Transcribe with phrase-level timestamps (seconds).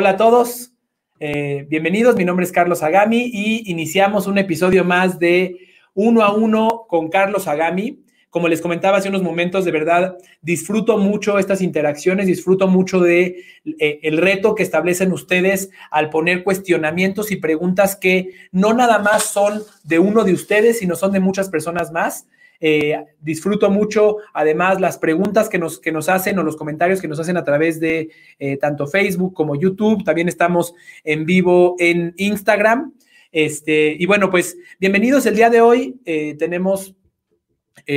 [0.00, 0.70] Hola a todos,
[1.18, 2.14] eh, bienvenidos.
[2.14, 5.58] Mi nombre es Carlos Agami y iniciamos un episodio más de
[5.92, 8.04] Uno a Uno con Carlos Agami.
[8.30, 13.42] Como les comentaba hace unos momentos, de verdad disfruto mucho estas interacciones, disfruto mucho de
[13.80, 19.24] eh, el reto que establecen ustedes al poner cuestionamientos y preguntas que no nada más
[19.24, 22.28] son de uno de ustedes, sino son de muchas personas más.
[22.60, 27.08] Eh, disfruto mucho, además, las preguntas que nos, que nos hacen o los comentarios que
[27.08, 30.04] nos hacen a través de eh, tanto Facebook como YouTube.
[30.04, 32.94] También estamos en vivo en Instagram.
[33.30, 36.00] Este, y bueno, pues bienvenidos el día de hoy.
[36.04, 36.94] Eh, tenemos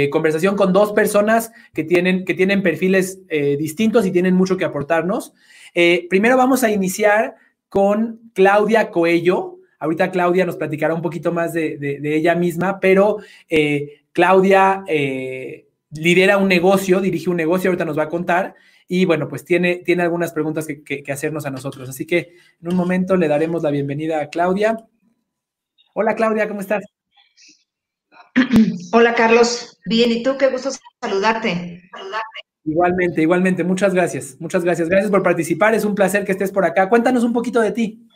[0.09, 3.19] conversación con dos personas que tienen, que tienen perfiles
[3.57, 5.33] distintos y tienen mucho que aportarnos.
[6.09, 7.35] primero vamos a iniciar
[7.67, 9.57] con Claudia Coello.
[9.79, 13.17] Ahorita Claudia nos platicará un poquito más de, de ella misma, pero
[14.13, 18.55] Claudia eh, lidera un negocio, dirige un negocio, ahorita nos va a contar.
[18.87, 21.87] Y bueno, pues tiene, tiene algunas preguntas que, hacernos a nosotros.
[21.87, 24.77] Así que en un momento le daremos la bienvenida a Claudia.
[25.93, 26.83] Hola Claudia, ¿cómo estás?
[28.93, 30.37] Hola Carlos, bien, ¿y tú?
[30.37, 30.71] Qué gusto
[31.01, 31.89] saludarte.
[32.63, 34.87] Igualmente, igualmente, muchas gracias, muchas gracias.
[34.87, 36.87] Gracias por participar, es un placer que estés por acá.
[36.89, 38.07] Cuéntanos un poquito de ti.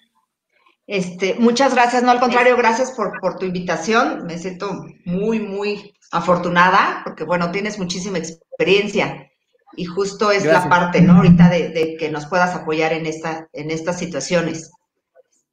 [0.87, 4.25] Este, muchas gracias, no al contrario, gracias por, por tu invitación.
[4.25, 9.31] Me siento muy, muy afortunada porque, bueno, tienes muchísima experiencia
[9.75, 11.17] y justo es la parte, ¿no?
[11.17, 14.71] Ahorita de, que nos puedas apoyar en, esta, en estas situaciones.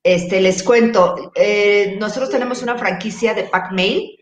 [0.02, 4.19] Este, les cuento, eh, nosotros tenemos una franquicia de Pack Mail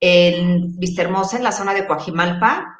[0.00, 2.78] en Vistahermosa, en la zona de Coajimalpa.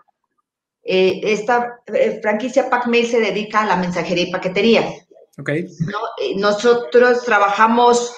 [0.84, 4.84] Eh, esta eh, franquicia Pack Mail se dedica a la mensajería y paquetería.
[5.38, 5.66] Okay.
[6.36, 8.14] Nosotros trabajamos,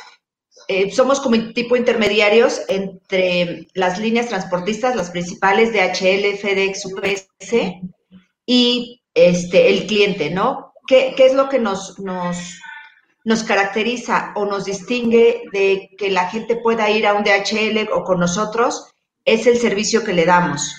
[0.68, 7.54] eh, somos como tipo intermediarios entre las líneas transportistas, las principales DHL, FedEx, UPS
[8.46, 10.72] y este, el cliente, ¿no?
[10.86, 12.60] ¿Qué, es lo que nos, nos,
[13.24, 18.02] nos caracteriza o nos distingue de que la gente pueda ir a un DHL o
[18.02, 18.90] con nosotros?
[19.24, 20.76] Es el servicio que le damos.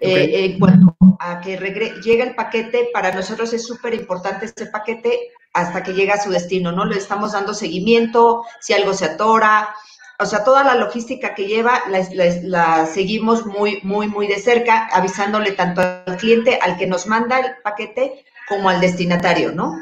[0.00, 0.87] Eh, en cuanto
[1.18, 1.56] a que
[2.02, 6.30] llega el paquete, para nosotros es súper importante ese paquete hasta que llega a su
[6.30, 6.84] destino, ¿no?
[6.84, 9.74] Le estamos dando seguimiento, si algo se atora,
[10.20, 15.52] o sea, toda la logística que lleva la, seguimos muy, muy, muy de cerca, avisándole
[15.52, 19.76] tanto al cliente, al que nos manda el paquete, como al destinatario, ¿no?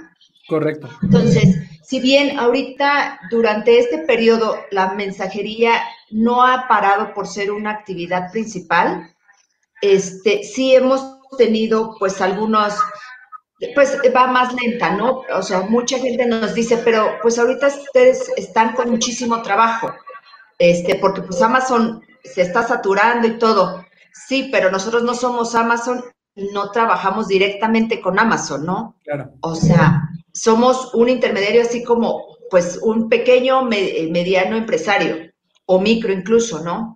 [0.47, 0.91] Correcto.
[1.03, 5.73] Entonces, si bien ahorita, durante este periodo, la mensajería
[6.11, 9.15] no ha parado por ser una actividad principal,
[9.81, 12.75] este, sí hemos tenido pues algunos
[13.75, 15.23] pues va más lenta, ¿no?
[15.35, 19.93] O sea, mucha gente nos dice, pero pues ahorita ustedes están con muchísimo trabajo,
[20.59, 23.85] este, porque pues Amazon se está saturando y todo.
[24.13, 26.05] Sí, pero nosotros no somos Amazon
[26.35, 28.97] y no trabajamos directamente con Amazon, ¿no?
[29.05, 29.31] Claro.
[29.41, 35.31] O sea, somos un intermediario así como, pues, un pequeño, mediano empresario
[35.65, 36.96] o micro incluso, ¿no?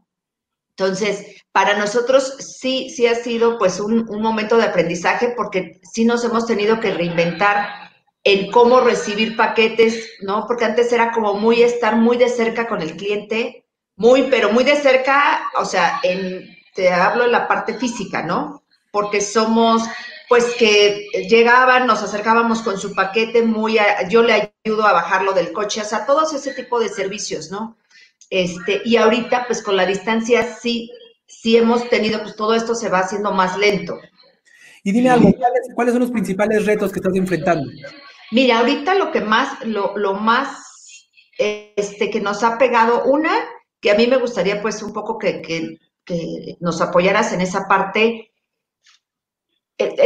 [0.77, 6.25] Entonces, para nosotros sí, sí ha sido pues un, momento de aprendizaje porque sí nos
[6.25, 7.91] hemos tenido que reinventar
[8.23, 10.47] en cómo recibir paquetes, ¿no?
[10.47, 13.65] Porque antes era como muy estar muy de cerca con el cliente,
[13.97, 18.63] muy, pero muy de cerca, o sea, en, te hablo en la parte física, ¿no?
[18.91, 19.83] Porque somos,
[20.29, 25.53] pues que llegaban, nos acercábamos con su paquete, muy, yo le ayudo a bajarlo del
[25.53, 27.77] coche, o sea, todos ese tipo de servicios, ¿no?
[28.31, 30.91] Este, y ahorita, pues con la distancia sí
[31.31, 33.99] sí hemos tenido, pues todo esto se va haciendo más lento.
[34.83, 35.33] Y dime algo,
[35.75, 37.71] ¿cuáles, son los principales retos que estás enfrentando?
[38.33, 41.09] Mira, ahorita lo que más, lo, lo más,
[41.39, 43.31] este, que nos ha pegado, una,
[43.81, 47.69] que a mí me gustaría pues un poco que, que, que nos apoyaras en esa
[47.69, 48.30] parte,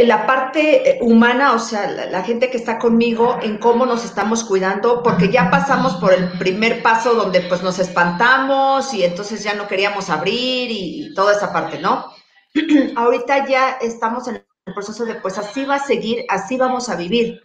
[0.03, 4.43] la parte eh, humana, o sea, la, gente que está conmigo, en cómo nos estamos
[4.43, 9.53] cuidando, porque ya pasamos por el primer paso donde pues nos espantamos y entonces ya
[9.53, 12.05] no queríamos abrir y, toda esa parte, ¿no?
[12.95, 14.35] Ahorita ya estamos en
[14.65, 17.41] el proceso de pues así va a seguir, así vamos a vivir,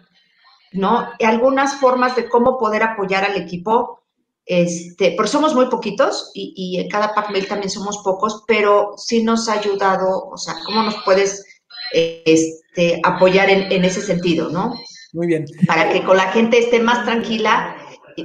[0.73, 1.09] ¿no?
[1.19, 4.03] Y algunas formas de cómo poder apoyar al equipo,
[4.47, 8.95] este, porque somos muy poquitos y, y en cada pack mail también somos pocos, pero
[8.97, 11.50] sí nos ha ayudado, o sea, ¿cómo nos puedes
[11.93, 14.75] este, apoyar en, ese sentido, ¿no?
[15.13, 15.45] Muy bien.
[15.67, 17.77] Para que con la gente esté más tranquila,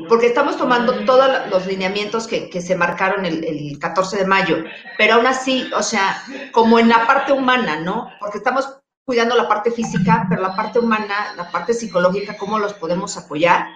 [0.07, 4.57] porque estamos tomando todos los lineamientos que, se marcaron el, 14 de mayo,
[4.97, 6.21] pero aún así, o sea,
[6.51, 8.09] como en la parte humana, ¿no?
[8.19, 8.67] Porque estamos
[9.05, 13.67] cuidando la parte física, pero la parte humana, la parte psicológica, ¿cómo los podemos apoyar?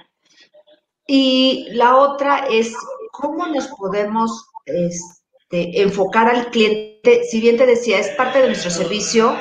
[1.05, 2.73] Y la otra es
[3.11, 7.23] cómo nos podemos este, enfocar al cliente.
[7.29, 9.35] Si bien te decía, es parte de nuestro servicio,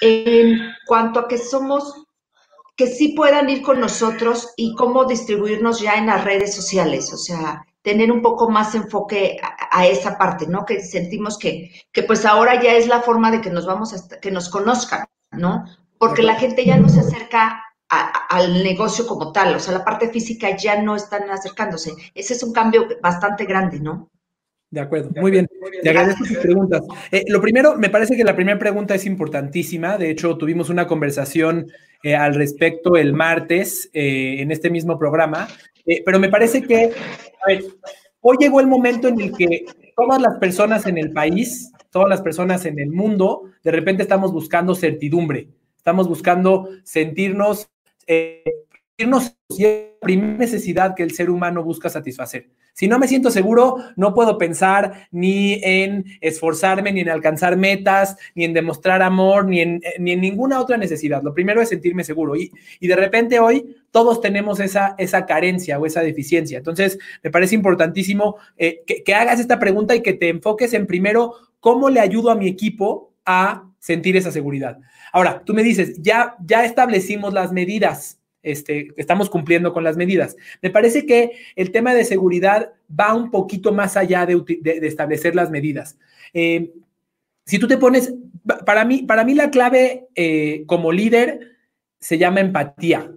[0.00, 2.04] en cuanto a que somos
[2.76, 7.16] que sí puedan ir con nosotros y cómo distribuirnos ya en las redes sociales, o
[7.16, 9.40] sea, tener un poco más enfoque
[9.70, 10.64] a, esa parte, ¿no?
[10.64, 14.20] Que sentimos que, que pues ahora ya es la forma de que nos vamos a,
[14.20, 15.64] que nos conozcan, ¿no?
[15.98, 20.10] Porque la gente ya no se acerca al negocio como tal, o sea, la parte
[20.10, 21.94] física ya no están acercándose.
[22.14, 24.08] Ese es un cambio bastante grande, ¿no?
[24.70, 25.48] De acuerdo, muy bien.
[25.82, 26.82] Te agradezco tus preguntas.
[27.10, 29.96] Eh, lo primero, me parece que la primera pregunta es importantísima.
[29.96, 31.66] De hecho, tuvimos una conversación
[32.02, 35.48] eh, al respecto el martes eh, en este mismo programa.
[36.04, 36.92] pero me parece que,
[37.42, 37.64] a ver,
[38.20, 39.64] hoy llegó el momento en el que
[39.96, 44.32] todas las personas en el país, todas las personas en el mundo, de repente estamos
[44.32, 45.48] buscando certidumbre.
[45.76, 47.70] Estamos buscando sentirnos
[48.06, 48.42] eh,
[48.96, 49.68] irnos la
[50.00, 52.48] primera necesidad que el ser humano busca satisfacer.
[52.78, 58.16] Si no me siento seguro, no puedo pensar ni en esforzarme, ni en alcanzar metas,
[58.36, 61.20] ni en demostrar amor, ni en, ni en ninguna otra necesidad.
[61.24, 62.36] Lo primero es sentirme seguro.
[62.36, 66.58] Y, y de repente hoy todos tenemos esa, esa carencia o esa deficiencia.
[66.58, 70.86] Entonces, me parece importantísimo eh, que, que hagas esta pregunta y que te enfoques en
[70.86, 74.78] primero cómo le ayudo a mi equipo a sentir esa seguridad.
[75.12, 80.36] Ahora, tú me dices, ya, ya establecimos las medidas, este, estamos cumpliendo con las medidas.
[80.62, 84.42] Me parece que el tema de seguridad va un poquito más allá de,
[84.82, 85.98] establecer las medidas.
[86.32, 86.72] Eh,
[87.44, 88.14] si tú te pones,
[88.66, 91.56] para mí, para mí la clave eh, como líder
[91.98, 93.10] se llama empatía.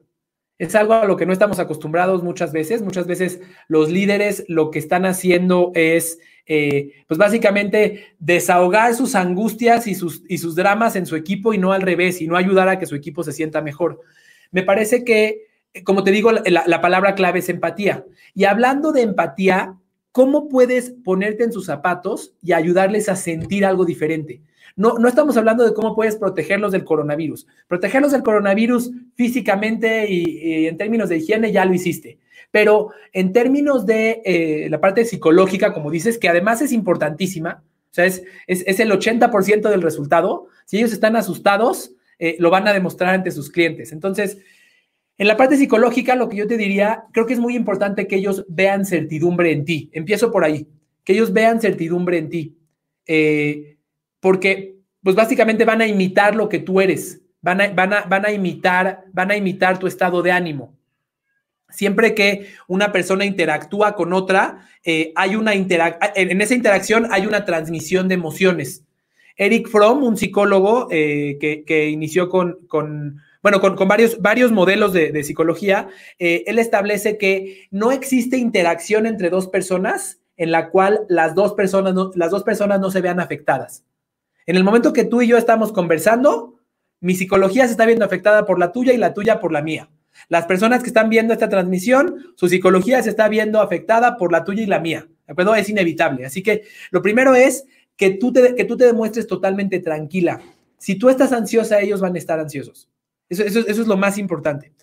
[0.57, 2.81] Es algo a lo que no estamos acostumbrados muchas veces.
[2.81, 9.87] Muchas veces los líderes lo que están haciendo es eh, pues básicamente desahogar sus angustias
[9.87, 12.67] y sus, y sus dramas en su equipo y no al revés, y no ayudar
[12.67, 14.01] a que su equipo se sienta mejor.
[14.51, 15.47] Me parece que,
[15.83, 18.05] como te digo, la, la palabra clave es empatía.
[18.33, 19.77] Y hablando de empatía,
[20.11, 24.41] ¿cómo puedes ponerte en sus zapatos y ayudarles a sentir algo diferente?
[24.75, 27.47] No, no estamos hablando de cómo puedes protegerlos del coronavirus.
[27.67, 32.19] Protegerlos del coronavirus físicamente y, en términos de higiene ya lo hiciste.
[32.51, 37.93] Pero en términos de eh, la parte psicológica, como dices, que además es importantísima, o
[37.93, 42.73] sea, es, es, el 80% del resultado, si ellos están asustados, eh, lo van a
[42.73, 43.91] demostrar ante sus clientes.
[43.91, 44.37] Entonces,
[45.17, 48.17] en la parte psicológica, lo que yo te diría, creo que es muy importante que
[48.17, 49.89] ellos vean certidumbre en ti.
[49.91, 50.67] Empiezo por ahí,
[51.03, 52.57] que ellos vean certidumbre en ti.
[53.07, 53.77] Eh,
[54.19, 58.23] porque pues básicamente van a imitar lo que tú eres, van a, van a, van
[58.23, 60.77] a imitar, van a imitar tu estado de ánimo.
[61.69, 67.45] Siempre que una persona interactúa con otra, eh, hay una en esa interacción hay una
[67.45, 68.85] transmisión de emociones.
[69.37, 72.57] Eric Fromm, un psicólogo eh, que, inició con,
[73.41, 75.89] bueno, con, varios, modelos de, psicología,
[76.19, 81.53] eh, él establece que no existe interacción entre dos personas en la cual las dos
[81.53, 83.83] personas las dos personas no se vean afectadas.
[84.45, 86.55] En el momento que tú y yo estamos conversando,
[86.99, 89.89] mi psicología se está viendo afectada por la tuya y la tuya por la mía.
[90.29, 94.43] Las personas que están viendo esta transmisión, su psicología se está viendo afectada por la
[94.43, 95.07] tuya y la mía.
[95.27, 95.59] ¿De?
[95.59, 96.25] Es inevitable.
[96.25, 100.41] Así que lo primero es que tú te, que tú te demuestres totalmente tranquila.
[100.77, 102.89] Si tú estás ansiosa, ellos van a estar ansiosos.
[103.29, 104.73] Eso, es lo más importante.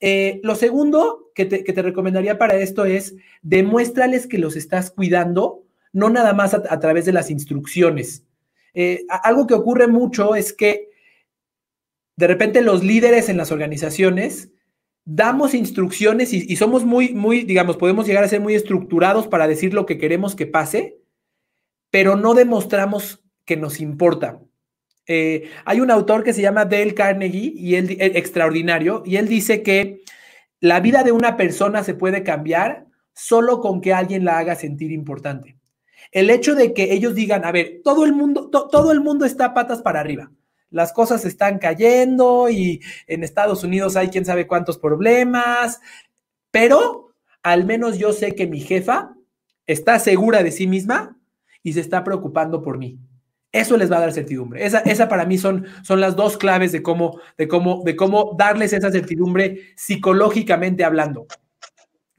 [0.00, 4.90] Eh, lo segundo que te, que te, recomendaría para esto es demuéstrales que los estás
[4.90, 8.24] cuidando, no nada más a través de las instrucciones.
[8.74, 10.90] Eh, algo que ocurre mucho es que
[12.16, 14.50] de repente los líderes en las organizaciones
[15.04, 19.72] damos instrucciones y, somos muy, muy, digamos, podemos llegar a ser muy estructurados para decir
[19.72, 20.97] lo que queremos que pase,
[21.90, 24.40] pero no demostramos que nos importa.
[25.06, 29.26] Eh, hay un autor que se llama Dale Carnegie y él, eh, extraordinario, y él
[29.26, 30.02] dice que
[30.60, 34.92] la vida de una persona se puede cambiar solo con que alguien la haga sentir
[34.92, 35.56] importante.
[36.12, 39.54] El hecho de que ellos digan, a ver, todo el mundo, todo el mundo está
[39.54, 40.30] patas para arriba.
[40.70, 45.80] Las cosas están cayendo y en Estados Unidos hay quién sabe cuántos problemas,
[46.50, 49.14] pero al menos yo sé que mi jefa
[49.66, 51.17] está segura de sí misma
[51.62, 52.98] y se está preocupando por mí.
[53.50, 54.64] Eso les va a dar certidumbre.
[54.64, 58.36] Esa, esa para mí son, son las dos claves de cómo, de, cómo, de cómo
[58.38, 61.26] darles esa certidumbre psicológicamente hablando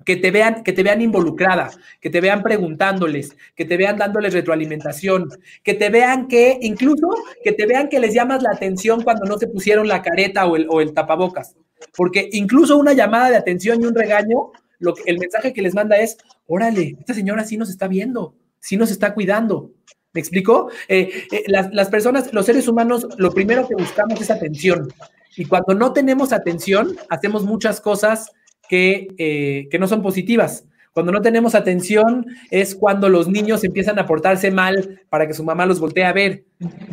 [0.05, 1.69] que te vean, que te vean involucrada,
[2.01, 5.29] que te vean preguntándoles, que te vean dándoles retroalimentación,
[5.61, 7.09] que te vean que, incluso
[7.43, 10.55] que te vean que les llamas la atención cuando no se pusieron la careta o
[10.55, 11.55] el, o el tapabocas.
[11.95, 15.75] Porque incluso una llamada de atención y un regaño, lo que, el mensaje que les
[15.75, 16.17] manda es,
[16.47, 19.71] órale, esta señora sí nos está viendo, sí nos está cuidando.
[20.13, 20.71] ¿Me explico?
[20.87, 24.91] Eh, eh, las, personas, los seres humanos, lo primero que buscamos es atención.
[25.37, 28.31] Y cuando no tenemos atención, hacemos muchas cosas
[28.71, 30.65] eh, que, no son positivas.
[30.93, 35.43] Cuando no tenemos atención es cuando los niños empiezan a portarse mal para que su
[35.43, 36.43] mamá los voltee a ver.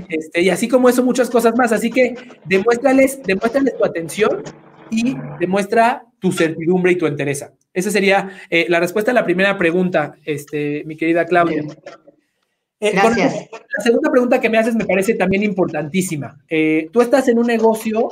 [0.09, 1.73] Este, y así como eso, muchas cosas más.
[1.73, 4.43] Así que demuéstrales, demuéstrales tu atención
[4.91, 7.53] y demuestra tu certidumbre y tu entereza.
[7.73, 11.65] Esa sería eh, la respuesta a la primera pregunta, este, mi querida Claudia.
[12.79, 13.49] Eh, Gracias.
[13.53, 16.39] la segunda pregunta que me haces me parece también importantísima.
[16.49, 18.11] Eh, tú estás en un negocio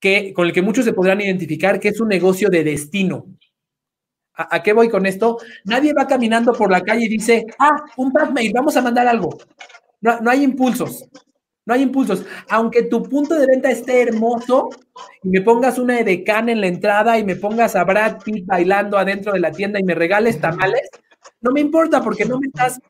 [0.00, 3.26] que, con el que muchos se podrán identificar que es un negocio de destino.
[4.34, 5.38] ¿A, qué voy con esto?
[5.64, 9.36] Nadie va caminando por la calle y dice, ah, un Pac-Mail, vamos a mandar algo.
[10.00, 11.08] No, no hay impulsos.
[11.68, 12.24] No hay impulsos.
[12.48, 14.70] Aunque tu punto de venta esté hermoso
[15.22, 18.96] y me pongas una edecán en la entrada y me pongas a Brad Pitt bailando
[18.96, 20.88] adentro de la tienda y me regales tamales,
[21.42, 22.80] no me importa porque no me estás...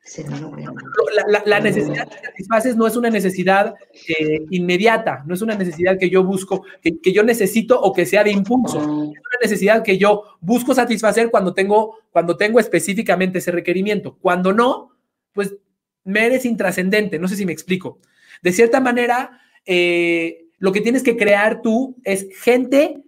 [1.44, 3.74] La, necesidad que satisfaces no es una necesidad
[4.08, 8.22] eh, inmediata, no es una necesidad que yo busco, que, yo necesito o que sea
[8.22, 8.78] de impulso.
[8.78, 14.16] Es una necesidad que yo busco satisfacer cuando tengo, cuando tengo específicamente ese requerimiento.
[14.20, 14.92] Cuando no,
[15.32, 15.56] pues
[16.04, 17.98] me eres intrascendente, no sé si me explico.
[18.42, 23.02] De cierta manera, eh, lo que tienes que crear tú es gente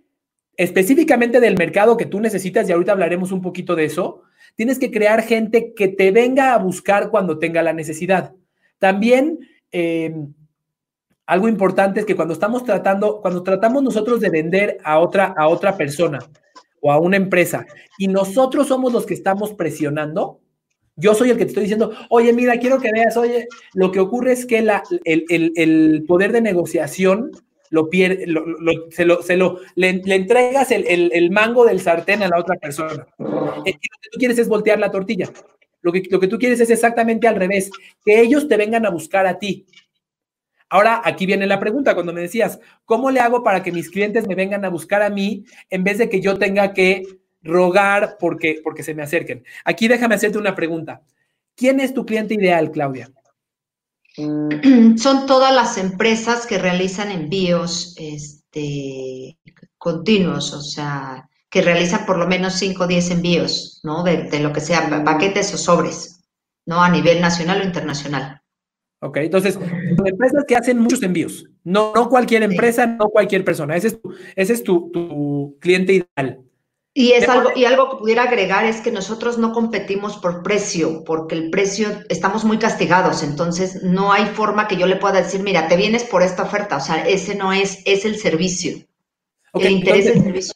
[0.56, 4.24] específicamente del mercado que tú necesitas, y ahorita hablaremos un poquito de eso,
[4.56, 8.34] Tienes que crear gente que te venga a buscar cuando tenga la necesidad.
[8.78, 9.38] También
[9.70, 10.32] em,
[11.26, 15.48] algo importante es que cuando estamos tratando, cuando tratamos nosotros de vender a otra, a
[15.48, 16.18] otra persona
[16.80, 17.66] o a una empresa
[17.98, 20.40] y nosotros somos los que estamos presionando,
[21.00, 24.00] yo soy el que te estoy diciendo, oye, mira, quiero que veas, oye, lo que
[24.00, 27.32] ocurre es que la, el poder de negociación
[27.70, 28.26] lo pierde,
[28.90, 33.06] se lo, se lo le, entregas el, mango del sartén a la otra persona.
[33.18, 35.30] Y lo que tú quieres es voltear la tortilla.
[35.80, 37.70] Lo que, lo que tú quieres es exactamente al revés,
[38.04, 39.66] que ellos te vengan a buscar a ti.
[40.68, 44.26] Ahora, aquí viene la pregunta, cuando me decías, ¿cómo le hago para que mis clientes
[44.28, 47.02] me vengan a buscar a mí en vez de que yo tenga que
[47.42, 49.44] rogar porque, porque se me acerquen?
[49.64, 51.02] Aquí déjame hacerte una pregunta.
[51.54, 53.10] ¿Quién es tu cliente ideal, Claudia?
[54.16, 59.38] Son todas las empresas que realizan envíos este,
[59.78, 64.02] continuos, o sea, que realizan por lo menos 5 o 10 envíos, ¿no?
[64.02, 66.20] De, lo que sea, paquetes o sobres,
[66.66, 66.82] ¿no?
[66.82, 68.42] A nivel nacional o internacional.
[69.02, 69.58] Ok, entonces,
[70.04, 74.14] empresas que hacen muchos envíos, no, no cualquier empresa, no cualquier persona, ese es tu,
[74.36, 76.42] ese es tu, tu cliente ideal.
[76.92, 81.04] Y es algo, y algo que pudiera agregar es que nosotros no competimos por precio,
[81.04, 85.40] porque el precio estamos muy castigados, entonces no hay forma que yo le pueda decir,
[85.42, 88.78] mira, te vienes por esta oferta, o sea, ese no es, es el servicio.
[89.54, 90.54] el interés del servicio.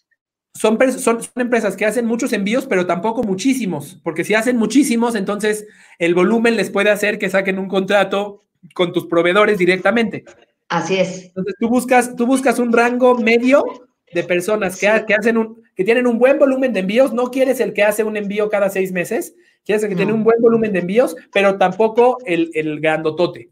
[0.56, 5.14] Son, son, son, empresas que hacen muchos envíos, pero tampoco muchísimos, porque si hacen muchísimos,
[5.14, 5.66] entonces
[6.00, 8.42] el volumen les puede hacer que saquen un contrato
[8.74, 10.24] con tus proveedores directamente.
[10.68, 11.26] Así es.
[11.26, 13.64] Entonces tú buscas, tú buscas un rango medio
[14.12, 17.12] de personas que, que, hacen un, que tienen un buen volumen de envíos.
[17.12, 19.34] No quieres el que hace un envío cada seis meses,
[19.64, 23.50] quieres el que tiene un buen volumen de envíos, pero tampoco el, el grandotote.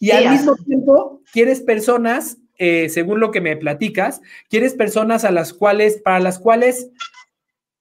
[0.00, 5.30] Y al mismo tiempo, quieres personas, eh, según lo que me platicas, quieres personas a
[5.30, 6.90] las cuales, para las cuales,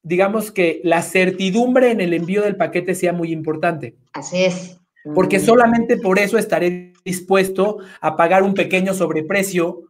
[0.03, 3.95] digamos que la certidumbre en el envío del paquete sea muy importante.
[4.13, 4.79] Así es.
[5.13, 9.83] Porque solamente por eso estaré dispuesto a pagar un pequeño sobreprecio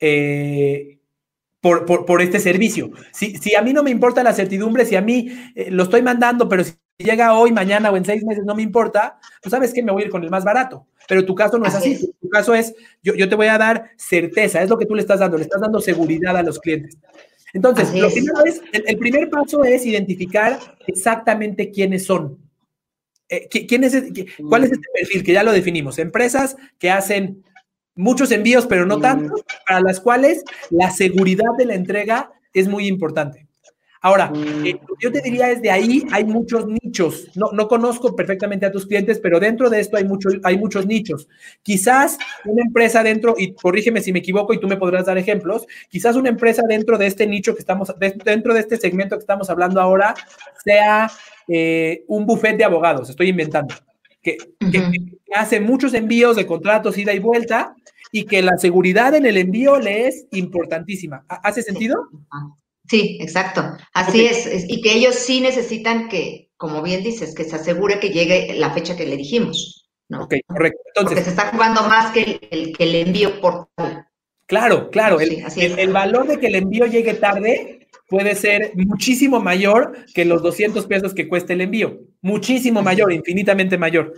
[0.00, 0.93] eh,
[1.64, 2.90] por, este servicio.
[3.10, 6.02] Si, si, a mí no me importa la certidumbre, si a mí eh, lo estoy
[6.02, 9.72] mandando, pero si llega hoy, mañana o en seis meses no me importa, pues sabes
[9.72, 10.86] que me voy a ir con el más barato.
[11.08, 12.12] Pero tu caso no es así.
[12.20, 15.00] Tu caso es, yo, yo te voy a dar certeza, es lo que tú le
[15.00, 16.98] estás dando, le estás dando seguridad a los clientes.
[17.54, 22.38] Entonces, lo primero es, el, primer paso es identificar exactamente quiénes son.
[23.28, 23.94] Eh, ¿quién es,
[24.48, 25.24] ¿Cuál es este perfil?
[25.24, 25.98] Que ya lo definimos.
[25.98, 27.42] Empresas que hacen
[27.94, 32.86] muchos envíos, pero no tantos, para las cuales la seguridad de la entrega es muy
[32.86, 33.46] importante.
[34.04, 34.30] Ahora,
[34.66, 37.30] eh, yo te diría es de ahí hay muchos nichos.
[37.34, 40.84] No, no conozco perfectamente a tus clientes, pero dentro de esto hay, mucho, hay muchos
[40.84, 41.26] nichos.
[41.62, 45.66] Quizás una empresa dentro, y corrígeme si me equivoco y tú me podrás dar ejemplos,
[45.88, 49.48] quizás una empresa dentro de este nicho que estamos, dentro de este segmento que estamos
[49.48, 50.14] hablando ahora,
[50.62, 51.10] sea
[51.48, 53.74] eh, un buffet de abogados, estoy inventando,
[54.22, 54.36] que,
[54.70, 54.82] que
[55.34, 57.74] hace muchos envíos de contratos ida y vuelta
[58.16, 61.24] y que la seguridad en el envío le es importantísima.
[61.28, 61.96] ¿Hace sentido?
[62.88, 63.76] Sí, exacto.
[63.92, 64.66] Así es.
[64.68, 68.72] Y que ellos sí necesitan que, como bien dices, que se asegure que llegue la
[68.72, 69.90] fecha que le dijimos.
[70.08, 70.22] ¿no?
[70.22, 70.78] Ok, correcto.
[70.94, 73.68] Entonces, Porque se está jugando más que el, que el envío por
[74.46, 75.18] Claro, claro.
[75.18, 80.40] el, el, valor de que el envío llegue tarde puede ser muchísimo mayor que los
[80.40, 81.98] 200 pesos que cuesta el envío.
[82.22, 84.12] Muchísimo mayor, infinitamente mayor.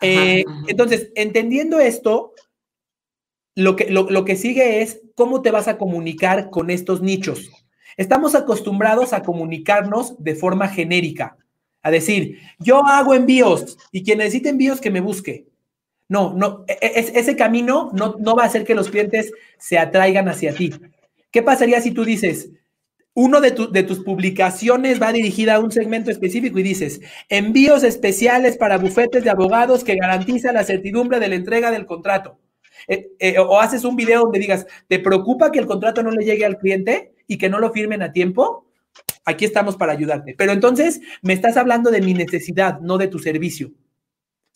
[0.00, 2.32] Eh, entonces, entendiendo esto,
[3.58, 7.50] lo que, lo, que sigue es cómo te vas a comunicar con estos nichos.
[7.96, 11.36] Estamos acostumbrados a comunicarnos de forma genérica,
[11.82, 15.48] a decir, yo hago envíos y quien necesite envíos que me busque.
[16.08, 19.76] No, no, e, e, ese camino no, no va a hacer que los clientes se
[19.76, 20.72] atraigan hacia ti.
[21.32, 22.50] ¿Qué pasaría si tú dices,
[23.12, 28.56] uno de, de, tus publicaciones va dirigida a un segmento específico y dices, envíos especiales
[28.56, 32.38] para bufetes de abogados que garantizan la certidumbre de la entrega del contrato?
[32.86, 36.24] Eh, eh, o haces un video donde digas, ¿te preocupa que el contrato no le
[36.24, 38.66] llegue al cliente y que no lo firmen a tiempo?
[39.24, 40.34] Aquí estamos para ayudarte.
[40.36, 43.72] Pero entonces me estás hablando de mi necesidad, no de tu servicio.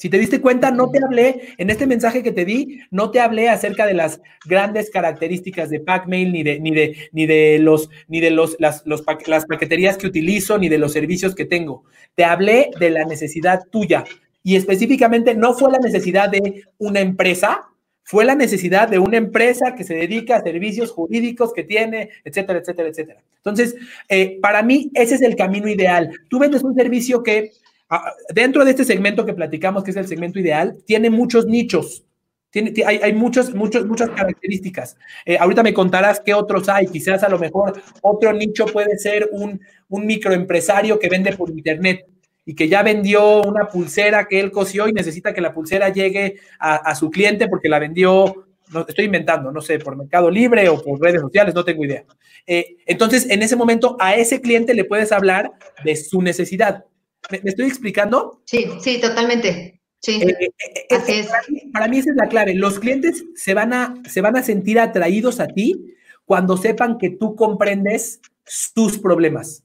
[0.03, 3.21] Si te diste cuenta, no te hablé, en este mensaje que te di, no te
[3.21, 7.89] hablé acerca de las grandes características de Packmail, ni de, ni de, ni de los,
[8.09, 11.85] ni de los, las, las paqueterías que utilizo, ni de los servicios que tengo.
[12.17, 14.03] Te hablé de la necesidad tuya.
[14.43, 17.61] Y específicamente no fue la necesidad de una empresa,
[18.05, 22.59] fue la necesidad de una empresa que se dedica a servicios jurídicos que tiene, etcétera,
[22.59, 23.23] etcétera, etcétera.
[23.37, 23.77] Entonces,
[24.09, 26.11] eh, para mí, ese es el camino ideal.
[26.29, 27.53] Tú vendes un servicio que
[27.95, 32.07] Ah, dentro de este segmento que platicamos, que es el segmento ideal, tiene muchos nichos.
[32.49, 34.97] Tiene, hay, hay muchos, muchos, muchas características.
[35.27, 36.87] Eh, ahorita me contarás qué otros hay.
[36.87, 42.07] Quizás a lo mejor otro nicho puede ser un, un microempresario que vende por internet
[42.45, 46.37] y que ya vendió una pulsera que él cosió y necesita que la pulsera llegue
[46.59, 50.83] a, su cliente porque la vendió, no, estoy inventando, no sé, por Mercado Libre o
[50.83, 52.05] por redes sociales, no tengo idea.
[52.47, 55.53] Eh, entonces, en ese momento, a ese cliente le puedes hablar
[55.85, 56.85] de su necesidad.
[57.31, 58.43] ¿Me, estoy explicando?
[58.45, 59.81] Sí, sí, totalmente.
[60.01, 61.29] Sí, eh, eh, Así es.
[61.73, 62.55] Para mí, esa es la clave.
[62.55, 65.95] Los clientes se van, a, se van a sentir atraídos a ti
[66.25, 69.65] cuando sepan que tú comprendes sus problemas,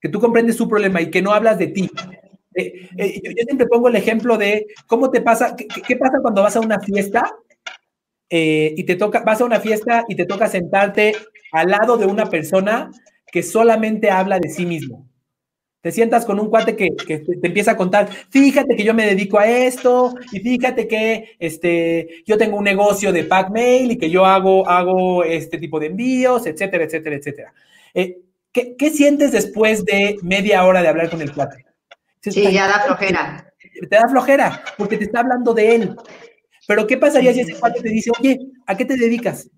[0.00, 1.90] que tú comprendes su problema y que no hablas de ti.
[2.54, 6.80] yo, siempre pongo el ejemplo de cómo te pasa, qué, pasa cuando vas a una
[6.80, 7.34] fiesta
[8.30, 11.14] y te toca, vas a una fiesta y te toca sentarte
[11.52, 12.90] al lado de una persona
[13.30, 15.08] que solamente habla de sí mismo.
[15.80, 19.38] Te sientas con un cuate que, te, empieza a contar, fíjate que yo me dedico
[19.38, 24.10] a esto, y fíjate que este, yo tengo un negocio de pack mail y que
[24.10, 27.54] yo hago, hago este tipo de envíos, etcétera, etcétera, etcétera.
[27.94, 28.18] Eh,
[28.52, 31.64] ¿qué, sientes después de media hora de hablar con el cuate?
[32.20, 33.52] Sí, ya da flojera.
[33.88, 35.96] Te da flojera, porque te está hablando de él.
[36.66, 39.48] Pero ¿qué pasaría si ese cuate te dice, oye, ¿a qué te dedicas?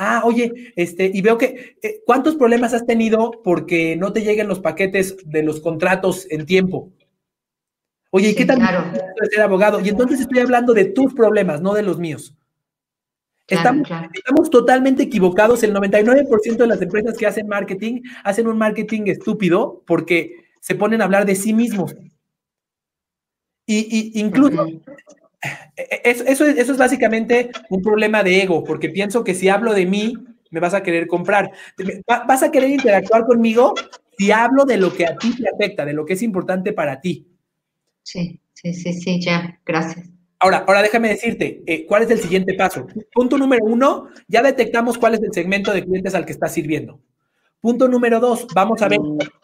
[0.00, 4.48] ah, oye, este, y veo que, eh, ¿cuántos problemas has tenido porque no te lleguen
[4.48, 6.90] los paquetes de los contratos en tiempo?
[8.10, 8.84] Oye, ¿y qué tal claro.
[9.30, 9.78] ser abogado?
[9.80, 12.34] Y entonces estoy hablando de tus problemas, no de los míos.
[13.50, 15.62] Estamos, estamos, totalmente equivocados.
[15.62, 21.00] El 99% de las empresas que hacen marketing hacen un marketing estúpido porque se ponen
[21.00, 21.94] a hablar de sí mismos.
[23.66, 24.66] Y, incluso
[26.04, 30.14] eso, eso, es básicamente un problema de ego, porque pienso que si hablo de mí,
[30.50, 31.52] me vas a querer comprar.
[32.06, 33.74] Vas a querer interactuar conmigo
[34.18, 37.00] si hablo de lo que a ti te afecta, de lo que es importante para
[37.00, 37.26] ti.
[38.02, 40.09] Sí, sí, sí, sí, ya, gracias.
[40.40, 42.86] Ahora, ahora déjame decirte, eh, ¿cuál es el siguiente paso?
[43.12, 47.00] Punto número uno, ya detectamos cuál es el segmento de clientes al que estás sirviendo.
[47.60, 49.00] Punto número dos, vamos a ver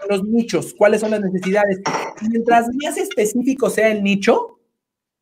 [0.09, 1.81] los nichos, cuáles son las necesidades.
[2.31, 4.57] Mientras más específico sea el nicho,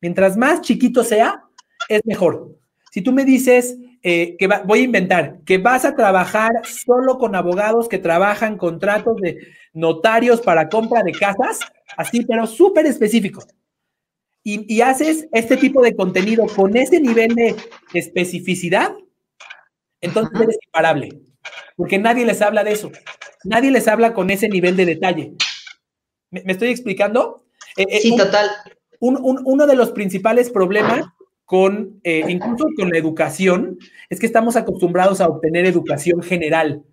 [0.05, 1.43] Mientras más chiquito sea,
[1.89, 2.55] es mejor.
[2.91, 7.35] Si tú me dices eh, que voy a inventar, que vas a trabajar solo con
[7.35, 9.39] abogados que trabajan contratos de
[9.73, 11.59] notarios para compra de casas,
[11.97, 13.43] así, pero súper específico.
[14.47, 17.55] Y, haces este tipo de contenido con ese nivel de
[17.95, 18.93] especificidad,
[20.01, 21.09] entonces eres imparable.
[21.75, 22.91] Porque nadie les habla de eso.
[23.43, 25.33] Nadie les habla con ese nivel de detalle.
[26.29, 27.47] ¿Me, estoy explicando?
[27.75, 28.51] Eh, eh, sí, total
[28.99, 31.05] uno de los principales problemas
[31.45, 33.77] con, eh, incluso con la educación,
[34.09, 36.83] es que estamos acostumbrados a obtener educación general.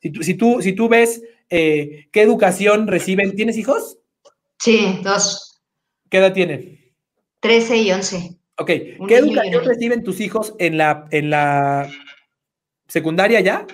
[0.00, 3.98] Si tú, si tú, si tú ves eh, qué educación reciben, ¿tienes hijos?
[4.58, 5.60] Sí, dos.
[6.08, 6.85] ¿Qué edad tienen?
[7.40, 8.36] Trece y once.
[8.58, 11.90] Ok, ¿qué educación reciben tus hijos en la, en la
[12.88, 13.66] secundaria ya?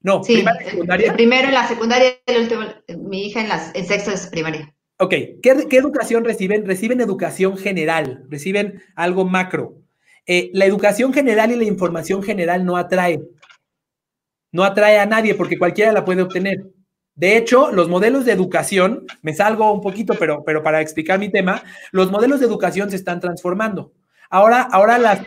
[0.00, 1.12] No, sí, secundaria.
[1.14, 2.62] Primero en la secundaria, el último,
[3.08, 4.72] mi hija en, la, en sexto es primaria.
[4.98, 6.64] Ok, ¿Qué, educación reciben?
[6.64, 9.82] Reciben educación general, reciben algo macro.
[10.26, 13.20] Eh, la educación general y la información general no atrae.
[14.52, 16.64] No atrae a nadie porque cualquiera la puede obtener.
[17.16, 21.30] De hecho, los modelos de educación, me salgo un poquito, pero, pero para explicar mi
[21.30, 23.92] tema, los modelos de educación se están transformando.
[24.30, 25.20] Ahora, ahora las,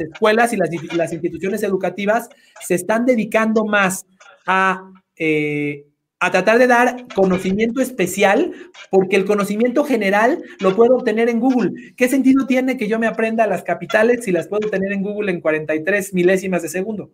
[0.00, 2.28] escuelas y las, las, instituciones educativas
[2.60, 4.06] se están dedicando más
[4.46, 5.86] a eh,
[6.18, 8.52] a tratar de dar conocimiento especial,
[8.90, 11.94] porque el conocimiento general lo puedo obtener en Google.
[11.96, 15.30] ¿Qué sentido tiene que yo me aprenda las capitales si las puedo tener en Google
[15.30, 17.10] en 43 milésimas de segundo?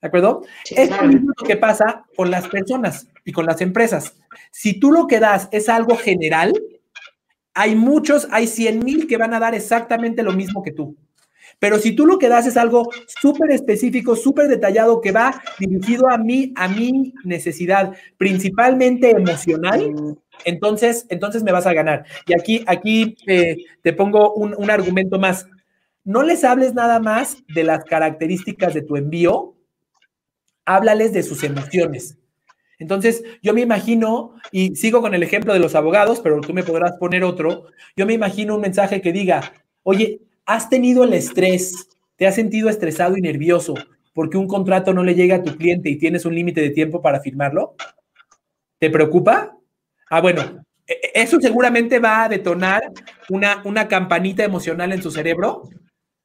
[0.00, 0.42] ¿De acuerdo?
[0.70, 4.16] es lo mismo que pasa con las personas y con las empresas.
[4.50, 6.52] Si tú lo que das es algo general,
[7.54, 10.96] hay muchos, hay 100 mil que van a dar exactamente lo mismo que tú.
[11.58, 16.10] Pero si tú lo que das es algo súper específico, súper detallado, que va dirigido
[16.10, 22.04] a mí, a mi necesidad, principalmente emocional, entonces, entonces me vas a ganar.
[22.26, 25.46] Y aquí, aquí eh, te pongo un, un argumento más.
[26.04, 29.55] No les hables nada más de las características de tu envío,
[30.66, 32.18] háblales de sus emociones.
[32.78, 36.62] Entonces, yo me imagino, y sigo con el ejemplo de los abogados, pero tú me
[36.62, 39.52] podrás poner otro, yo me imagino un mensaje que diga,
[39.82, 43.74] oye, has tenido el estrés, te has sentido estresado y nervioso
[44.16, 47.02] porque un contrato no le llega a tu cliente y tienes un límite de tiempo
[47.02, 47.74] para firmarlo.
[48.78, 49.54] ¿Te preocupa?
[50.08, 52.90] Ah, bueno, e, e, eso seguramente va a detonar
[53.28, 55.68] una, una campanita emocional en su cerebro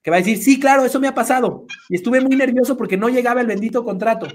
[0.02, 2.98] que va a decir, sí, claro, eso me ha pasado y estuve muy nervioso porque
[2.98, 4.28] no llegaba el bendito contrato.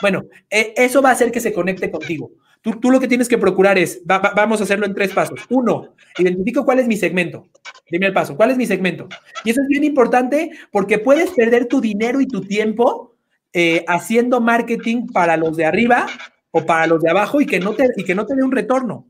[0.00, 2.30] Bueno, e, eso va a hacer que se conecte contigo.
[2.62, 5.40] Tú, lo que tienes que procurar es, vamos a hacerlo en tres pasos.
[5.50, 7.46] Uno, identifico cuál es mi segmento.
[7.88, 9.08] Dime el paso, ¿cuál es mi segmento?
[9.44, 13.14] Y eso es bien importante porque puedes perder tu dinero y tu tiempo
[13.52, 16.06] eh, haciendo marketing para los de arriba
[16.50, 18.50] o para los de abajo y que no te, y que no te dé un
[18.50, 19.06] retorno.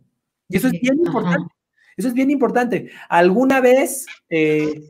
[0.49, 1.55] Y eso es bien importante.
[1.97, 2.91] Eso es bien importante.
[3.09, 4.83] Alguna vez eh,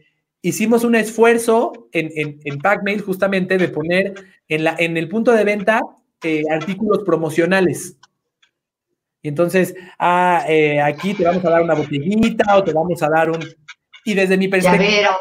[0.48, 4.14] hicimos un esfuerzo en, en, en Packmail justamente de poner
[4.46, 5.80] en, la, en el punto de venta
[6.22, 7.96] eh, artículos promocionales.
[9.22, 13.08] Y entonces, ah, eh, aquí te vamos a dar una botellita o te vamos a
[13.08, 13.44] dar un...
[14.04, 15.16] Y desde mi perspectiva...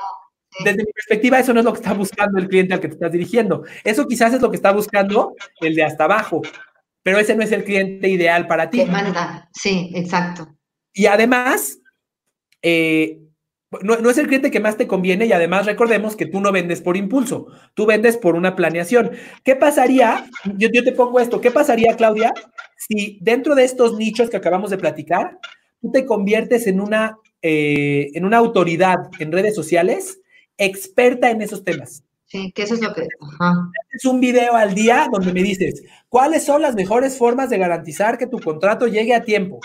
[0.63, 2.93] Desde mi perspectiva, eso no es lo que está buscando el cliente al que te
[2.93, 3.63] estás dirigiendo.
[3.83, 6.41] Eso quizás es lo que está buscando el de hasta abajo,
[7.03, 8.85] pero ese no es el cliente ideal para ti.
[8.85, 10.47] manda, sí, exacto.
[10.93, 11.77] Y además,
[12.61, 13.24] eh,
[13.81, 16.51] no, no, es el cliente que más te conviene y además recordemos que tú no
[16.51, 19.11] vendes por impulso, tú vendes por una planeación.
[19.43, 20.25] ¿Qué pasaría?
[20.57, 22.33] Yo, yo te pongo esto, ¿qué pasaría, Claudia,
[22.77, 25.39] si dentro de estos nichos que acabamos de platicar,
[25.81, 30.19] tú te conviertes en una, eh, en una autoridad en redes sociales
[30.57, 32.03] experta en esos temas?
[32.25, 33.07] Sí, que eso es lo que...
[33.91, 38.17] Es un video al día donde me dices, ¿cuáles son las mejores formas de garantizar
[38.17, 39.59] que tu contrato llegue a tiempo?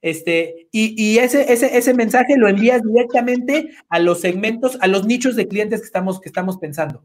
[0.00, 5.34] Este, y, ese, ese, ese, mensaje lo envías directamente a los segmentos, a los nichos
[5.34, 7.02] de clientes que estamos, que estamos pensando.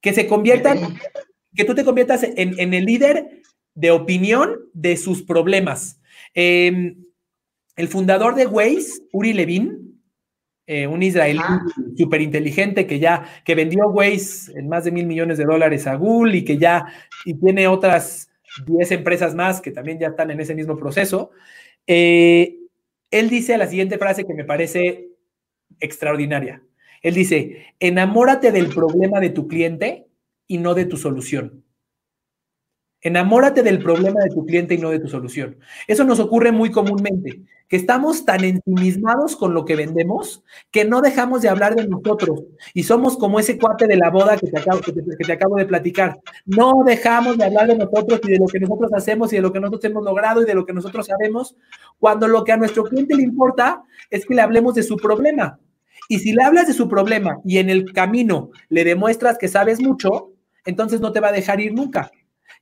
[0.00, 0.98] Que se conviertan,
[1.54, 3.42] que tú te conviertas en, en el líder
[3.74, 6.00] de opinión de sus problemas.
[6.34, 7.04] Em,
[7.76, 10.02] el fundador de Waze, Uri Levin,
[10.66, 11.40] eh, un israelí
[11.96, 15.96] súper inteligente que ya, que vendió Waze en más de mil millones de dólares a
[15.96, 16.86] Google y que ya,
[17.24, 18.29] y tiene otras
[18.66, 21.30] 10 empresas más que también ya están en ese mismo proceso.
[21.86, 22.56] Eh,
[23.10, 25.08] él dice la siguiente frase que me parece
[25.80, 26.62] extraordinaria.
[27.02, 30.06] Él dice, enamórate del problema de tu cliente
[30.46, 31.64] y no de tu solución.
[33.02, 35.56] Enamórate del problema de tu cliente y no de tu solución.
[35.86, 41.00] Eso nos ocurre muy comúnmente, que estamos tan ensimismados con lo que vendemos que no
[41.00, 42.42] dejamos de hablar de nosotros
[42.74, 45.64] y somos como ese cuate de la boda que te acabo, que te, acabo de
[45.64, 46.20] platicar.
[46.44, 49.52] No dejamos de hablar de nosotros y de lo que nosotros hacemos y de lo
[49.52, 51.56] que nosotros hemos logrado y de lo que nosotros sabemos,
[51.98, 55.58] cuando lo que a nuestro cliente le importa es que le hablemos de su problema.
[56.08, 59.80] Y si le hablas de su problema y en el camino le demuestras que sabes
[59.80, 60.32] mucho,
[60.66, 62.10] entonces no te va a dejar ir nunca.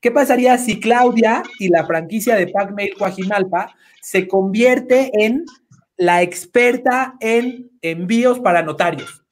[0.01, 5.45] ¿Qué pasaría si Claudia y la franquicia de Pacmail Coajimalpa se convierte en
[5.97, 9.25] la experta en envíos para notarios?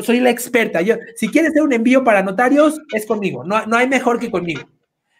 [0.00, 0.80] Soy, la experta.
[0.80, 3.44] Yo, si quieres hacer un envío para notarios, es conmigo.
[3.44, 4.62] No, no hay mejor que conmigo.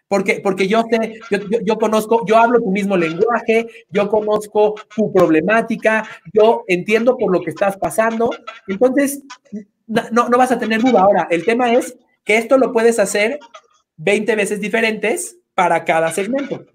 [0.09, 1.21] Porque, porque yo sé,
[1.65, 7.41] yo, conozco, yo hablo tu mismo lenguaje, yo conozco tu problemática, yo entiendo por lo
[7.41, 8.31] que estás pasando.
[8.69, 9.23] Entonces,
[9.87, 11.01] no, no vas a tener duda.
[11.01, 13.38] Ahora, el tema es que esto lo puedes hacer
[13.96, 16.66] 20 veces diferentes para cada segmento.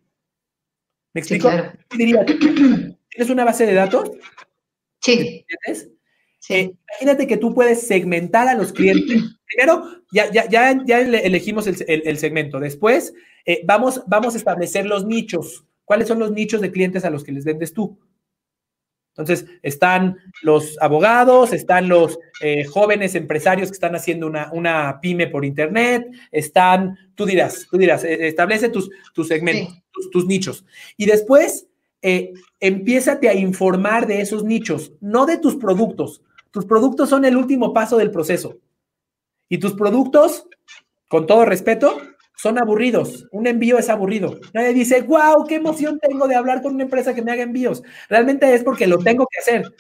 [1.14, 1.50] ¿Me explico?
[1.90, 4.12] ¿Tienes una base de datos?
[5.02, 5.46] Sí.
[6.50, 9.24] Eh, imagínate que tú puedes segmentar a los clientes.
[9.46, 12.60] Primero, ya, ya, ya, ya elegimos el, segmento.
[12.60, 13.14] Después,
[13.46, 15.66] eh, vamos, vamos a establecer los nichos.
[15.86, 17.98] ¿Cuáles son los nichos de clientes a los que les vendes tú?
[19.18, 25.44] Entonces, están los abogados, están los eh, jóvenes empresarios que están haciendo una, pyme por
[25.44, 29.76] internet, están, tú dirás, tú dirás, eh, establece tus, tus segmentos,
[30.12, 30.66] tus, nichos.
[30.98, 31.68] Y después,
[32.04, 36.22] eh, empiézate a informar de esos nichos, no de tus productos.
[36.52, 38.60] Tus productos son el último paso del proceso.
[39.50, 40.48] Y tus productos,
[41.10, 42.00] con todo respeto,
[42.38, 43.28] son aburridos.
[43.32, 44.40] Un envío es aburrido.
[44.54, 47.84] Nadie dice, wow, qué emoción tengo de hablar con una empresa que me haga envíos.
[48.10, 49.74] Realmente es porque lo tengo que hacer.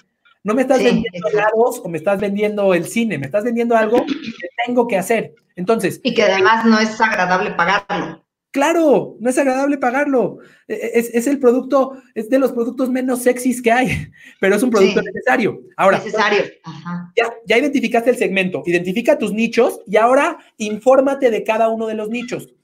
[0.43, 4.06] No me estás vendiendo helados o me estás vendiendo el cine, me estás vendiendo algo
[4.06, 5.34] que tengo que hacer.
[5.56, 6.00] Entonces.
[6.04, 8.27] Y que además no es agradable pagarlo.
[8.58, 10.39] Claro, no es agradable pagarlo.
[10.67, 13.88] E, e, es, el producto, es de los productos menos sexys que hay,
[14.39, 15.62] pero es un producto necesario.
[15.76, 16.41] Ahora, necesario.
[17.15, 21.93] Ya, ya identificaste el segmento, identifica tus nichos y ahora infórmate de cada uno de
[21.93, 22.56] los nichos.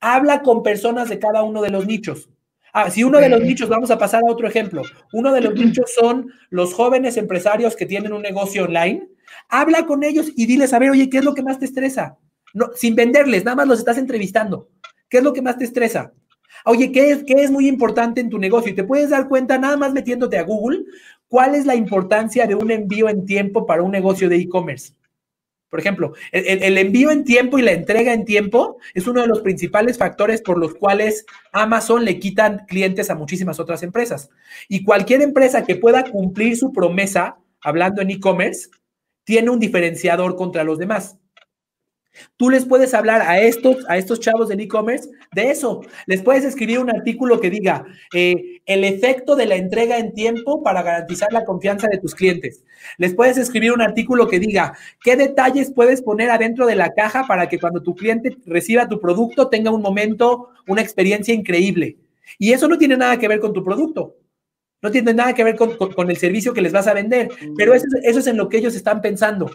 [0.00, 2.30] Habla con personas de cada uno de los nichos.
[2.72, 4.82] Ah, si uno de los nichos, vamos a pasar a otro ejemplo.
[5.12, 9.08] Uno de los nichos son los jóvenes empresarios que tienen un negocio online.
[9.48, 12.16] Habla con ellos y diles, a ver, oye, ¿qué es lo que más te estresa?
[12.54, 14.68] No, sin venderles, nada más los estás entrevistando.
[15.08, 16.12] ¿Qué es lo que más te estresa?
[16.64, 18.72] Oye, ¿qué es, ¿qué es muy importante en tu negocio?
[18.72, 20.84] Y te puedes dar cuenta, nada más metiéndote a Google,
[21.28, 24.94] cuál es la importancia de un envío en tiempo para un negocio de e-commerce.
[25.68, 29.40] Por ejemplo, el, envío en tiempo y la entrega en tiempo es uno de los
[29.40, 34.30] principales factores por los cuales Amazon le quitan clientes a muchísimas otras empresas.
[34.68, 38.70] Y cualquier empresa que pueda cumplir su promesa, hablando en e-commerce,
[39.24, 41.18] tiene un diferenciador contra los demás.
[42.36, 45.82] Tú les puedes hablar a estos, a estos chavos del e-commerce de eso.
[46.06, 50.62] Les puedes escribir un artículo que diga eh, el efecto de la entrega en tiempo
[50.62, 52.64] para garantizar la confianza de tus clientes.
[52.98, 57.26] Les puedes escribir un artículo que diga qué detalles puedes poner adentro de la caja
[57.26, 61.98] para que cuando tu cliente reciba tu producto tenga un momento, una experiencia increíble.
[62.38, 64.16] Y eso no tiene nada que ver con tu producto.
[64.82, 67.86] No tiene nada que ver con, el servicio que les vas a vender, pero eso,
[68.02, 69.50] eso es en lo que ellos están pensando.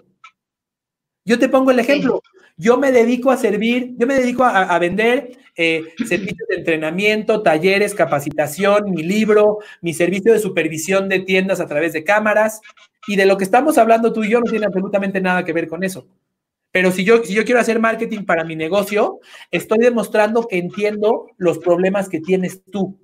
[1.26, 2.22] Yo te pongo el ejemplo.
[2.58, 7.94] Yo me dedico a servir, yo me dedico a, vender eh, servicios de entrenamiento, talleres,
[7.94, 12.62] capacitación, mi libro, mi servicio de supervisión de tiendas a través de cámaras.
[13.08, 15.68] Y de lo que estamos hablando tú y yo no tiene absolutamente nada que ver
[15.68, 16.08] con eso.
[16.72, 21.28] Pero si yo, si yo quiero hacer marketing para mi negocio, estoy demostrando que entiendo
[21.38, 22.98] los problemas que tienes tú.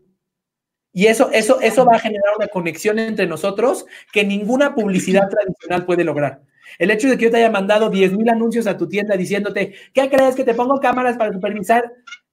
[0.94, 5.86] Y eso, eso, eso va a generar una conexión entre nosotros que ninguna publicidad tradicional
[5.86, 6.42] puede lograr.
[6.78, 9.74] El hecho de que yo te haya mandado 10 mil anuncios a tu tienda diciéndote,
[9.94, 11.92] ¿qué crees que te pongo cámaras para supervisar?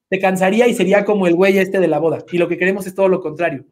[0.08, 2.24] Te cansaría y sería como el güey este de la boda.
[2.30, 3.64] Y lo que queremos es todo lo contrario.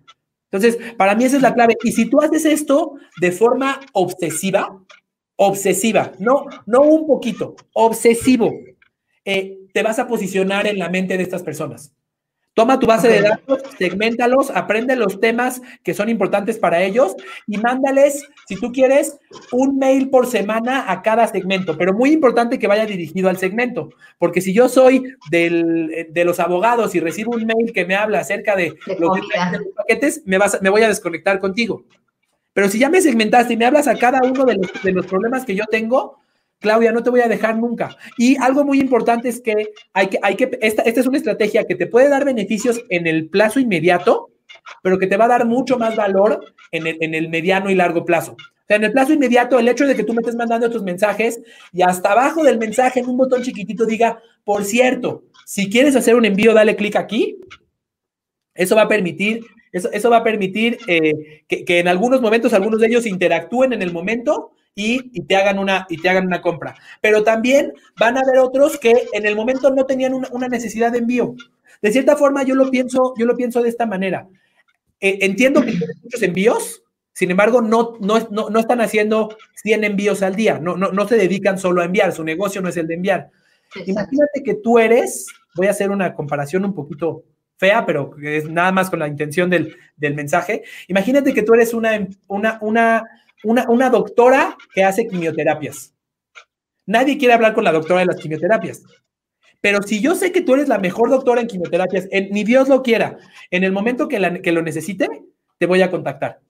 [0.50, 1.76] Entonces, para mí esa es la clave.
[1.82, 4.82] Y si tú haces esto de forma obsesiva,
[5.36, 8.52] obsesiva, no, no un poquito, obsesivo,
[9.24, 11.94] eh, te vas a posicionar en la mente de estas personas.
[12.54, 17.56] Toma tu base de datos, segmentalos, aprende los temas que son importantes para ellos y
[17.56, 19.18] mándales, si tú quieres,
[19.52, 23.88] un mail por semana a cada segmento, pero muy importante que vaya dirigido al segmento,
[24.18, 28.54] porque si yo soy de los abogados y recibo un mail que me habla acerca
[28.54, 29.18] de, los,
[29.74, 31.84] paquetes, me, vas, me voy a desconectar contigo.
[32.52, 35.06] Pero si ya me segmentaste y me hablas a cada uno de los, de los
[35.06, 36.21] problemas que yo tengo,
[36.62, 37.96] Claudia, no te voy a dejar nunca.
[38.16, 41.64] Y algo muy importante es que hay que, hay que, esta, esta es una estrategia
[41.64, 44.30] que te puede dar beneficios en el plazo inmediato,
[44.82, 47.74] pero que te va a dar mucho más valor en el, en el mediano y
[47.74, 48.32] largo plazo.
[48.32, 50.82] O sea, en el plazo inmediato, el hecho de que tú me estés mandando tus
[50.82, 55.96] mensajes y hasta abajo del mensaje en un botón chiquitito diga, por cierto, si quieres
[55.96, 57.40] hacer un envío, dale clic aquí.
[58.54, 62.52] Eso va a permitir, eso, eso va a permitir eh, que, que en algunos momentos
[62.52, 66.40] algunos de ellos interactúen en el momento y, te hagan una, y te hagan una
[66.40, 66.74] compra.
[67.00, 70.98] Pero también van a haber otros que en el momento no tenían una, necesidad de
[70.98, 71.34] envío.
[71.80, 74.28] De cierta forma, yo lo pienso, yo lo pienso de esta manera.
[75.00, 76.82] Eh, entiendo que tienen muchos envíos,
[77.12, 81.16] sin embargo, no, no, no, están haciendo 100 envíos al día, no, no, no se
[81.16, 83.30] dedican solo a enviar, su negocio no es el de enviar.
[83.84, 87.24] Imagínate que tú eres, voy a hacer una comparación un poquito
[87.58, 90.62] fea, pero es nada más con la intención del, del mensaje.
[90.88, 93.04] Imagínate que tú eres una, una, una
[93.44, 95.94] una, doctora que hace quimioterapias.
[96.86, 98.82] Nadie quiere hablar con la doctora de las quimioterapias.
[99.60, 102.82] Pero si yo sé que tú eres la mejor doctora en quimioterapias, ni Dios lo
[102.82, 103.18] quiera,
[103.50, 105.08] en el momento que, que, lo necesite,
[105.58, 106.40] te voy a contactar.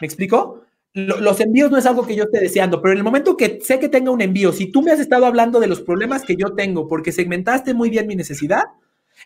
[0.00, 0.62] ¿Me explico?
[0.94, 3.78] los envíos no es algo que yo esté deseando, pero en el momento que sé
[3.78, 6.54] que tenga un envío, si tú me has estado hablando de los problemas que yo
[6.54, 8.64] tengo porque segmentaste muy bien mi necesidad,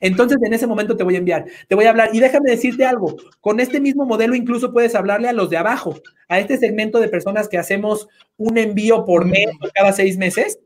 [0.02, 2.10] entonces, en ese momento te voy a enviar, te voy a hablar.
[2.12, 5.94] Y déjame decirte algo, con este mismo modelo incluso puedes hablarle a los de abajo,
[6.28, 10.58] a este segmento de personas que hacemos un envío por mes cada seis meses.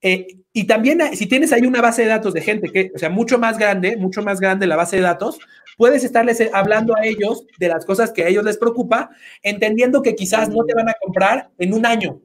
[0.00, 3.10] Eh, y también si tienes ahí una base de datos de gente que, o sea,
[3.10, 5.38] mucho más grande, mucho más grande la base de datos,
[5.76, 9.10] puedes estarles hablando a ellos de las cosas que a ellos les preocupa,
[9.42, 12.22] entendiendo que quizás no te van a comprar en un año,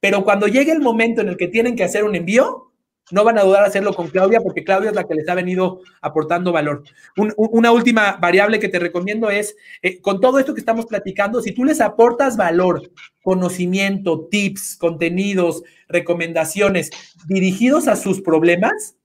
[0.00, 2.73] pero cuando llegue el momento en el que tienen que hacer un envío,
[3.14, 5.80] no van a dudar hacerlo con Claudia porque Claudia es la que les ha venido
[6.02, 6.82] aportando valor.
[7.16, 11.52] una última variable que te recomiendo es, eh, con todo esto que estamos platicando, si
[11.52, 12.90] tú les aportas valor,
[13.22, 16.90] conocimiento, tips, contenidos, recomendaciones
[17.28, 18.96] dirigidos a sus problemas,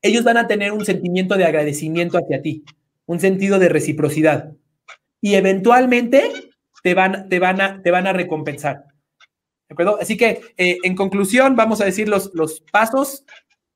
[0.00, 2.64] ellos van a tener un sentimiento de agradecimiento hacia ti,
[3.04, 4.54] un sentido de reciprocidad.
[5.20, 6.30] Y eventualmente
[6.82, 8.84] te van, te van, a, te van a recompensar.
[9.68, 9.98] ¿De acuerdo?
[10.00, 13.24] Así que, eh, en conclusión, vamos a decir los, los pasos.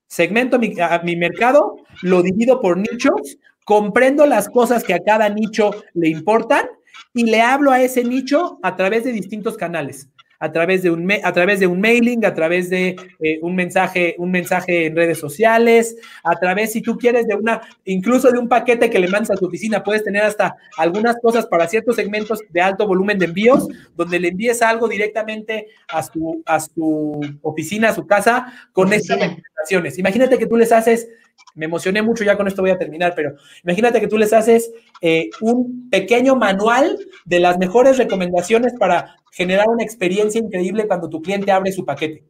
[0.07, 0.74] segmento mi,
[1.05, 6.66] mi mercado, lo divido por nichos, comprendo las cosas que a cada nicho le importan
[7.14, 10.09] y le hablo a ese nicho a través de distintos canales
[10.40, 14.16] a través de un, a través de un mailing, a través de eh, un, mensaje,
[14.18, 18.48] un mensaje en redes sociales, a través, si tú quieres, de una, incluso de un
[18.48, 22.40] paquete que le mandas a tu oficina, puedes tener hasta algunas cosas para ciertos segmentos
[22.48, 27.90] de alto volumen de envíos, donde le envíes algo directamente a su, a su oficina,
[27.90, 29.98] a su casa, con estas recomendaciones.
[29.98, 31.07] Imagínate que tú les haces
[31.55, 34.70] me emocioné mucho, ya con esto voy a terminar, pero imagínate que tú les haces
[35.00, 41.20] eh, un pequeño manual de las mejores recomendaciones para generar una experiencia increíble cuando tu
[41.20, 42.24] cliente abre su paquete.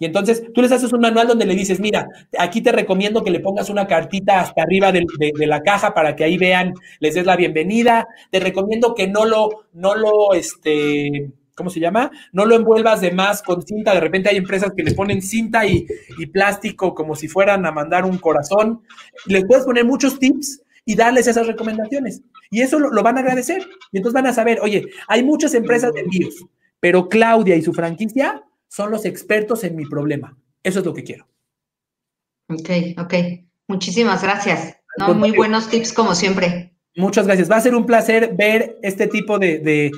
[0.00, 2.06] Y entonces tú les haces un manual donde le dices, mira,
[2.38, 5.04] aquí te recomiendo que le pongas una cartita hasta arriba de,
[5.38, 8.06] la caja para que ahí vean, les des la bienvenida.
[8.30, 12.10] Te recomiendo que no lo, no lo, este, ¿cómo se llama?
[12.32, 13.92] No lo envuelvas de más con cinta.
[13.92, 15.86] De repente hay empresas que le ponen cinta y,
[16.32, 18.80] plástico como si fueran a mandar un corazón.
[19.26, 22.22] Les puedes poner muchos tips y darles esas recomendaciones.
[22.50, 23.68] Y eso lo, van a agradecer.
[23.92, 26.46] Y entonces van a saber, oye, hay muchas empresas de envíos,
[26.80, 30.38] pero Claudia y su franquicia son los expertos en mi problema.
[30.62, 31.26] Eso es lo que quiero.
[32.48, 33.14] Ok, ok.
[33.66, 34.76] Muchísimas gracias.
[35.14, 36.72] muy buenos tips como siempre.
[36.98, 37.50] Muchas gracias.
[37.50, 39.92] Va a ser un placer ver este tipo de,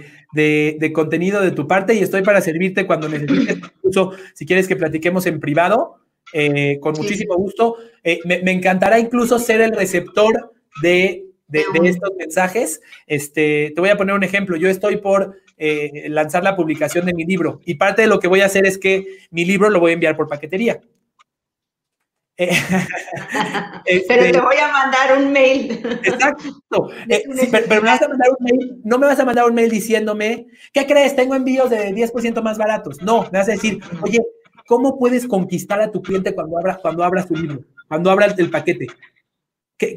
[0.93, 5.27] contenido de tu parte y estoy para servirte cuando necesites, incluso si quieres que platiquemos
[5.27, 5.97] en privado,
[6.33, 7.77] eh, con muchísimo gusto.
[8.05, 12.81] Eh, me, encantará incluso ser el receptor de, estos mensajes.
[13.07, 14.57] Este, te voy a poner un ejemplo.
[14.57, 18.29] Yo estoy por eh, lanzar la publicación de mi libro y parte de lo que
[18.29, 20.81] voy a hacer es que mi libro lo voy a enviar por paquetería.
[24.09, 25.73] pero te este, voy a mandar un mail.
[26.03, 26.91] Exacto.
[27.09, 27.25] Eh,
[27.69, 30.47] pero, me vas a mandar un mail, no me vas a mandar un mail diciéndome,
[30.73, 31.15] ¿qué crees?
[31.15, 33.03] Tengo envíos de 10% más baratos.
[33.03, 34.21] No, me vas a decir, oye,
[34.67, 38.51] ¿cómo puedes conquistar a tu cliente cuando abras, cuando abras tu libro, cuando abras el
[38.51, 38.87] paquete?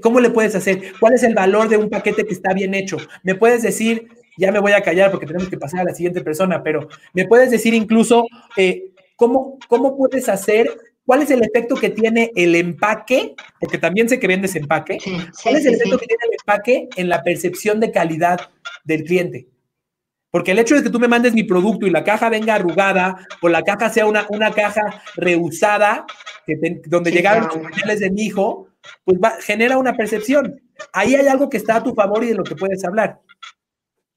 [0.01, 0.93] ¿Cómo le puedes hacer?
[0.99, 2.97] ¿Cuál es el valor de un paquete que está bien hecho?
[3.21, 6.21] Me puedes decir, ya me voy a callar porque tenemos que pasar a la siguiente
[6.21, 8.25] persona, pero me puedes decir incluso,
[8.57, 10.69] eh, ¿cómo, ¿cómo puedes hacer
[11.05, 13.35] ¿Cuál es el efecto que tiene el empaque?
[13.59, 14.97] Porque también sé que vendes empaque.
[15.43, 18.39] ¿Cuál es el efecto que tiene el empaque en la percepción de calidad
[18.85, 19.47] del cliente?
[20.31, 23.27] Porque el hecho de que tú me mandes mi producto y la caja venga arrugada
[23.41, 26.05] o la caja sea una, una caja reusada,
[26.87, 28.69] donde llegaron los pañales de mi hijo,
[29.03, 30.59] pues genera una percepción.
[30.91, 33.19] Ahí hay algo que está a tu favor y de lo que puedes hablar.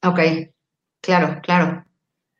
[0.02, 0.20] Ok,
[1.02, 1.85] claro, claro.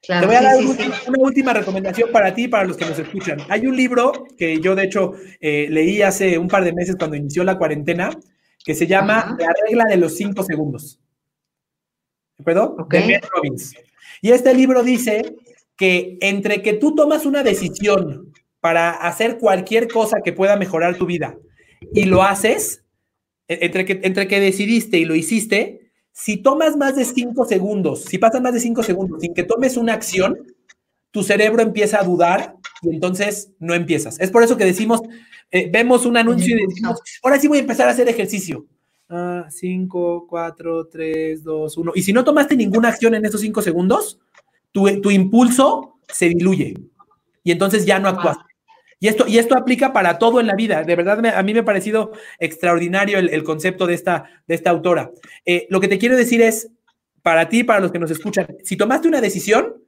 [0.07, 3.39] Te voy a dar una, última recomendación para ti y para los que nos escuchan.
[3.49, 7.17] Hay un libro que yo, de hecho, eh, leí hace un par de meses cuando
[7.17, 8.11] inició la cuarentena,
[8.65, 11.01] que se llama La regla de los cinco segundos.
[12.39, 12.77] ¿De acuerdo?
[12.89, 13.75] De Robbins.
[14.21, 15.35] Y este libro dice
[15.77, 21.07] que entre que tú tomas una decisión para hacer cualquier cosa que pueda mejorar tu
[21.07, 21.37] vida
[21.93, 22.85] y lo haces,
[23.49, 25.86] e, entre que, entre que decidiste y lo hiciste,
[26.19, 29.77] si tomas más de cinco segundos, si pasan más de cinco segundos sin que tomes
[29.77, 30.47] una acción,
[31.11, 34.19] tu cerebro empieza a dudar y entonces no empiezas.
[34.19, 35.03] Es por eso que decimos,
[35.51, 38.65] eh, vemos un anuncio y decimos, ahora sí voy a empezar a hacer ejercicio.
[39.11, 41.93] Ah, cinco, cuatro, tres, dos, uno.
[41.95, 44.19] Y si no tomaste ninguna acción en esos cinco segundos,
[44.73, 46.75] tu, tu impulso se diluye
[47.45, 48.39] y entonces ya no actúas.
[48.99, 50.83] Y esto, y esto aplica para todo en la vida.
[50.83, 55.11] De verdad, a mí me ha parecido extraordinario el, concepto de esta, de esta autora.
[55.45, 56.71] Eh, lo que te quiero decir es,
[57.23, 59.83] para ti, para los que nos escuchan, si tomaste una decisión,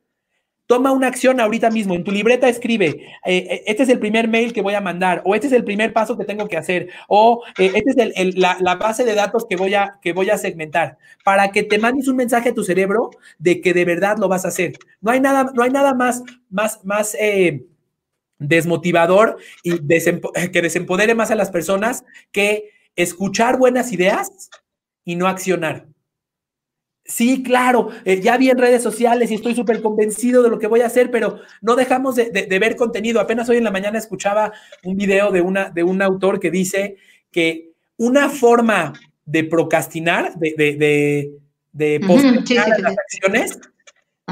[0.66, 1.94] toma una acción ahorita mismo.
[1.94, 5.22] En tu libreta escribe, eh, eh, este es el primer mail que voy a mandar,
[5.24, 8.74] o este es el primer paso que tengo que hacer, o esta es la, la,
[8.74, 12.16] base de datos que voy, a, que voy a segmentar, para que te mandes un
[12.16, 14.74] mensaje a tu cerebro de que de verdad lo vas a hacer.
[15.00, 17.16] No hay nada, no hay nada más, más, más
[18.38, 19.78] desmotivador y
[20.52, 24.50] que desempodere más a las personas que escuchar buenas ideas
[25.04, 25.86] y no accionar.
[27.08, 30.66] Sí, claro, eh, ya vi en redes sociales y estoy súper convencido de lo que
[30.66, 33.18] voy a hacer, pero no dejamos de, ver contenido.
[33.18, 34.52] Apenas hoy en la mañana escuchaba
[34.84, 36.96] un video de, una, de un autor que dice
[37.30, 38.92] que una forma
[39.24, 41.32] de procrastinar, de, de,
[41.72, 43.58] de postergar las acciones,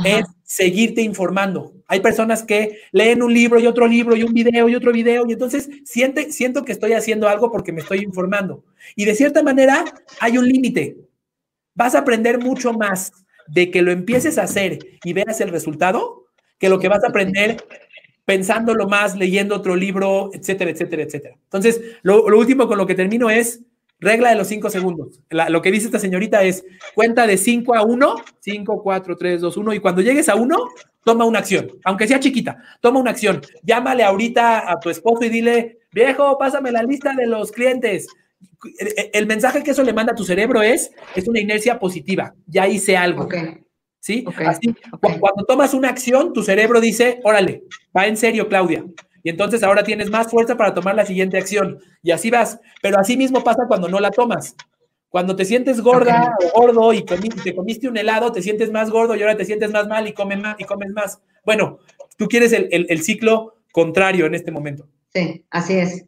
[0.05, 1.76] es seguirte informando.
[1.89, 5.25] Hay personas que leen un libro y otro libro y un video y otro video
[5.29, 8.65] y entonces siente, siento que estoy haciendo algo porque me estoy informando.
[8.97, 9.85] Y de cierta manera
[10.21, 10.97] hay un límite.
[11.75, 13.13] Vas a aprender mucho más
[13.47, 16.27] de que lo empieces a hacer y veas el resultado
[16.59, 17.57] que lo que vas a aprender
[18.25, 21.37] pensándolo más, leyendo otro libro, etcétera, etcétera, etcétera.
[21.45, 23.63] Entonces, lo, último con lo que termino es
[23.99, 25.21] Regla de los cinco segundos.
[25.31, 29.57] lo que dice esta señorita es cuenta de 5 a 1, 5, 4, 3, 2,
[29.57, 30.55] 1, y cuando llegues a 1,
[31.07, 33.41] toma una acción, aunque sea chiquita, toma una acción.
[33.63, 38.09] Llámale ahorita a tu esposo y dile, viejo, pásame la lista de los clientes.
[39.13, 42.67] El, mensaje que eso le manda a tu cerebro es, es una inercia positiva, ya
[42.67, 43.29] hice algo.
[44.01, 44.25] ¿Sí?
[44.45, 47.63] Así, cuando tomas una acción, tu cerebro dice, órale,
[47.97, 48.85] va en serio, Claudia.
[49.23, 51.79] Y entonces ahora tienes más fuerza para tomar la siguiente acción.
[52.03, 52.59] Y así vas.
[52.83, 54.57] Pero así mismo pasa cuando no la tomas.
[55.17, 59.17] Cuando te sientes gorda o gordo y te comiste un helado, te sientes más gordo
[59.17, 61.23] y ahora te sientes más mal y comes más y comes más.
[61.43, 61.79] Bueno,
[62.19, 64.87] tú quieres el, ciclo contrario en este momento.
[65.15, 66.05] Sí, así es.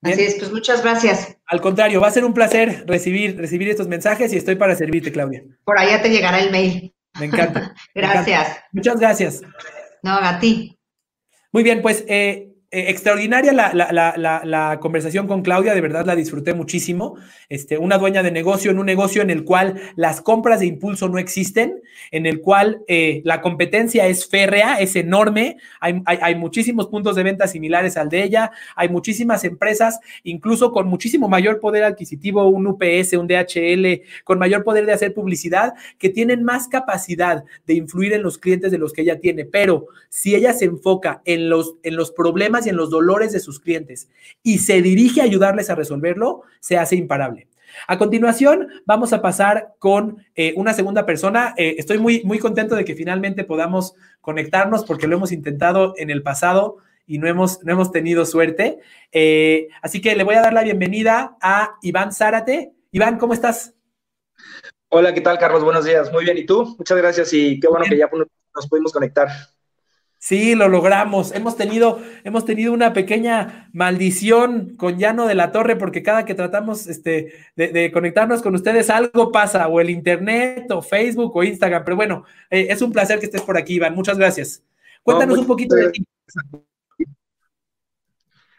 [0.00, 1.36] Así es, pues muchas gracias.
[1.44, 5.12] Al contrario, va a ser un placer recibir, recibir estos mensajes y estoy para servirte,
[5.12, 5.44] Claudia.
[5.64, 6.94] Por allá te llegará el mail.
[7.20, 7.74] Me encanta.
[7.94, 8.60] gracias.
[8.72, 9.42] Muchas gracias.
[10.02, 10.78] No, a ti.
[11.52, 17.16] Muy bien, pues eh, eh, extraordinaria la, conversación con Claudia, de verdad la disfruté muchísimo.
[17.48, 21.08] Este, una dueña de negocio en un negocio en el cual las compras de impulso
[21.08, 27.14] no existen, en el cual eh, la competencia es férrea, es enorme, hay, muchísimos puntos
[27.14, 32.48] de venta similares al de ella, hay muchísimas empresas, incluso con muchísimo mayor poder adquisitivo,
[32.48, 37.74] un UPS, un DHL, con mayor poder de hacer publicidad, que tienen más capacidad de
[37.74, 39.44] influir en los clientes de los que ella tiene.
[39.44, 43.40] Pero si ella se enfoca en los, en los problemas, y en los dolores de
[43.40, 44.08] sus clientes
[44.42, 47.48] y se dirige a ayudarles a resolverlo, se hace imparable.
[47.86, 51.54] A continuación, vamos a pasar con eh, una segunda persona.
[51.56, 56.10] Eh, estoy muy, muy contento de que finalmente podamos conectarnos porque lo hemos intentado en
[56.10, 58.78] el pasado y no hemos, no hemos tenido suerte.
[59.12, 62.72] Eh, así que le voy a dar la bienvenida a Iván Zárate.
[62.90, 63.74] Iván, ¿cómo estás?
[64.88, 65.62] Hola, ¿qué tal, Carlos?
[65.62, 66.12] Buenos días.
[66.12, 66.74] Muy bien, ¿y tú?
[66.78, 68.08] Muchas gracias y qué bueno que ya
[68.54, 69.28] nos pudimos conectar.
[70.26, 71.30] Sí, lo logramos.
[71.30, 76.34] Hemos tenido, hemos tenido una pequeña maldición con Llano de la Torre, porque cada que
[76.34, 81.84] tratamos este, de, conectarnos con ustedes, algo pasa, o el internet, o Facebook, o Instagram.
[81.84, 83.94] Pero bueno, eh, es un placer que estés por aquí, Iván.
[83.94, 84.64] Muchas gracias.
[85.04, 86.04] Cuéntanos un poquito de ti.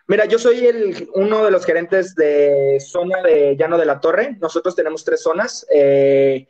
[0.07, 4.37] Mira, yo soy el, uno de los gerentes de zona de Llano de la Torre.
[4.39, 5.67] Nosotros tenemos tres zonas.
[5.69, 6.47] Eh,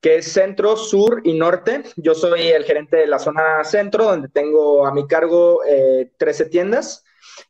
[0.00, 1.82] que es centro, sur y norte.
[1.96, 5.60] Yo soy el gerente de la zona centro, donde tengo a mi cargo
[6.16, 7.04] 13 eh, tiendas.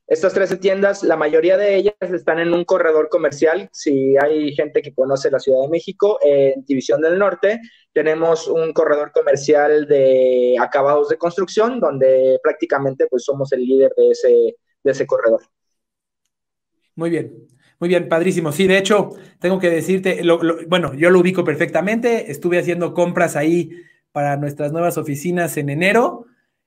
[0.07, 3.69] Estas 13 tiendas, la mayoría de ellas están en un corredor comercial.
[3.73, 7.61] Si hay gente que conoce la Ciudad de México, en División del Norte,
[7.93, 14.11] tenemos un corredor comercial de acabados de construcción, donde prácticamente pues, somos el líder de
[14.11, 15.43] ese, de ese corredor.
[16.95, 17.49] Muy bien.
[17.81, 18.51] Muy bien, padrísimo.
[18.51, 20.21] Sí, de hecho, tengo que decirte,
[20.69, 22.31] bueno, yo lo ubico perfectamente.
[22.31, 23.71] Estuve haciendo compras ahí
[24.11, 26.27] para nuestras nuevas oficinas en enero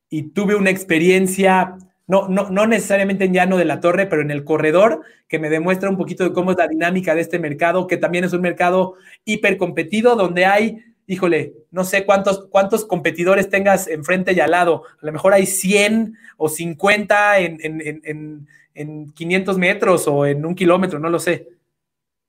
[0.09, 1.75] y tuve una experiencia,
[2.07, 5.49] no, no, no necesariamente en llano de la torre, pero en el corredor, que me
[5.49, 8.41] demuestra un poquito de cómo es la dinámica de este mercado, que también es un
[8.41, 8.93] mercado
[9.25, 10.77] hipercompetido, donde hay,
[11.11, 14.83] híjole, no sé cuántos, cuántos competidores tengas enfrente y al lado.
[15.01, 20.45] A lo mejor hay 100 o 50 en, en, en en 500 metros o en
[20.45, 21.47] un kilómetro, no lo sé.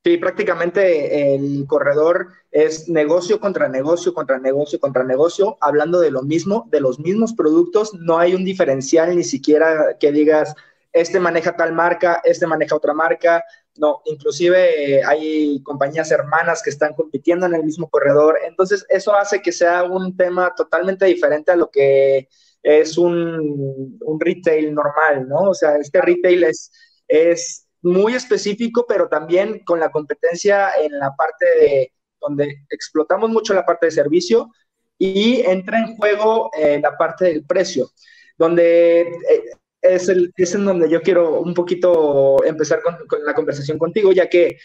[0.05, 6.23] Sí, prácticamente el corredor es negocio contra negocio, contra negocio, contra negocio, hablando de lo
[6.23, 10.55] mismo, de los mismos productos, no hay un diferencial ni siquiera que digas,
[10.93, 13.45] este maneja tal marca, este maneja otra marca,
[13.77, 19.15] no, inclusive eh, hay compañías hermanas que están compitiendo en el mismo corredor, entonces eso
[19.15, 22.29] hace que sea un tema totalmente diferente a lo que
[22.63, 25.51] es un, retail normal, ¿no?
[25.51, 26.71] O sea, este retail es,
[27.09, 33.53] es muy específico, pero también con la competencia en la parte de donde explotamos mucho
[33.53, 34.51] la parte de servicio
[34.97, 37.91] y entra en juego eh, la parte del precio,
[38.39, 39.43] donde eh,
[39.83, 44.29] es, el, es en donde yo quiero un poquito empezar con, la conversación contigo, ya
[44.29, 44.57] que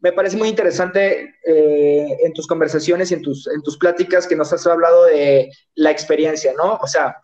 [0.00, 4.36] me parece muy interesante eh, en tus conversaciones y en tus, en tus pláticas que
[4.36, 6.74] nos has hablado de la experiencia, ¿no?
[6.82, 7.16] O sea,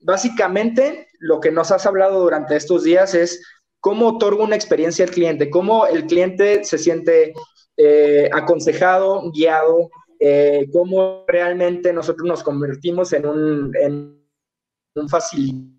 [0.00, 3.42] básicamente lo que nos has hablado durante estos días es
[3.80, 7.32] cómo otorga una experiencia al cliente, cómo el cliente se siente
[7.76, 9.88] eh, aconsejado, guiado,
[10.18, 13.72] eh, cómo realmente nosotros nos convertimos en un,
[14.94, 15.75] un facilitador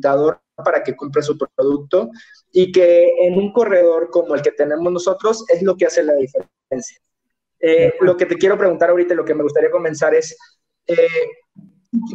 [0.00, 2.10] para que compre su producto
[2.52, 6.14] y que en un corredor como el que tenemos nosotros es lo que hace la
[6.14, 7.00] diferencia.
[7.60, 10.36] Eh, lo que te quiero preguntar ahorita, lo que me gustaría comenzar es,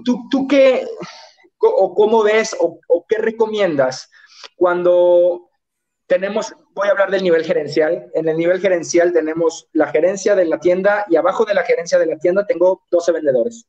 [0.04, 0.86] ¿tú, ¿tú, qué,
[1.62, 4.10] o cómo ves o, qué recomiendas
[4.56, 5.50] cuando
[6.08, 10.46] tenemos, voy a hablar del nivel gerencial, en el nivel gerencial tenemos la gerencia de
[10.46, 13.68] la tienda y abajo de la gerencia de la tienda tengo 12 vendedores.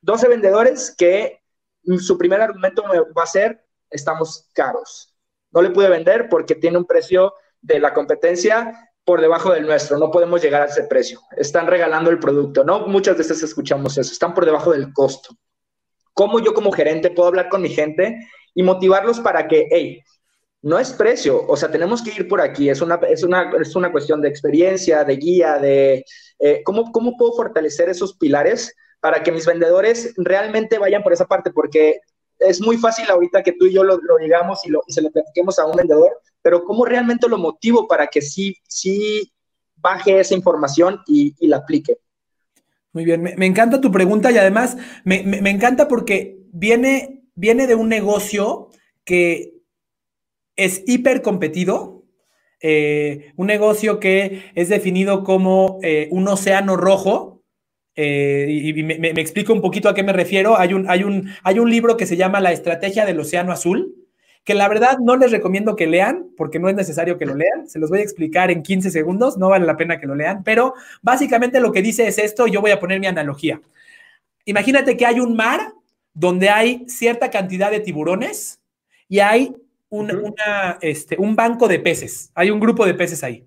[0.00, 1.41] 12 vendedores que
[1.98, 2.84] su primer argumento
[3.16, 5.14] va a ser, estamos caros.
[5.50, 9.98] No le pude vender porque tiene un precio de la competencia por debajo del nuestro,
[9.98, 11.20] no podemos llegar a ese precio.
[11.36, 12.86] Están regalando el producto, ¿no?
[12.86, 15.36] Muchas veces escuchamos eso, están por debajo del costo
[16.14, 18.18] cómo yo como gerente puedo hablar con mi gente
[18.54, 20.00] y motivarlos para que, hey,
[20.62, 23.74] no es precio, o sea, tenemos que ir por aquí, es una, es una, es
[23.74, 26.04] una cuestión de experiencia, de guía, de
[26.38, 31.26] eh, ¿cómo, cómo puedo fortalecer esos pilares para que mis vendedores realmente vayan por esa
[31.26, 32.00] parte, porque
[32.38, 35.58] es muy fácil ahorita que tú y yo lo, digamos y, lo, se lo platiquemos
[35.58, 39.32] a un vendedor, pero ¿cómo realmente lo motivo para que sí, sí
[39.74, 41.98] baje esa información y, la aplique?
[42.92, 47.74] Muy bien, me, encanta tu pregunta y además me, me, encanta porque viene, viene de
[47.74, 48.68] un negocio
[49.04, 49.62] que
[50.54, 52.04] es hiper competido,
[52.60, 57.31] eh, un negocio que es definido como eh, un océano rojo.
[57.94, 60.58] Eh, y, me, explico un poquito a qué me refiero.
[60.58, 63.94] Hay un, hay, un, hay un libro que se llama La Estrategia del Océano Azul,
[64.44, 67.68] que la verdad no les recomiendo que lean, porque no es necesario que lo lean.
[67.68, 70.42] Se los voy a explicar en 15 segundos, no vale la pena que lo lean,
[70.42, 73.60] pero básicamente lo que dice es esto, yo voy a poner mi analogía.
[74.44, 75.72] Imagínate que hay un mar
[76.14, 78.60] donde hay cierta cantidad de tiburones
[79.08, 79.54] y hay
[80.80, 82.30] este, un, banco de peces.
[82.34, 83.46] Hay un grupo de peces ahí.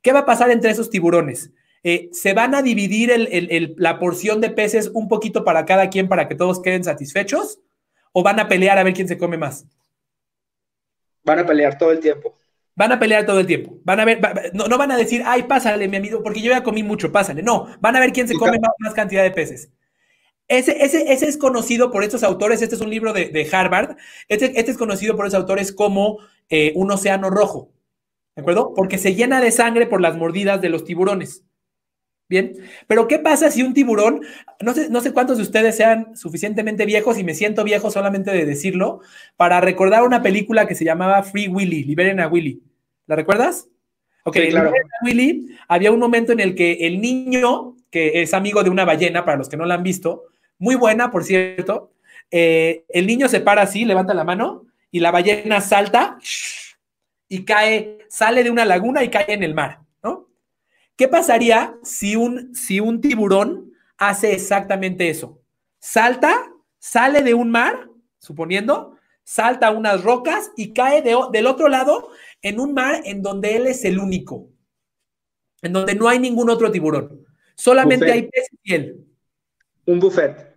[0.00, 1.52] ¿Qué va a pasar entre esos tiburones?
[1.84, 3.10] Eh, ¿Se van a dividir
[3.76, 7.58] la porción de peces un poquito para cada quien para que todos queden satisfechos?
[8.12, 9.66] ¿O van a pelear a ver quién se come más?
[11.24, 12.36] Van a pelear todo el tiempo.
[12.74, 13.78] Van a pelear todo el tiempo.
[13.84, 14.20] Van a ver,
[14.54, 17.42] no, van a decir, ay, pásale, mi amigo, porque yo ya comí mucho, pásale.
[17.42, 19.70] No, van a ver quién se come más cantidad de peces.
[20.48, 23.96] Ese, ese, es conocido por estos autores, este es un libro de, Harvard,
[24.28, 26.18] este, este, es conocido por esos autores como
[26.50, 27.70] eh, un océano rojo,
[28.36, 28.74] ¿de acuerdo?
[28.74, 31.44] Porque se llena de sangre por las mordidas de los tiburones.
[32.32, 32.54] Bien,
[32.86, 34.22] pero ¿qué pasa si un tiburón,
[34.62, 38.30] no sé, no sé cuántos de ustedes sean suficientemente viejos y me siento viejo solamente
[38.30, 39.02] de decirlo,
[39.36, 42.62] para recordar una película que se llamaba Free Willy, Liberen a Willy.
[43.06, 43.68] ¿La recuerdas?
[44.24, 44.70] Ok, claro.
[44.70, 48.86] a Willy había un momento en el que el niño, que es amigo de una
[48.86, 50.22] ballena, para los que no la han visto,
[50.58, 51.92] muy buena, por cierto.
[52.30, 56.16] Eh, el niño se para así, levanta la mano y la ballena salta
[57.28, 59.81] y cae, sale de una laguna y cae en el mar.
[61.02, 65.42] ¿Qué pasaría si un, si un tiburón hace exactamente eso?
[65.80, 66.32] Salta,
[66.78, 67.88] sale de un mar,
[68.20, 73.56] suponiendo, salta a unas rocas y cae del otro lado en un mar en donde
[73.56, 74.48] él es el único,
[75.60, 77.26] en donde no hay ningún otro tiburón.
[77.56, 79.04] Solamente hay peces y él.
[79.86, 80.54] Un buffet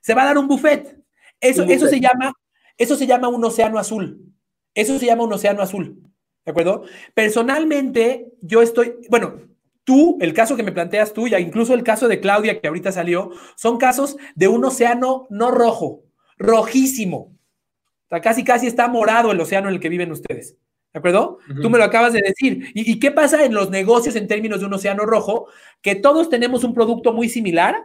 [0.00, 1.04] se va a dar un buffet.
[1.40, 2.32] Eso, eso, se llama,
[2.76, 4.34] eso se llama un océano azul.
[4.74, 6.02] Eso se llama un océano azul.
[6.44, 6.82] ¿De acuerdo?
[7.14, 9.53] Personalmente, yo estoy, bueno,
[9.84, 12.92] tú, el caso que me planteas tú, y incluso el caso de Claudia que ahorita
[12.92, 16.02] salió, son casos de un océano no rojo,
[16.38, 17.16] rojísimo.
[17.16, 20.56] O sea, casi, casi está morado el océano en el que viven ustedes.
[20.92, 21.38] ¿De acuerdo?
[21.60, 22.70] Tú me lo acabas de decir.
[22.72, 25.48] ¿Y, ¿Y, qué pasa en los negocios en términos de un océano rojo?
[25.82, 27.84] Que todos tenemos un producto muy similar,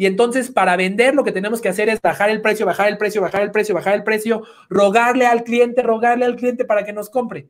[0.00, 2.96] y entonces para vender lo que tenemos que hacer es bajar el precio, bajar el
[2.96, 6.92] precio, bajar el precio, bajar el precio, rogarle al cliente, rogarle al cliente para que
[6.92, 7.48] nos compre.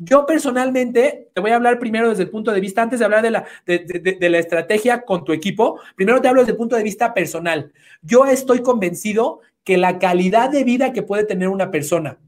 [0.00, 3.20] Yo personalmente, te voy a hablar primero desde el punto de vista, antes de hablar
[3.20, 6.84] de la, de, la estrategia con tu equipo, primero te hablo desde el punto de
[6.84, 7.72] vista personal.
[8.00, 12.18] Yo estoy convencido que la calidad de vida que puede tener una persona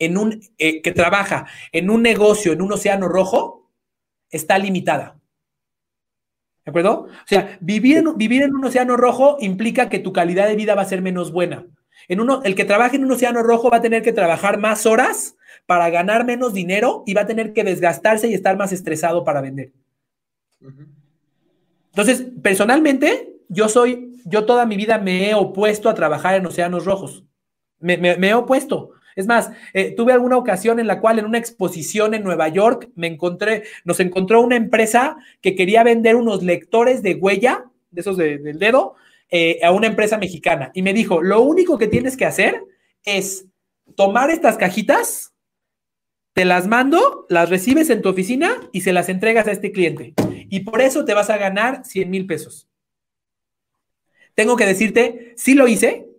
[0.00, 3.70] en un, eh, que trabaja en un negocio, en un océano rojo,
[4.28, 5.20] está limitada.
[6.64, 7.06] ¿De acuerdo?
[7.08, 10.74] O sea, vivir en, vivir en un océano rojo implica que tu calidad de vida
[10.74, 11.64] va a ser menos buena.
[12.08, 14.86] En uno, el que trabaje en un océano rojo va a tener que trabajar más
[14.86, 15.36] horas
[15.66, 19.40] para ganar menos dinero y va a tener que desgastarse y estar más estresado para
[19.40, 19.72] vender.
[21.90, 26.84] Entonces, personalmente, yo soy, yo toda mi vida me he opuesto a trabajar en océanos
[26.84, 27.24] rojos.
[27.78, 28.92] me he opuesto.
[29.16, 32.88] Es más, eh, tuve alguna ocasión en la cual en una exposición en Nueva York
[32.94, 38.16] me encontré, nos encontró una empresa que quería vender unos lectores de huella, de esos
[38.16, 38.94] del dedo,
[39.34, 40.70] eh, a una empresa mexicana.
[40.74, 42.62] Y me dijo, lo único que tienes que hacer
[43.02, 43.46] es
[43.96, 45.32] tomar estas cajitas,
[46.34, 50.12] te las mando, las recibes en tu oficina y se las entregas a este cliente.
[50.50, 52.68] Y por eso te vas a ganar 100 mil pesos.
[54.34, 56.10] Tengo que decirte, sí lo hice,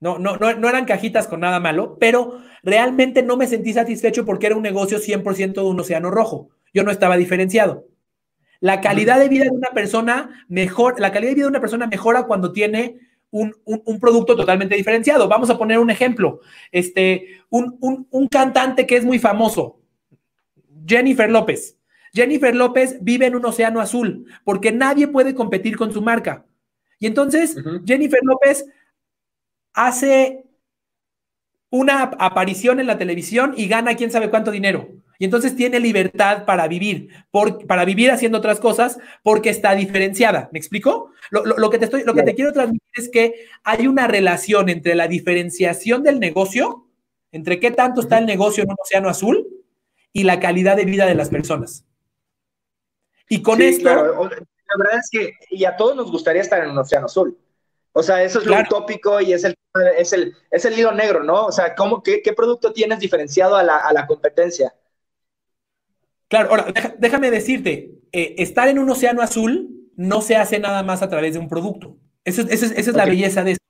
[0.00, 4.24] no, no, no, no eran cajitas con nada malo, pero realmente no me sentí satisfecho
[4.24, 6.48] porque era un negocio 100% de un océano rojo.
[6.74, 7.86] Yo no estaba diferenciado.
[8.60, 11.86] La calidad de vida de una persona mejor, la calidad de vida de una persona
[11.86, 12.98] mejora cuando tiene
[13.30, 13.54] un,
[14.00, 15.28] producto totalmente diferenciado.
[15.28, 16.40] Vamos a poner un ejemplo.
[16.72, 17.76] Este, un,
[18.10, 19.80] un cantante que es muy famoso,
[20.86, 21.76] Jennifer López.
[22.12, 26.46] Jennifer López vive en un océano azul porque nadie puede competir con su marca.
[26.98, 28.64] Y entonces, Jennifer López
[29.74, 30.44] hace
[31.68, 34.88] una aparición en la televisión y gana quién sabe cuánto dinero.
[35.18, 37.08] Y entonces tiene libertad para vivir,
[37.66, 40.48] para vivir haciendo otras cosas porque está diferenciada.
[40.52, 41.12] ¿Me explico?
[41.30, 44.94] Lo, que, te estoy, lo que te quiero transmitir es que hay una relación entre
[44.94, 46.86] la diferenciación del negocio
[47.32, 49.46] entre qué tanto está el negocio en un océano azul
[50.12, 51.84] y la calidad de vida de las personas.
[53.28, 53.88] Y con esto...
[54.68, 57.38] La verdad es que, y a todos nos gustaría estar en un océano azul.
[57.92, 59.54] O sea, eso es lo utópico y es el,
[59.96, 61.46] es, el, es el hilo negro, ¿no?
[61.46, 64.74] O sea, ¿cómo, qué, qué producto tienes diferenciado a la, a la competencia?
[66.28, 66.66] Claro, ahora,
[66.98, 71.34] déjame decirte, eh, estar en un océano azul no se hace nada más a través
[71.34, 71.98] de un producto.
[72.24, 73.66] esa es la belleza de esto.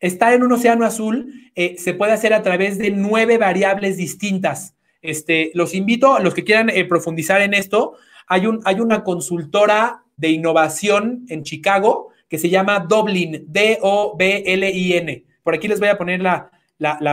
[0.00, 4.74] Estar en un océano azul eh, se puede hacer a través de nueve variables distintas.
[5.02, 7.94] Este, los invito a los que quieran eh, profundizar en esto.
[8.26, 15.24] Hay, un, hay una consultora de innovación en Chicago que se llama Doblin, D-O-B-L-I-N.
[15.42, 16.50] Por aquí les voy a poner la,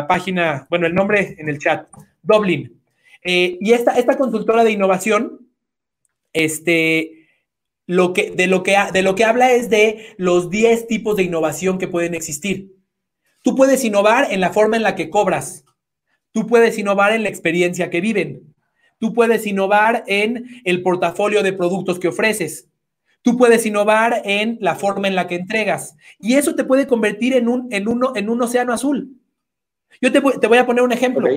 [0.07, 1.87] página, bueno, el nombre en el chat,
[2.21, 2.80] Doblin.
[3.23, 5.47] Eh, y esta, esta consultora de innovación,
[6.33, 7.27] este,
[7.85, 11.23] lo que, de, lo que, de lo que habla es de los 10 tipos de
[11.23, 12.75] innovación que pueden existir.
[13.43, 15.65] Tú puedes innovar en la forma en la que cobras.
[16.31, 18.53] Tú puedes innovar en la experiencia que viven.
[18.99, 22.69] Tú puedes innovar en el portafolio de productos que ofreces.
[23.23, 25.95] Tú puedes innovar en la forma en la que entregas.
[26.19, 29.17] Y eso te puede convertir en un, en uno, en un océano azul.
[29.99, 31.27] Yo te, voy a poner un ejemplo.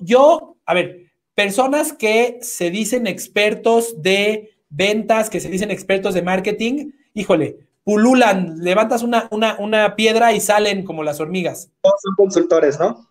[0.00, 6.22] yo, a ver, personas que se dicen expertos de ventas, que se dicen expertos de
[6.22, 11.70] marketing, híjole, pululan, levantas una, una, piedra y salen como las hormigas.
[11.82, 13.10] Todos son consultores, ¿no?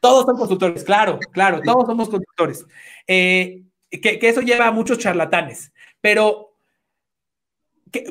[0.00, 2.64] Todos son consultores, claro, claro, todos somos consultores.
[3.06, 6.54] Eh, que, eso lleva a muchos charlatanes, pero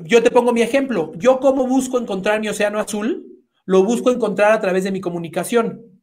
[0.04, 1.12] yo te pongo mi ejemplo.
[1.16, 5.95] Yo cómo busco encontrar mi océano azul, lo busco encontrar a través de mi comunicación.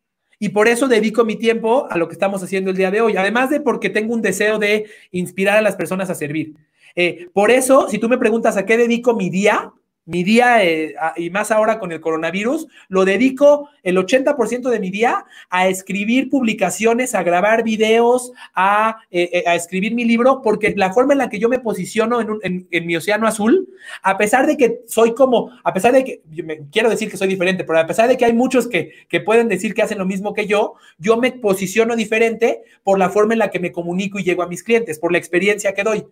[0.43, 3.16] Y por eso dedico mi tiempo a lo que estamos haciendo el día de hoy,
[3.16, 6.55] además de porque tengo un deseo de inspirar a las personas a servir.
[6.97, 9.72] Eh, por eso, si tú me preguntas a qué dedico mi día,
[10.05, 14.91] mi día, eh, y más ahora con el coronavirus, lo dedico el 80% de mi
[14.91, 20.93] día a escribir publicaciones, a grabar videos, a, eh, a, escribir mi libro, porque la
[20.93, 23.69] forma en la que yo me posiciono en, en, mi océano azul,
[24.03, 27.29] a pesar de que soy como, a pesar de que, me, quiero decir que soy
[27.29, 30.07] diferente, pero a pesar de que hay muchos que, que pueden decir que hacen lo
[30.07, 34.19] mismo que yo, yo me posiciono diferente por la forma en la que me comunico
[34.19, 36.05] y llego a mis clientes, por la experiencia que doy.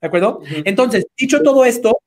[0.00, 0.40] ¿De acuerdo?
[0.64, 1.98] Entonces, dicho todo esto,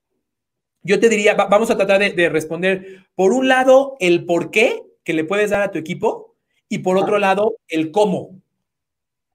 [0.83, 5.13] yo te diría, vamos a tratar de, responder, por un lado, el por qué que
[5.13, 6.35] le puedes dar a tu equipo
[6.69, 8.41] y por otro lado, el cómo.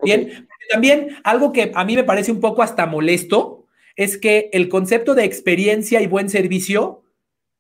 [0.03, 4.69] Bien, también algo que a mí me parece un poco hasta molesto es que el
[4.69, 7.03] concepto de experiencia y buen servicio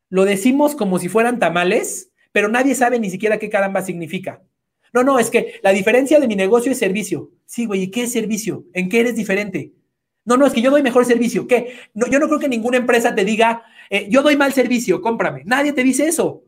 [0.08, 4.42] lo decimos como si fueran tamales, pero nadie sabe ni siquiera qué caramba significa.
[4.92, 7.30] No, no, es que la diferencia de mi negocio es servicio.
[7.44, 8.64] Sí, güey, ¿y qué es servicio?
[8.72, 9.72] ¿En qué eres diferente?
[10.24, 11.46] No, no, es que yo doy mejor servicio.
[11.46, 11.74] ¿Qué?
[11.94, 15.42] No, yo no creo que ninguna empresa te diga, eh, yo doy mal servicio, cómprame.
[15.44, 16.42] Nadie te dice eso.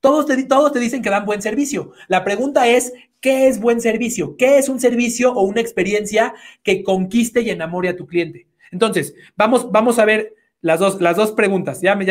[0.00, 1.92] Todos te, todos te dicen que dan buen servicio.
[2.08, 4.36] La pregunta es, ¿qué es buen servicio?
[4.36, 8.46] ¿Qué es un servicio o una experiencia que conquiste y enamore a tu cliente?
[8.70, 11.80] Entonces, vamos, vamos a ver las dos, las dos preguntas.
[11.80, 12.04] Ya me,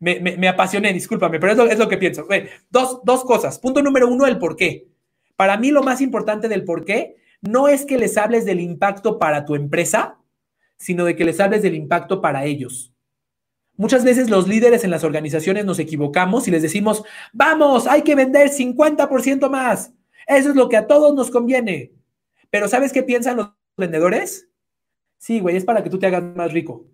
[0.00, 2.26] me, me, apasioné, discúlpame, pero es lo, es lo que pienso.
[2.70, 3.58] dos, dos cosas.
[3.58, 4.88] Punto número uno, el por qué.
[5.36, 9.18] Para mí lo más importante del por qué no es que les hables del impacto
[9.18, 10.18] para tu empresa,
[10.76, 12.92] sino de que les hables del impacto para ellos.
[13.76, 18.14] Muchas veces los líderes en las organizaciones nos equivocamos y les decimos, vamos, hay que
[18.14, 19.92] vender 50% más.
[20.26, 21.92] Eso es lo que a todos nos conviene.
[22.50, 24.48] Pero ¿sabes qué piensan los vendedores?
[25.18, 26.86] Sí, güey, es para que tú te hagas más rico.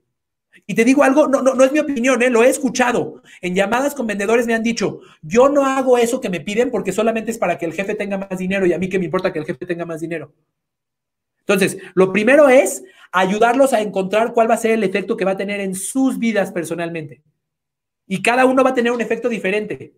[0.67, 2.31] Y te digo algo, no, no, no es mi opinión, ¿eh?
[2.31, 3.23] lo he escuchado.
[3.41, 6.93] En llamadas con vendedores me han dicho, yo no hago eso que me piden porque
[6.93, 9.33] solamente es para que el jefe tenga más dinero y a mí que me importa
[9.33, 10.33] que el jefe tenga más dinero.
[11.41, 15.33] Entonces, lo primero es ayudarlos a encontrar cuál va a ser el efecto que va
[15.33, 17.23] a tener en sus vidas personalmente.
[18.07, 19.95] Y cada uno va a tener un efecto diferente.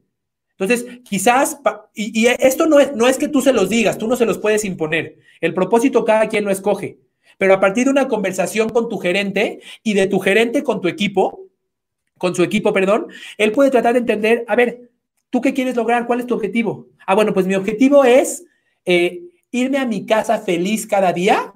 [0.59, 1.59] Entonces, quizás,
[1.95, 4.39] y, esto no es, no es que tú se los digas, tú no se los
[4.39, 5.19] puedes imponer.
[5.41, 6.99] El propósito cada quien lo escoge.
[7.39, 10.89] Pero a partir de una conversación con tu gerente y de tu gerente con tu
[10.89, 11.49] equipo,
[12.19, 13.09] con su equipo, perdón,
[13.39, 14.91] él puede tratar de entender, a ver,
[15.31, 16.07] ¿tú qué quieres lograr?
[16.07, 16.89] ¿Cuál es tu objetivo?
[17.07, 18.45] Ah, bueno, pues mi objetivo es
[18.85, 21.54] eh, irme a mi casa feliz cada día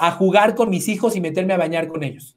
[0.00, 2.34] a jugar con mis hijos y meterme a bañar con ellos.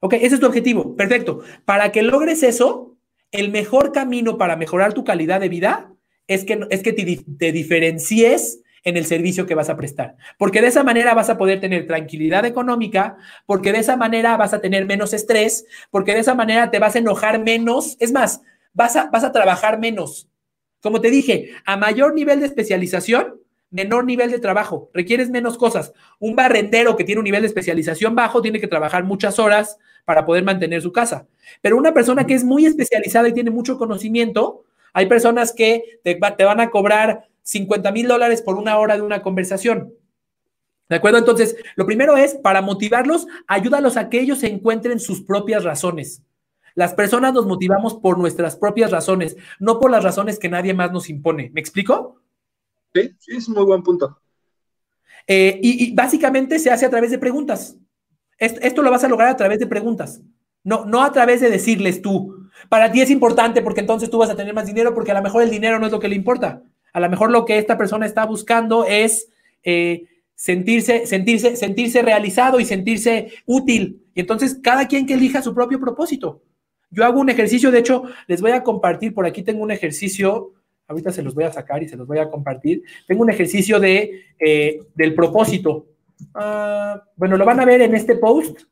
[0.00, 0.96] Ok, ese es tu objetivo.
[0.96, 1.42] Perfecto.
[1.64, 2.96] Para que logres eso,
[3.30, 5.92] el mejor camino para mejorar tu calidad de vida
[6.26, 10.16] es que, es que te, diferencies en el servicio que vas a prestar.
[10.36, 13.16] Porque de esa manera vas a poder tener tranquilidad económica,
[13.46, 16.96] porque de esa manera vas a tener menos estrés, porque de esa manera te vas
[16.96, 17.96] a enojar menos.
[18.00, 20.28] Es más, vas a, vas a trabajar menos.
[20.82, 23.40] Como te dije, a mayor nivel de especialización,
[23.74, 25.92] menor nivel de trabajo, requieres menos cosas.
[26.20, 30.24] Un barrendero que tiene un nivel de especialización bajo tiene que trabajar muchas horas para
[30.24, 31.26] poder mantener su casa.
[31.60, 34.62] Pero una persona que es muy especializada y tiene mucho conocimiento,
[34.92, 39.22] hay personas que te, van a cobrar 50 mil dólares por una hora de una
[39.22, 39.92] conversación.
[40.88, 41.18] ¿De acuerdo?
[41.18, 46.22] Entonces, lo primero es, para motivarlos, ayúdalos a que ellos encuentren sus propias razones.
[46.76, 50.92] Las personas nos motivamos por nuestras propias razones, no por las razones que nadie más
[50.92, 51.50] nos impone.
[51.52, 52.20] ¿Me explico?
[52.94, 54.20] Sí, es un muy buen punto.
[55.26, 57.76] Eh, y, básicamente se hace a través de preguntas.
[58.38, 60.20] Esto, lo vas a lograr a través de preguntas,
[60.64, 62.48] no, no a través de decirles tú.
[62.68, 65.22] Para ti es importante porque entonces tú vas a tener más dinero porque a lo
[65.22, 66.62] mejor el dinero no es lo que le importa.
[66.92, 69.28] A lo mejor lo que esta persona está buscando es
[69.62, 74.04] eh, sentirse, sentirse, sentirse realizado y sentirse útil.
[74.14, 76.42] Y entonces cada quien que elija su propio propósito.
[76.90, 80.52] Yo hago un ejercicio, de hecho, les voy a compartir, por aquí tengo un ejercicio,
[80.94, 82.82] ahorita se los voy a sacar y se los voy a compartir.
[83.06, 85.86] Tengo un ejercicio de, eh, del propósito.
[86.34, 88.62] Ah, bueno, lo van a ver en este post.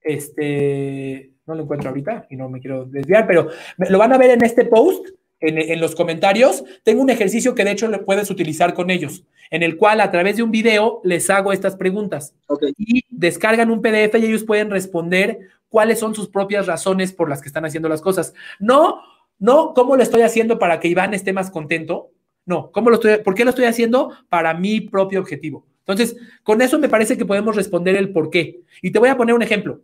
[0.00, 4.30] Este, no lo encuentro ahorita y no me quiero desviar, pero lo van a ver
[4.30, 5.06] en este post
[5.42, 9.62] en, los comentarios, tengo un ejercicio que de hecho le puedes utilizar con ellos, en
[9.62, 12.34] el cual a través de un video les hago estas preguntas
[12.76, 17.42] y descargan un PDF y ellos pueden responder cuáles son sus propias razones por las
[17.42, 18.34] que están haciendo las cosas.
[18.60, 19.02] No,
[19.42, 22.12] no, ¿cómo lo estoy haciendo para que Iván esté más contento?
[22.46, 24.12] No, ¿cómo lo estoy, ¿por qué lo estoy haciendo?
[24.28, 25.66] Para mi propio objetivo.
[25.80, 28.60] Entonces, con eso me parece que podemos responder el por qué.
[28.82, 29.80] Y te voy a poner un ejemplo.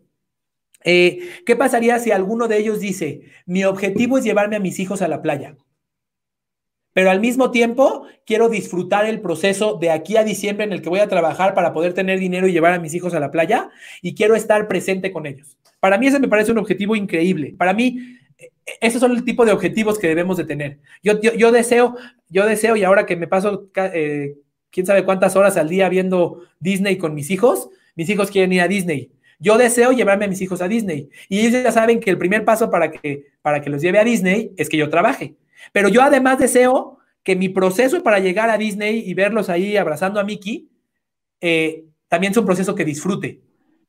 [0.85, 5.03] Eh, ¿Qué pasaría si alguno de ellos dice, mi objetivo es llevarme a mis hijos
[5.03, 5.57] a la playa?
[6.93, 10.89] Pero al mismo tiempo quiero disfrutar el proceso de aquí a diciembre en el que
[10.89, 13.71] voy a trabajar para poder tener dinero y llevar a mis hijos a la playa
[14.03, 15.59] y quiero estar presente con ellos.
[15.81, 17.57] Para mí ese me parece un objetivo increíble.
[17.59, 18.18] Para mí,
[18.80, 20.78] esos son el tipo de objetivos que debemos de tener.
[21.03, 21.97] Yo, deseo,
[22.28, 24.36] yo deseo, y ahora que me paso eh,
[24.70, 28.61] quién sabe cuántas horas al día viendo Disney con mis hijos, mis hijos quieren ir
[28.61, 29.11] a Disney.
[29.41, 32.45] Yo deseo llevarme a mis hijos a Disney y ellos ya saben que el primer
[32.45, 35.34] paso para que, para que los lleve a Disney es que yo trabaje.
[35.72, 40.18] Pero yo además deseo que mi proceso para llegar a Disney y verlos ahí abrazando
[40.18, 40.68] a Mickey
[41.41, 43.41] eh, también sea un proceso que disfrute.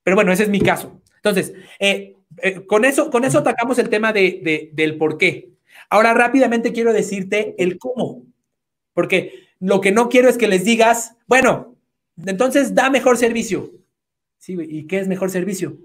[0.04, 1.02] Pero bueno, ese es mi caso.
[1.16, 5.52] Entonces, eh, eh, con, eso, con eso atacamos el tema de, del por qué.
[5.90, 8.24] Ahora rápidamente quiero decirte el cómo.
[8.94, 11.76] Porque lo que no quiero es que les digas, bueno,
[12.26, 13.72] entonces da mejor servicio.
[14.38, 15.78] Sí, ¿Y qué es mejor servicio?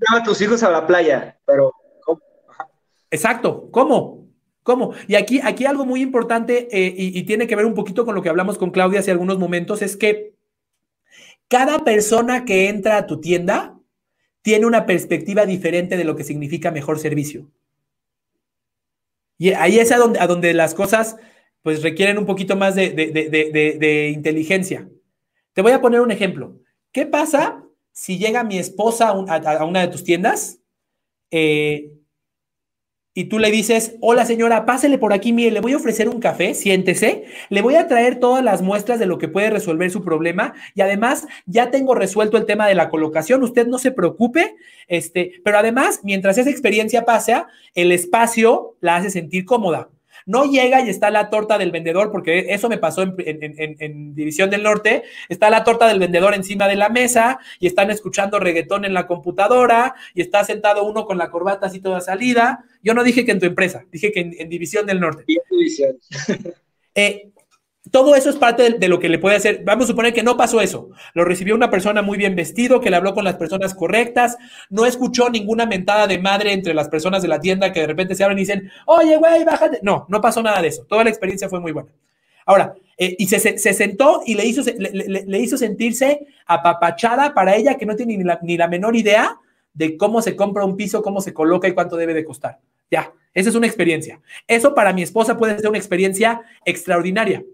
[0.00, 1.72] Lleva a tus hijos a la playa, pero
[2.04, 2.20] ¿cómo?
[3.10, 4.24] Exacto, ¿cómo?
[4.62, 4.94] ¿Cómo?
[5.08, 8.22] Y aquí, aquí algo muy importante eh, y, tiene que ver un poquito con lo
[8.22, 10.34] que hablamos con Claudia hace algunos momentos, es que
[11.48, 13.73] cada persona que entra a tu tienda
[14.44, 17.50] tiene una perspectiva diferente de lo que significa mejor servicio.
[19.38, 21.16] Y ahí es a donde, a donde las cosas
[21.62, 24.86] pues requieren un poquito más de, de inteligencia.
[25.54, 26.60] Te voy a poner un ejemplo.
[26.92, 30.58] ¿Qué pasa si llega mi esposa a, una de tus tiendas
[31.30, 31.90] eh,
[33.14, 36.18] y tú le dices, hola señora, pásele por aquí, mire, le voy a ofrecer un
[36.20, 40.02] café, siéntese, le voy a traer todas las muestras de lo que puede resolver su
[40.02, 44.56] problema y además ya tengo resuelto el tema de la colocación, usted no se preocupe,
[44.88, 49.88] este, pero además, mientras esa experiencia pasa, el espacio la hace sentir cómoda.
[50.26, 54.62] No llega y está la torta del vendedor, porque eso me pasó en, División del
[54.62, 58.94] Norte, está la torta del vendedor encima de la mesa y están escuchando reggaetón en
[58.94, 62.64] la computadora y está sentado uno con la corbata así toda salida.
[62.82, 65.24] Yo no dije que en tu empresa, dije que en, División del Norte.
[65.50, 65.98] División.
[66.96, 67.32] Eh,
[67.90, 69.62] todo eso es parte de, lo que le puede hacer.
[69.64, 70.90] Vamos a suponer que no pasó eso.
[71.12, 74.38] Lo recibió una persona muy bien vestido, que le habló con las personas correctas,
[74.70, 78.14] no escuchó ninguna mentada de madre entre las personas de la tienda que de repente
[78.14, 79.80] se abren y dicen, oye, güey, bájate.
[79.82, 80.84] No, no pasó nada de eso.
[80.88, 81.90] Toda la experiencia fue muy buena.
[82.46, 87.86] Ahora, eh, y se, sentó y le hizo, le, hizo sentirse apapachada para ella que
[87.86, 89.38] no tiene ni la, ni la menor idea
[89.72, 92.60] de cómo se compra un piso, cómo se coloca y cuánto debe de costar.
[92.90, 94.20] Ya, esa es una experiencia.
[94.46, 97.44] Eso para mi esposa puede ser una experiencia extraordinaria.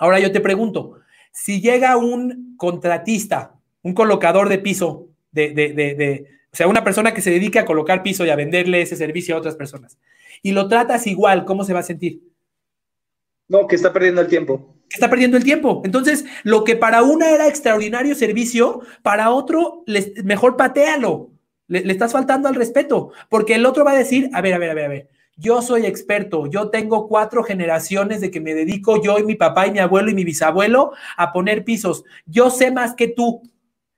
[0.00, 0.98] Ahora yo te pregunto,
[1.30, 7.12] si llega un contratista, un colocador de piso, de, de, de, o sea, una persona
[7.12, 9.98] que se dedica a colocar piso y a venderle ese servicio a otras personas,
[10.42, 12.22] y lo tratas igual, ¿cómo se va a sentir?
[13.46, 14.74] No, que está perdiendo el tiempo.
[14.88, 15.82] Que está perdiendo el tiempo.
[15.84, 19.84] Entonces, lo que para una era extraordinario servicio, para otro,
[20.24, 21.30] mejor patealo.
[21.66, 24.58] Le, le estás faltando al respeto, porque el otro va a decir, a ver, a
[24.58, 25.08] ver, a ver, a ver,
[25.40, 29.66] yo soy experto, yo tengo cuatro generaciones de que me dedico yo y mi papá
[29.66, 32.04] y mi abuelo y mi bisabuelo a poner pisos.
[32.26, 33.42] Yo sé más que tú.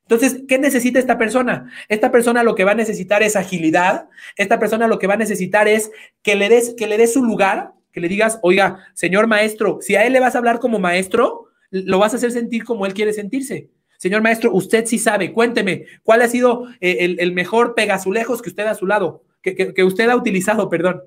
[0.02, 1.68] Entonces, ¿qué necesita esta persona?
[1.88, 4.08] Esta persona lo que va a necesitar es agilidad.
[4.36, 5.90] Esta persona lo que va a necesitar es
[6.22, 9.96] que le des, que le des su lugar, que le digas, oiga, señor maestro, si
[9.96, 12.94] a él le vas a hablar como maestro, lo vas a hacer sentir como él
[12.94, 13.68] quiere sentirse.
[13.98, 18.66] Señor maestro, usted sí sabe, cuénteme, ¿cuál ha sido eh, el, mejor pegazulejos que usted
[18.66, 21.02] a su lado, que usted ha utilizado, perdón?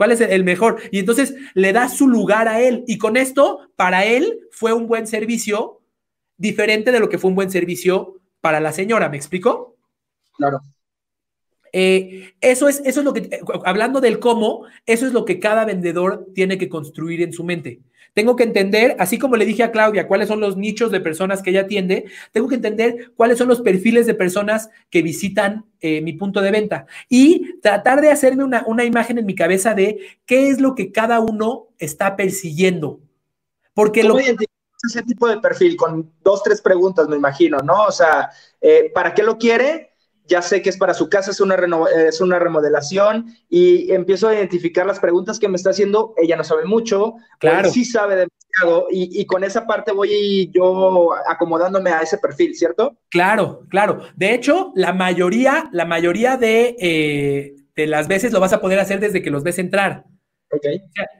[0.00, 0.80] ¿Cuál es el mejor?
[0.90, 2.84] Y entonces le da su lugar a él.
[2.86, 5.82] Y con esto, para él fue un buen servicio,
[6.38, 9.10] diferente de lo que fue un buen servicio para la señora.
[9.10, 9.76] ¿Me explico?
[10.38, 10.62] Claro.
[11.74, 15.38] Eh, eso, es, eso es lo que, eh, hablando del cómo, eso es lo que
[15.38, 17.82] cada vendedor tiene que construir en su mente.
[18.12, 21.42] Tengo que entender, así como le dije a Claudia, cuáles son los nichos de personas
[21.42, 26.00] que ella atiende, tengo que entender cuáles son los perfiles de personas que visitan eh,
[26.00, 29.98] mi punto de venta y tratar de hacerme una, una imagen en mi cabeza de
[30.26, 33.00] qué es lo que cada uno está persiguiendo.
[33.74, 34.20] Porque ¿Cómo lo...
[34.20, 35.76] ese tipo de perfil?
[35.76, 37.84] Con dos, tres preguntas, me imagino, ¿no?
[37.84, 38.30] O sea,
[38.94, 39.89] ¿para qué lo quiere?
[40.30, 41.56] Ya sé que es para su casa, es una,
[42.06, 46.14] es una remodelación y empiezo a identificar las preguntas que me está haciendo.
[46.16, 47.68] Ella no sabe mucho, claro.
[47.68, 52.96] sí sabe demasiado y, y con esa parte voy yo acomodándome a ese perfil, ¿cierto?
[53.10, 54.02] Claro, claro.
[54.14, 58.78] De hecho, la mayoría, la mayoría de, eh, de las veces lo vas a poder
[58.78, 60.04] hacer desde que los ves entrar.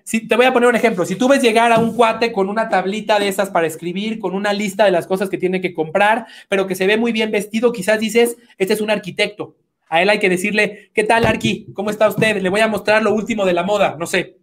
[0.04, 1.04] Si, te voy a poner un ejemplo.
[1.04, 4.34] Si tú ves llegar a un cuate con una tablita de esas para escribir, con
[4.34, 7.30] una lista de las cosas que tiene que comprar, pero que se ve muy bien
[7.30, 9.56] vestido, quizás dices, este es un arquitecto.
[9.88, 11.66] A él hay que decirle, ¿qué tal, Arqui?
[11.74, 12.40] ¿Cómo está usted?
[12.40, 14.36] Le voy a mostrar lo último de la moda, no sé.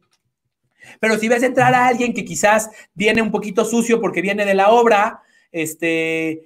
[0.99, 4.53] Pero si ves entrar a alguien que quizás viene un poquito sucio porque viene de
[4.53, 5.21] la obra,
[5.51, 6.43] este,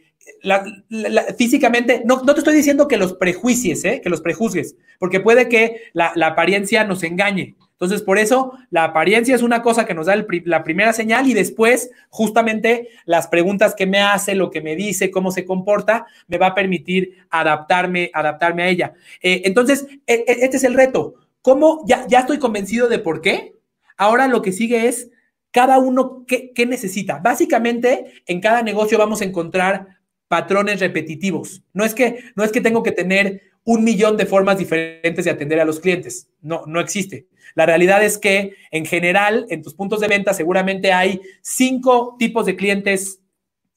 [1.38, 4.02] físicamente, no, no, te estoy diciendo que los prejuicies, ¿eh?
[4.04, 7.56] que los prejuzgues, porque puede que la, apariencia nos engañe.
[7.82, 10.16] Entonces, por eso, la apariencia es una cosa que nos da
[10.46, 15.10] la primera señal y después, justamente, las preguntas que me hace, lo que me dice,
[15.10, 18.94] cómo se comporta, me va a permitir adaptarme, adaptarme a ella.
[19.24, 21.16] Eh, entonces, e, e, este es el reto.
[21.42, 21.84] ¿Cómo?
[21.88, 23.56] Ya, estoy convencido de por qué.
[23.98, 25.10] Ahora lo que sigue es
[25.50, 27.18] cada uno qué, qué necesita.
[27.18, 29.88] Básicamente, en cada negocio vamos a encontrar
[30.28, 31.64] patrones repetitivos.
[31.74, 35.32] No es que, no es que tengo que tener un millón de formas diferentes de
[35.32, 36.30] atender a los clientes.
[36.42, 37.31] No, no existe.
[37.56, 42.46] La realidad es que en general, en tus puntos de venta seguramente hay cinco tipos
[42.46, 43.22] de clientes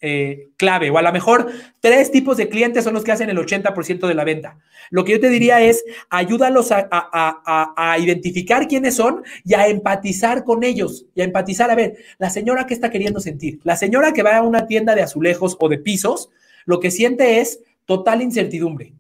[0.07, 1.51] eh, clave, o a lo mejor
[1.81, 4.59] tres tipos de clientes son los que hacen el 80% de la venta.
[4.91, 9.67] Lo que yo te diría es, ayúdalos a, a, a, identificar quiénes son y a
[9.67, 13.77] empatizar con ellos, y a empatizar, a ver, la señora que está queriendo sentir, la
[13.77, 16.29] señora que va a una tienda de azulejos o de pisos,
[16.67, 18.93] lo que siente es total incertidumbre.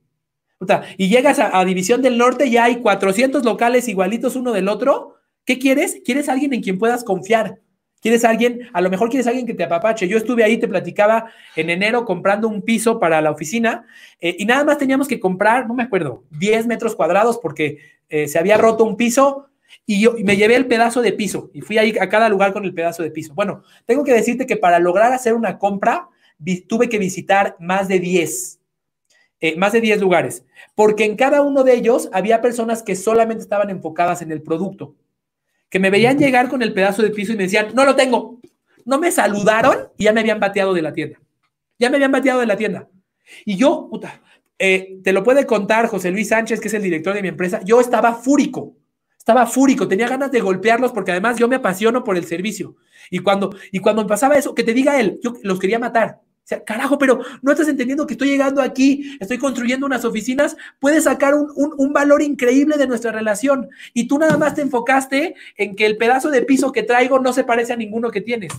[0.96, 5.16] Y llegas a, División del Norte y hay 400 locales igualitos uno del otro.
[5.44, 6.00] ¿Qué quieres?
[6.05, 7.61] Quieres alguien en quien puedas confiar.
[8.00, 10.07] Quieres alguien, a lo mejor quieres alguien que te apapache.
[10.07, 13.86] Yo estuve ahí, te platicaba en enero comprando un piso para la oficina
[14.20, 17.78] eh, y nada más teníamos que comprar, no me acuerdo, 10 metros cuadrados porque
[18.11, 19.46] eh, se había roto un piso
[19.86, 22.66] y yo me llevé el pedazo de piso y fui ahí a cada lugar con
[22.66, 23.32] el pedazo de piso.
[23.34, 26.09] Bueno, tengo que decirte que para lograr hacer una compra
[26.68, 28.61] tuve que visitar más de 10
[29.41, 33.43] eh, más de 10 lugares, porque en cada uno de ellos había personas que solamente
[33.43, 34.95] estaban enfocadas en el producto,
[35.68, 38.41] que me veían llegar con el pedazo de piso y me decían, no lo tengo.
[38.85, 41.18] No me saludaron y ya me habían bateado de la tienda.
[41.78, 42.89] Ya me habían bateado de la tienda.
[43.45, 44.22] Y yo, puta,
[44.59, 47.61] eh, te lo puede contar José Luis Sánchez, que es el director de mi empresa,
[47.64, 48.76] yo estaba fúrico.
[49.18, 52.76] Estaba fúrico, tenía ganas de golpearlos porque además yo me apasiono por el servicio.
[53.11, 56.20] Y cuando, y cuando me pasaba eso, que te diga él, yo los quería matar.
[56.45, 60.59] O sea, carajo, pero no estás entendiendo que estoy llegando aquí, estoy construyendo unas oficinas,
[60.78, 63.70] puedes sacar un, un, un, valor increíble de nuestra relación.
[63.95, 67.32] Y tú nada más te enfocaste en que el pedazo de piso que traigo no
[67.32, 68.53] se parece a ninguno que tienes.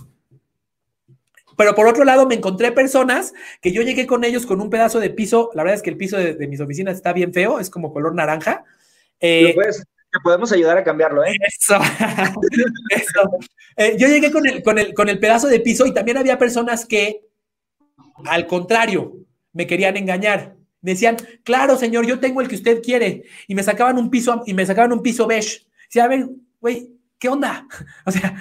[1.56, 5.00] Pero por otro lado, me encontré personas que yo llegué con ellos con un pedazo
[5.00, 5.50] de piso.
[5.54, 7.92] La verdad es que el piso de, de mis oficinas está bien feo, es como
[7.92, 8.64] color naranja.
[9.20, 11.34] Eh, puedes, te podemos ayudar a cambiarlo, ¿eh?
[11.46, 11.76] Eso.
[12.90, 13.30] eso.
[13.76, 16.38] Eh, yo llegué con el, con, el, con el pedazo de piso y también había
[16.38, 17.22] personas que
[18.24, 19.18] al contrario,
[19.52, 20.56] me querían engañar.
[20.80, 23.24] Me decían, claro, señor, yo tengo el que usted quiere.
[23.48, 25.66] Y me sacaban un piso, y me sacaban un piso beige.
[25.88, 26.28] Decía, a ver,
[26.60, 27.66] güey, ¿qué onda?
[28.06, 28.36] O sea,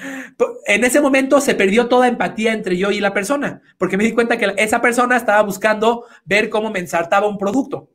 [0.67, 4.11] en ese momento se perdió toda empatía entre yo y la persona, porque me di
[4.11, 7.89] cuenta que esa persona estaba buscando ver cómo me ensartaba un producto.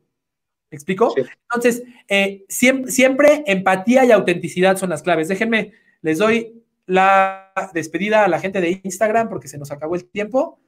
[0.70, 1.12] ¿Me explico?
[1.16, 1.22] Sí.
[1.42, 5.28] Entonces, eh, siempre, siempre empatía y autenticidad son las claves.
[5.28, 10.04] Déjenme, les doy la despedida a la gente de Instagram porque se nos acabó el
[10.06, 10.60] tiempo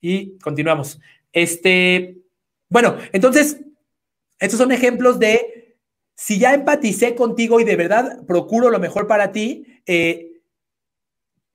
[0.00, 1.00] y continuamos.
[1.32, 2.18] Este,
[2.68, 3.60] bueno, entonces,
[4.38, 5.76] estos son ejemplos de
[6.14, 10.42] si ya empaticé contigo y de verdad procuro lo mejor para ti, eh,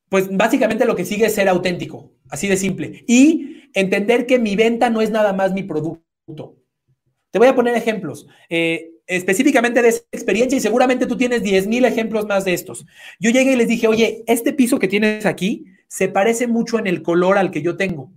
[0.10, 3.04] pues básicamente lo que sigue es ser auténtico, así de simple.
[3.08, 6.58] Y entender que mi venta no es nada más mi producto.
[7.32, 8.28] Te voy a poner ejemplos.
[8.50, 12.86] Eh, específicamente de esa experiencia y seguramente tú tienes 10 mil ejemplos más de estos.
[13.20, 16.88] Yo llegué y les dije, oye, este piso que tienes aquí se parece mucho en
[16.88, 18.12] el color al que yo tengo.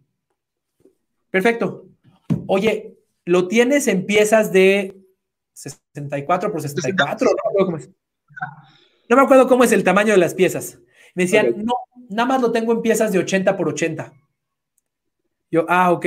[1.31, 1.87] Perfecto.
[2.47, 4.97] Oye, ¿lo tienes en piezas de
[5.53, 7.31] 64 por 64?
[7.59, 7.79] ¿no?
[9.09, 10.79] no me acuerdo cómo es el tamaño de las piezas.
[11.14, 11.74] Me decían, no,
[12.09, 14.12] nada más lo tengo en piezas de 80 por 80.
[15.51, 16.07] Yo, ah, ok.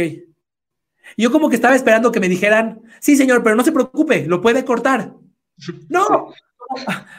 [1.17, 4.41] Yo como que estaba esperando que me dijeran, sí, señor, pero no se preocupe, lo
[4.41, 5.13] puede cortar.
[5.89, 6.33] No,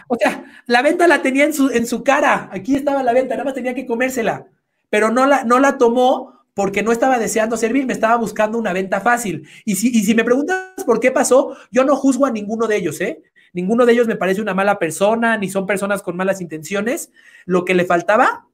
[0.08, 3.34] o sea, la venta la tenía en su, en su cara, aquí estaba la venta,
[3.34, 4.46] nada más tenía que comérsela,
[4.90, 8.72] pero no la, no la tomó porque no estaba deseando servir, me estaba buscando una
[8.72, 9.48] venta fácil.
[9.64, 12.76] Y si, y si me preguntas por qué pasó, yo no juzgo a ninguno de
[12.76, 13.22] ellos, ¿eh?
[13.52, 17.10] Ninguno de ellos me parece una mala persona, ni son personas con malas intenciones.
[17.44, 18.46] Lo que le faltaba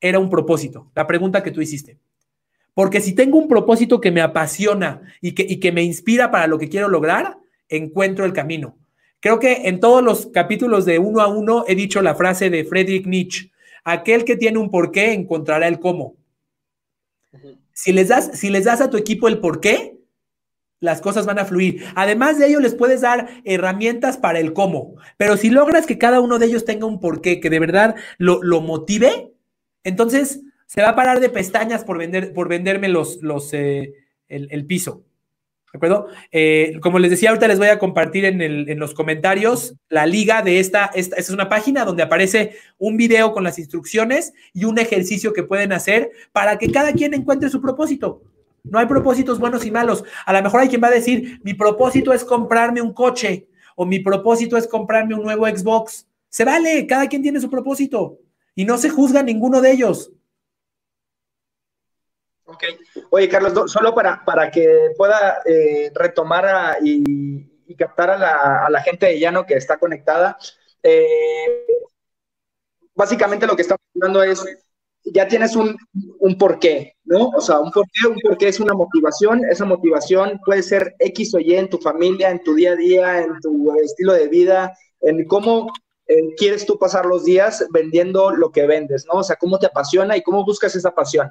[0.00, 1.98] era un propósito, la pregunta que tú hiciste.
[2.74, 6.46] Porque si tengo un propósito que me apasiona y que, y que me inspira para
[6.46, 7.38] lo que quiero lograr,
[7.68, 8.76] encuentro el camino.
[9.20, 12.64] Creo que en todos los capítulos de uno a uno he dicho la frase de
[12.64, 13.50] Friedrich Nietzsche,
[13.82, 16.16] aquel que tiene un porqué encontrará el cómo.
[17.76, 19.98] Si les das, si les das a tu equipo el porqué,
[20.80, 21.84] las cosas van a fluir.
[21.94, 24.94] Además de ello, les puedes dar herramientas para el cómo.
[25.18, 28.42] Pero si logras que cada uno de ellos tenga un porqué que de verdad lo,
[28.42, 29.34] lo motive,
[29.84, 33.92] entonces se va a parar de pestañas por, vender, por venderme los, los, eh,
[34.28, 35.04] el, piso.
[35.76, 36.08] ¿De acuerdo?
[36.32, 40.58] Eh, como les decía, ahorita les voy a compartir en, los comentarios la liga de
[40.58, 41.16] esta, esta.
[41.16, 45.42] Esta es una página donde aparece un video con las instrucciones y un ejercicio que
[45.42, 48.22] pueden hacer para que cada quien encuentre su propósito.
[48.64, 50.02] No hay propósitos buenos y malos.
[50.24, 53.84] A lo mejor hay quien va a decir, mi propósito es comprarme un coche o
[53.84, 56.06] mi propósito es comprarme un nuevo Xbox.
[56.30, 58.18] Se vale, cada quien tiene su propósito
[58.54, 60.10] y no se juzga ninguno de ellos.
[62.46, 62.62] Ok.
[63.10, 67.44] Oye, Carlos, solo para, para que pueda eh, retomar y,
[67.76, 70.38] captar a la, gente de Llano que está conectada,
[70.82, 71.66] eh,
[72.94, 74.42] básicamente lo que estamos hablando es,
[75.04, 75.76] ya tienes un,
[76.20, 77.28] un porqué, ¿no?
[77.36, 81.40] O sea, un porqué, un porqué es una motivación, esa motivación puede ser X o
[81.40, 85.26] Y en tu familia, en tu día a día, en tu estilo de vida, en
[85.26, 85.72] cómo
[86.06, 89.20] eh, quieres tú pasar los días vendiendo lo que vendes, ¿no?
[89.20, 91.28] O sea, cómo te apasiona y cómo buscas esa pasión.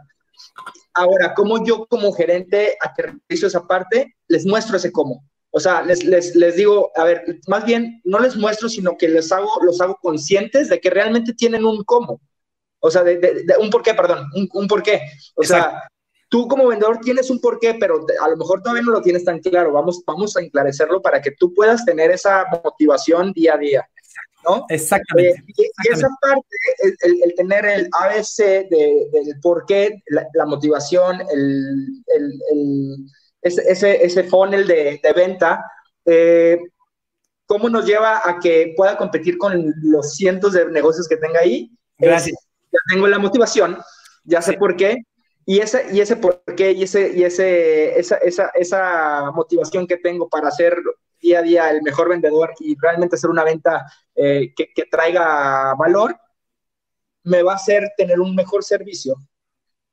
[0.95, 4.15] Ahora, ¿cómo yo como gerente aterrizo esa parte?
[4.27, 5.25] Les muestro ese cómo.
[5.51, 9.07] O sea, les, les, les, digo, a ver, más bien no les muestro, sino que
[9.07, 12.19] les hago, los hago conscientes de que realmente tienen un cómo.
[12.79, 15.01] O sea, de, un por qué, perdón, un, un por qué.
[15.35, 15.81] O sea,
[16.29, 19.23] tú como vendedor tienes un por qué, pero a lo mejor todavía no lo tienes
[19.23, 19.71] tan claro.
[19.71, 23.89] Vamos, vamos a enclarecerlo para que tú puedas tener esa motivación día a día.
[24.45, 24.65] ¿No?
[24.69, 25.39] Exactamente.
[25.39, 26.47] Eh, y, esa parte,
[27.01, 32.03] el, tener el ABC del por qué, la, motivación, el,
[33.41, 35.65] ese, ese, funnel de, venta,
[36.05, 36.59] eh,
[37.45, 41.71] ¿cómo nos lleva a que pueda competir con los cientos de negocios que tenga ahí?
[41.97, 42.37] Gracias.
[42.71, 43.77] ya tengo la motivación,
[44.23, 44.97] ya sé por qué,
[45.45, 49.97] y ese, y ese por qué, y, ese, y ese, esa, esa, esa motivación que
[49.97, 50.75] tengo para hacer
[51.25, 56.15] día a día el mejor vendedor y realmente hacer una venta eh, que, traiga valor,
[57.23, 59.15] me va a hacer tener un mejor servicio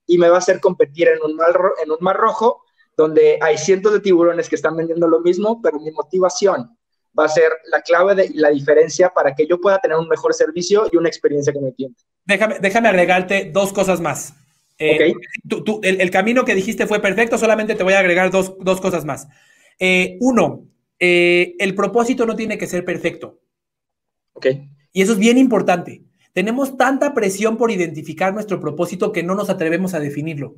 [0.06, 2.64] y me va a hacer competir en un, mar, en un mar rojo
[2.96, 6.76] donde hay cientos de tiburones que están vendiendo lo mismo, pero mi motivación
[7.18, 10.34] va a ser la clave de, la diferencia para que yo pueda tener un mejor
[10.34, 12.02] servicio y una experiencia con mi cliente.
[12.24, 14.34] Déjame, déjame agregarte dos cosas más.
[14.78, 15.12] Eh,
[15.82, 19.28] el, camino que dijiste fue perfecto, solamente te voy a agregar dos, cosas más.
[19.78, 20.64] Eh, uno,
[21.04, 23.40] eh, el propósito no tiene que ser perfecto.
[24.34, 24.46] Ok.
[24.92, 26.04] Y eso es bien importante.
[26.32, 30.54] Tenemos tanta presión por identificar nuestro propósito que no nos atrevemos a definirlo.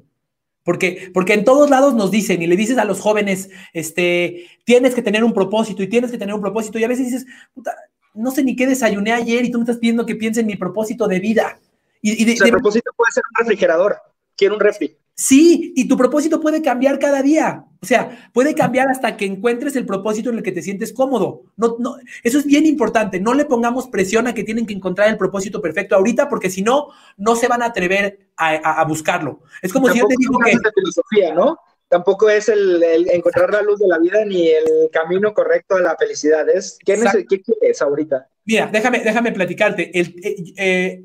[0.63, 4.95] Porque, porque en todos lados nos dicen y le dices a los jóvenes, este, tienes
[4.95, 6.79] que tener un propósito y tienes que tener un propósito.
[6.79, 7.75] Y a veces dices, puta,
[8.13, 10.57] no sé ni qué desayuné ayer y tú me estás pidiendo que piense en mi
[10.57, 11.59] propósito de vida.
[12.03, 13.97] Y, el propósito puede ser un refrigerador.
[14.37, 14.95] Quiero un refri.
[15.17, 17.65] Sí, y tu propósito puede cambiar cada día.
[17.81, 21.43] O sea, puede cambiar hasta que encuentres el propósito en el que te sientes cómodo.
[21.57, 23.21] No, no, eso es bien importante.
[23.21, 26.63] No le pongamos presión a que tienen que encontrar el propósito perfecto ahorita, porque si
[26.63, 29.43] no, no se van a atrever a, buscarlo.
[29.63, 30.57] Es como si yo te digo que.
[30.75, 31.59] filosofía, ¿no?
[31.87, 35.97] Tampoco es el, encontrar la luz de la vida ni el camino correcto a la
[35.97, 36.49] felicidad.
[36.49, 36.99] Es, ¿qué,
[37.29, 38.27] ¿qué quieres ahorita?
[38.47, 39.97] Mira, déjame, déjame platicarte.
[39.97, 41.05] El, eh, eh,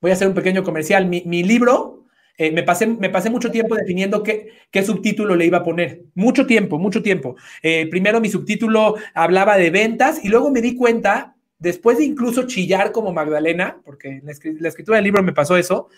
[0.00, 1.06] voy a hacer un pequeño comercial.
[1.06, 1.99] Mi, mi libro
[2.38, 2.86] eh, me, pasé,
[3.30, 4.52] mucho tiempo definiendo qué,
[4.84, 6.04] subtítulo le iba a poner.
[6.14, 7.36] Mucho tiempo, mucho tiempo.
[7.62, 12.46] Eh, primero mi subtítulo hablaba de ventas y luego me di cuenta, después de incluso
[12.46, 15.88] chillar como Magdalena, porque la, la escritura del libro me pasó eso,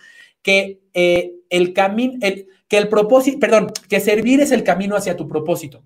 [0.42, 2.18] que eh, el camino,
[2.68, 5.84] que el propósito, perdón, que servir es el camino hacia tu propósito.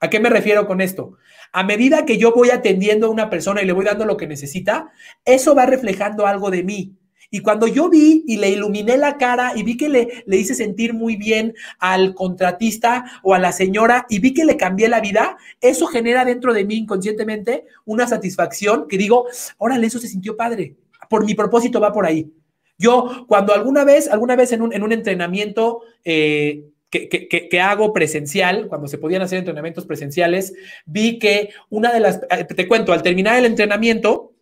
[0.00, 1.16] ¿A qué me refiero con esto?
[1.52, 4.26] A medida que yo voy atendiendo a una persona y le voy dando lo que
[4.26, 4.92] necesita,
[5.24, 6.98] eso va reflejando algo de mí.
[7.30, 10.54] Y cuando yo vi y le iluminé la cara y vi que le, le hice
[10.54, 15.00] sentir muy bien al contratista o a la señora y vi que le cambié la
[15.00, 19.26] vida, eso genera dentro de mí inconscientemente una satisfacción que digo,
[19.58, 20.76] órale, eso se sintió padre.
[21.08, 22.32] Por mi propósito va por ahí.
[22.78, 27.92] Yo, cuando alguna vez, alguna vez en un, en un entrenamiento eh, que, que, hago
[27.92, 30.54] presencial, cuando se podían hacer entrenamientos presenciales,
[30.86, 34.33] vi que una de las, eh, te cuento, al terminar el entrenamiento,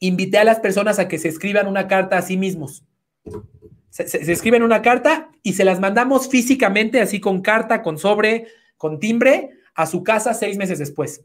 [0.00, 2.84] invité a las personas a que se escriban una carta a sí mismos.
[3.90, 8.46] Se, escriben una carta y se las mandamos físicamente, así con carta, con sobre,
[8.76, 11.24] con timbre, a su casa seis meses después.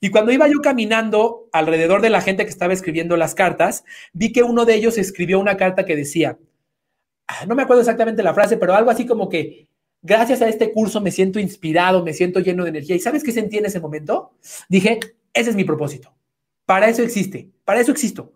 [0.00, 4.32] Y cuando iba yo caminando alrededor de la gente que estaba escribiendo las cartas, vi
[4.32, 6.38] que uno de ellos escribió una carta que decía,
[7.26, 9.68] ah, no me acuerdo exactamente la frase, pero algo así como que,
[10.02, 12.96] gracias a este curso me siento inspirado, me siento lleno de energía.
[12.96, 14.32] ¿Y sabes qué sentí en ese momento?
[14.68, 15.00] Dije,
[15.32, 16.14] ese es mi propósito.
[16.66, 18.32] Para eso existe, para eso existo.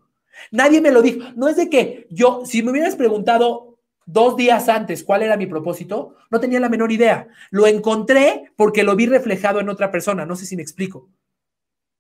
[0.51, 1.21] Nadie me lo dijo.
[1.37, 5.47] No es de que yo, si me hubieras preguntado dos días antes cuál era mi
[5.47, 7.29] propósito, no tenía la menor idea.
[7.51, 10.25] Lo encontré porque lo vi reflejado en otra persona.
[10.25, 11.09] No sé si me explico.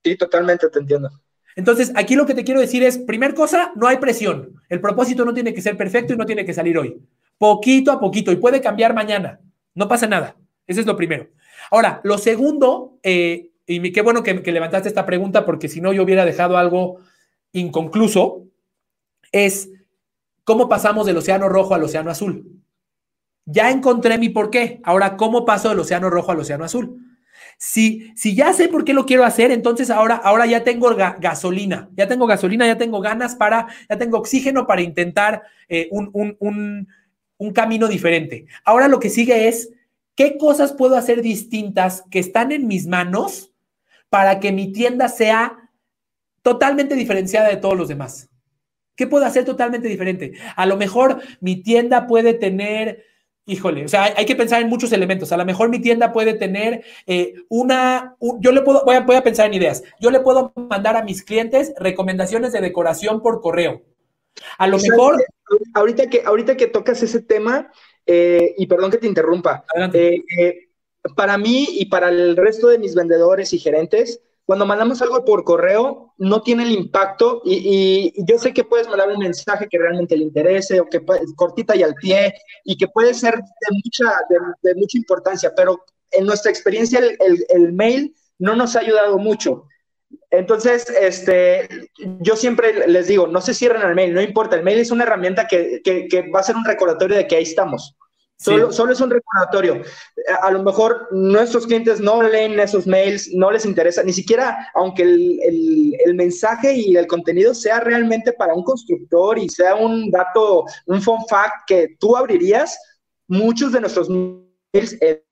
[0.05, 1.11] Sí, totalmente te entiendo.
[1.57, 4.62] Entonces, aquí lo que te quiero decir es, primer cosa, no hay presión.
[4.68, 7.03] El propósito no tiene que ser perfecto y no tiene que salir hoy.
[7.37, 9.41] Poquito a poquito y puede cambiar mañana.
[9.74, 10.37] No pasa nada.
[10.66, 11.29] Eso es lo primero.
[11.70, 15.93] Ahora, lo segundo, eh, y qué bueno que, que, levantaste esta pregunta porque si no
[15.93, 17.01] yo hubiera dejado algo
[17.53, 18.44] inconcluso,
[19.32, 19.70] es
[20.44, 22.62] cómo pasamos del océano rojo al océano azul.
[23.44, 24.80] Ya encontré mi por qué.
[24.84, 27.05] Ahora, ¿cómo paso del océano rojo al océano azul?
[27.57, 31.16] Si, si ya sé por qué lo quiero hacer, entonces ahora, ahora ya tengo ga
[31.18, 36.11] gasolina, ya tengo gasolina, ya tengo ganas para, ya tengo oxígeno para intentar eh, un,
[36.12, 36.88] un, un,
[37.36, 38.46] un camino diferente.
[38.64, 39.70] Ahora lo que sigue es,
[40.14, 43.53] ¿qué cosas puedo hacer distintas que están en mis manos
[44.09, 45.68] para que mi tienda sea
[46.49, 48.30] totalmente diferenciada de todos los demás?
[48.96, 50.32] ¿Qué puedo hacer totalmente diferente?
[50.57, 53.05] A lo mejor mi tienda puede tener
[53.49, 55.32] híjole, o sea, hay, que pensar en muchos elementos.
[55.32, 59.01] A lo mejor mi tienda puede tener eh, una, un, yo le puedo, voy a,
[59.01, 59.82] voy a, pensar en ideas.
[59.99, 63.82] Yo le puedo mandar a mis clientes recomendaciones de decoración por correo.
[64.59, 65.24] A lo mejor...
[65.72, 67.72] Ahorita que, ahorita que tocas ese tema,
[68.05, 70.68] eh, y perdón que te interrumpa, eh,
[71.16, 75.44] para mí y para el resto de mis vendedores y gerentes, cuando mandamos algo por
[75.44, 80.16] correo, no tiene el impacto y, yo sé que puedes mandar un mensaje que realmente
[80.16, 82.32] le interese o que puede, cortita y al pie
[82.64, 84.11] y que puede ser de mucha,
[84.62, 89.66] de, mucha importancia, pero en nuestra experiencia el, el, mail no nos ha ayudado mucho.
[90.30, 91.68] Entonces, este,
[92.20, 95.05] yo siempre les digo, no se cierren al mail, no importa, el mail es una
[95.05, 97.99] herramienta que, que va a ser un recordatorio de que ahí estamos.
[98.41, 98.76] Solo, sí.
[98.76, 99.82] solo, es un recordatorio.
[100.43, 105.03] A lo mejor nuestros clientes no leen esos mails, no les interesa, ni siquiera, aunque
[105.03, 110.11] el, el, el, mensaje y el contenido sea realmente para un constructor y sea un
[110.12, 112.78] dato, un fun fact que tú abrirías,
[113.26, 115.24] muchos de nuestros mails, el,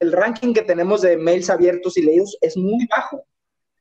[0.00, 3.26] el ranking que tenemos de mails abiertos y leídos es muy bajo.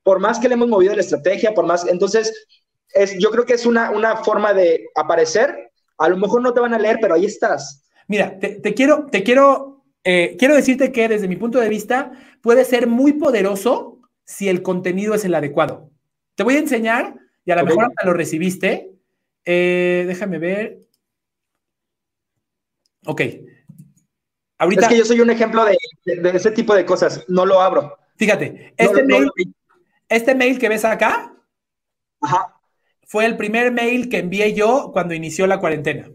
[0.04, 2.46] Por más que le hemos movido la estrategia, por más, entonces,
[2.90, 5.72] es, yo creo que es una, una forma de aparecer
[6.04, 7.86] a lo mejor no te van a leer, pero ahí estás.
[8.08, 12.12] Mira, te, te quiero, te quiero, eh, quiero decirte que desde mi punto de vista
[12.42, 15.90] puede ser muy poderoso si el contenido es el adecuado.
[16.36, 17.76] Te voy a enseñar, y a lo okay.
[17.76, 18.92] mejor hasta lo recibiste.
[19.46, 20.80] Eh, déjame ver.
[23.06, 23.22] Ok.
[24.58, 27.24] Ahorita, es que yo soy un ejemplo de, de, de ese tipo de cosas.
[27.30, 27.98] No lo abro.
[28.18, 29.74] Fíjate, este, no, mail, no,
[30.10, 31.34] este mail que ves acá
[32.22, 32.54] Ajá
[33.14, 36.10] fue el primer mail que envié yo cuando inició la cuarentena.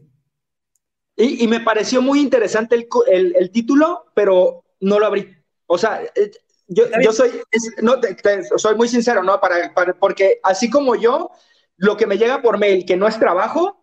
[1.14, 5.32] Y, y me pareció muy interesante el, el, el, título, pero no lo abrí.
[5.66, 6.32] O sea, eh,
[6.66, 9.40] yo, yo soy, es, no, te, te, soy muy sincero, ¿no?
[9.40, 11.30] Para, para, porque así como yo,
[11.76, 13.77] lo que me llega por mail que no es trabajo,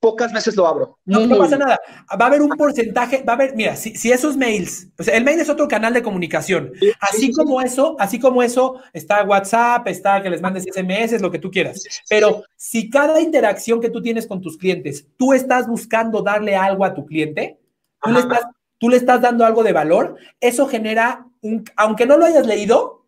[0.00, 0.98] pocas veces lo abro.
[1.04, 1.80] No, no, pasa nada.
[2.10, 5.16] Va a haber un porcentaje, va a haber, mira, si, si esos mails, o sea,
[5.16, 6.72] el mail es otro canal de comunicación.
[6.78, 11.20] Sí, así sí, como eso, así como eso, está WhatsApp, está que les mandes SMS,
[11.20, 11.82] lo que tú quieras.
[12.08, 16.84] Pero si cada interacción que tú tienes con tus clientes, tú estás buscando darle algo
[16.84, 17.58] a tu cliente,
[18.02, 18.42] tú le, estás,
[18.78, 23.06] tú le estás dando algo de valor, eso genera, un, aunque no lo hayas leído,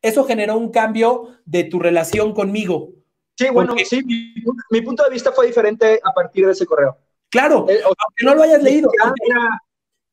[0.00, 2.90] eso generó un cambio de tu relación conmigo.
[3.38, 4.34] Sí, bueno, Porque, sí, mi,
[4.70, 6.98] mi, punto de vista fue diferente a partir de ese correo.
[7.30, 8.90] Claro, eh, o sea, aunque no lo hayas leído.
[8.92, 9.62] Era,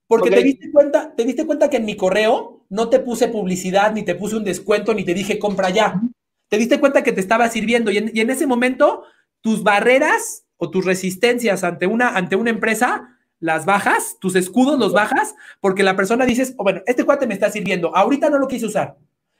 [0.06, 0.39] porque okay.
[0.39, 4.03] te, diste cuenta, te diste cuenta que en mi correo no te puse publicidad, ni
[4.03, 5.99] te puse un descuento, ni te dije compra ya.
[6.49, 9.06] Te diste cuenta que te estaba sirviendo y en, y en ese momento
[9.41, 14.93] tus barreras o tus resistencias ante una, ante una empresa las bajas, tus escudos los
[14.93, 18.47] bajas, porque la persona dices, oh, bueno, este cuate me está sirviendo, ahorita no lo
[18.47, 18.97] quise usar,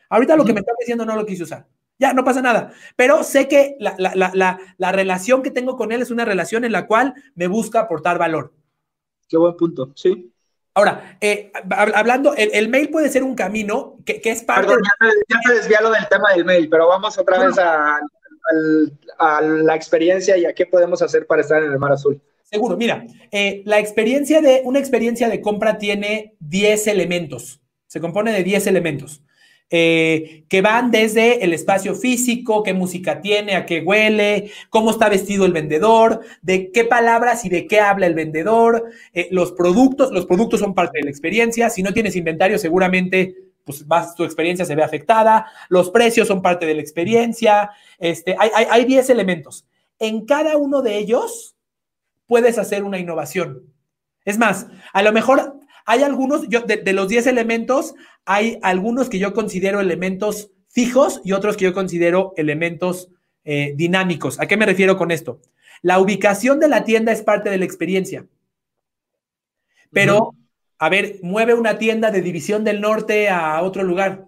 [0.10, 1.68] ahorita lo que me está diciendo no lo quise usar.
[1.98, 2.74] Ya, no pasa nada.
[2.96, 7.14] Pero sé que la, relación que tengo con él es una relación en la cual
[7.36, 8.54] me busca aportar valor.
[9.28, 10.32] Qué buen punto, sí.
[10.74, 14.68] Ahora, eh, hablando, el, mail puede ser un camino que, es parte.
[14.68, 14.84] Perdón,
[15.30, 18.00] ya, te, desviado del tema del mail, pero vamos otra vez a,
[19.42, 22.22] la experiencia y a qué podemos hacer para estar en el mar azul.
[22.44, 28.34] Seguro, mira, eh, la experiencia de, una experiencia de compra tiene 10 elementos, se compone
[28.34, 29.24] de 10 elementos.
[29.72, 35.10] Eh, que van desde el espacio físico, qué música tiene, a qué huele, cómo está
[35.10, 40.12] vestido el vendedor, de qué palabras y de qué habla el vendedor, eh, los productos,
[40.12, 43.84] los productos son parte de la experiencia, si no tienes inventario seguramente pues
[44.16, 49.10] tu experiencia se ve afectada, los precios son parte de la experiencia, este, hay 10
[49.10, 49.66] elementos.
[49.98, 51.56] En cada uno de ellos
[52.28, 53.64] puedes hacer una innovación.
[54.24, 55.55] Es más, a lo mejor
[55.86, 57.94] hay algunos, yo, de, los 10 elementos,
[58.26, 63.10] hay algunos que yo considero elementos fijos y otros que yo considero elementos
[63.44, 64.40] eh, dinámicos.
[64.40, 65.40] ¿A qué me refiero con esto?
[65.82, 68.26] La ubicación de la tienda es parte de la experiencia.
[69.92, 70.34] Pero,
[70.80, 74.26] a ver, mueve una tienda de División del Norte a otro lugar.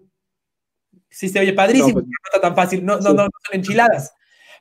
[1.10, 4.14] Sí, se oye padrísimo, no, pues, no está tan fácil, no, no, no, son enchiladas.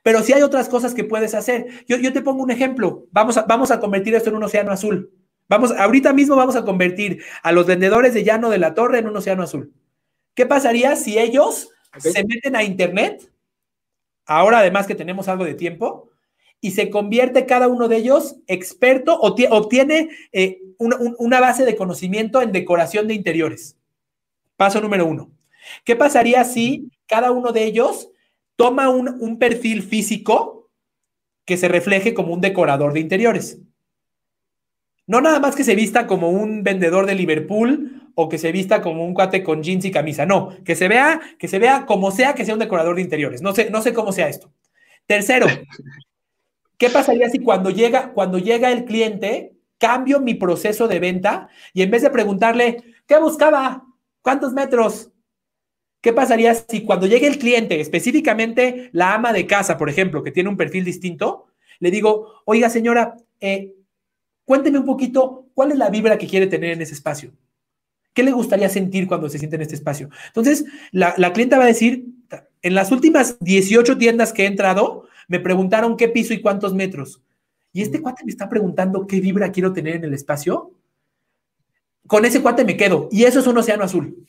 [0.02, 1.66] Pero sí hay otras cosas que puedes hacer.
[1.86, 3.06] Yo, yo te pongo un ejemplo.
[3.10, 5.12] Vamos a, vamos a convertir esto en un océano azul.
[5.48, 9.06] Vamos, ahorita mismo vamos a convertir a los vendedores de llano de la torre en
[9.06, 9.73] un océano azul.
[10.35, 13.31] ¿Qué pasaría si ellos se meten a internet?
[14.27, 16.10] Ahora además que tenemos algo de tiempo
[16.60, 22.43] y se convierte cada uno de ellos experto o obtiene eh, una, base de conocimiento
[22.43, 23.78] en decoración de interiores.
[24.56, 25.31] Paso número uno.
[25.85, 28.10] ¿Qué pasaría si cada uno de ellos
[28.56, 30.70] toma un perfil físico
[31.44, 33.60] que se refleje como un decorador de interiores?
[35.07, 38.83] No nada más que se vista como un vendedor de Liverpool o que se vista
[38.83, 40.27] como un cuate con jeans y camisa.
[40.27, 43.43] No, que se vea, que se vea como sea que sea un decorador de interiores.
[43.43, 44.51] No sé, no sé cómo sea esto.
[45.07, 45.47] Tercero,
[46.78, 51.83] ¿qué pasaría si cuando llega, cuando llega el cliente, cambio mi proceso de venta y
[51.83, 53.85] en vez de preguntarle, ¿qué buscaba?
[54.23, 55.12] ¿Cuántos metros?
[56.01, 60.31] ¿Qué pasaría si cuando llegue el cliente, específicamente la ama de casa, por ejemplo, que
[60.33, 61.47] tiene un perfil distinto,
[61.78, 63.76] le digo, oiga señora, eh,
[64.47, 67.32] Cuénteme un poquito cuál es la vibra que quiere tener en ese espacio.
[68.14, 70.09] ¿Qué le gustaría sentir cuando se siente en este espacio?
[70.28, 72.06] Entonces, la, clienta va a decir,
[72.62, 77.20] en las últimas 18 tiendas que he entrado, me preguntaron qué piso y cuántos metros.
[77.73, 80.70] Y este cuate me está preguntando qué vibra quiero tener en el espacio.
[82.06, 83.09] Con ese cuate me quedo.
[83.10, 84.27] Y eso es un océano azul.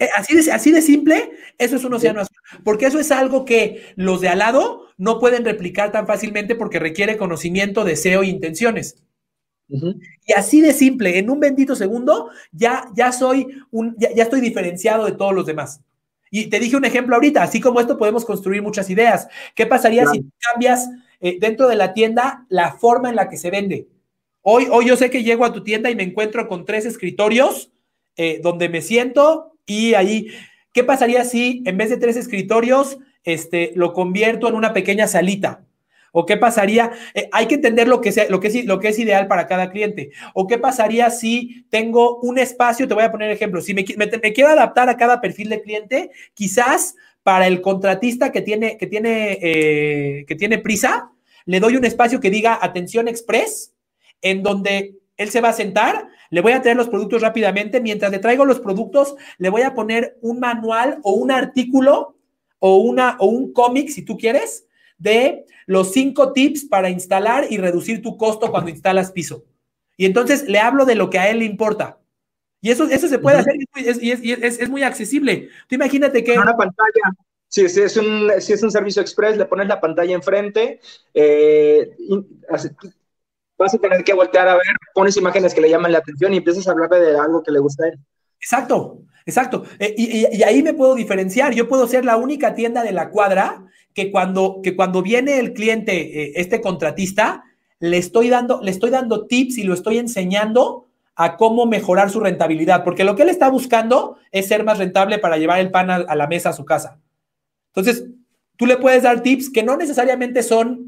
[0.00, 2.36] Eh, así, de, así de simple, eso es un océano azul.
[2.64, 6.78] Porque eso es algo que los de al lado no pueden replicar tan fácilmente porque
[6.78, 9.02] requiere conocimiento, deseo e intenciones.
[9.68, 15.06] Y así de simple, en un bendito segundo, ya, ya soy un, ya, estoy diferenciado
[15.06, 15.80] de todos los demás.
[16.30, 19.28] Y te dije un ejemplo ahorita, así como esto podemos construir muchas ideas.
[19.54, 20.90] ¿Qué pasaría si cambias
[21.20, 23.88] eh, dentro de la tienda la forma en la que se vende?
[24.42, 27.70] Hoy, hoy yo sé que llego a tu tienda y me encuentro con tres escritorios
[28.16, 30.28] eh, donde me siento y ahí,
[30.72, 35.64] ¿qué pasaría si en vez de tres escritorios este, lo convierto en una pequeña salita?
[36.12, 36.92] ¿O qué pasaría?
[37.14, 39.46] Eh, hay que entender lo que, sea, lo, que es, lo que es ideal para
[39.46, 40.10] cada cliente.
[40.34, 42.86] ¿O qué pasaría si tengo un espacio?
[42.86, 43.62] Te voy a poner ejemplo.
[43.62, 48.76] Si me, quiero adaptar a cada perfil de cliente, quizás para el contratista que tiene,
[48.76, 51.10] que tiene, eh, que tiene prisa,
[51.46, 53.72] le doy un espacio que diga atención express,
[54.20, 57.80] en donde él se va a sentar, le voy a traer los productos rápidamente.
[57.80, 62.16] Mientras le traigo los productos, le voy a poner un manual o un artículo
[62.58, 64.66] o, una, o un cómic, si tú quieres,
[64.98, 69.44] de los cinco tips para instalar y reducir tu costo cuando instalas piso.
[69.96, 71.98] Y entonces le hablo de lo que a él le importa.
[72.60, 75.48] Y eso, eso se puede hacer y es, muy accesible.
[75.68, 76.38] Tú imagínate que...
[76.38, 77.12] Una pantalla.
[77.48, 80.80] Si, es un, si es un servicio express, le pones la pantalla enfrente,
[81.12, 81.90] eh,
[83.62, 86.38] vas a tener que voltear a ver, pones imágenes que le llaman la atención y
[86.38, 87.98] empiezas a hablarle de algo que le gusta a él.
[88.40, 89.64] Exacto, exacto.
[89.78, 91.54] Eh, y, ahí me puedo diferenciar.
[91.54, 93.64] Yo puedo ser la única tienda de la cuadra
[93.94, 97.44] que cuando, que cuando viene el cliente, eh, este contratista,
[97.78, 102.20] le estoy, dando, le estoy dando tips y lo estoy enseñando a cómo mejorar su
[102.20, 105.90] rentabilidad, porque lo que él está buscando es ser más rentable para llevar el pan
[105.90, 106.98] a la mesa a su casa.
[107.74, 108.06] Entonces,
[108.56, 110.81] tú le puedes dar tips que no necesariamente son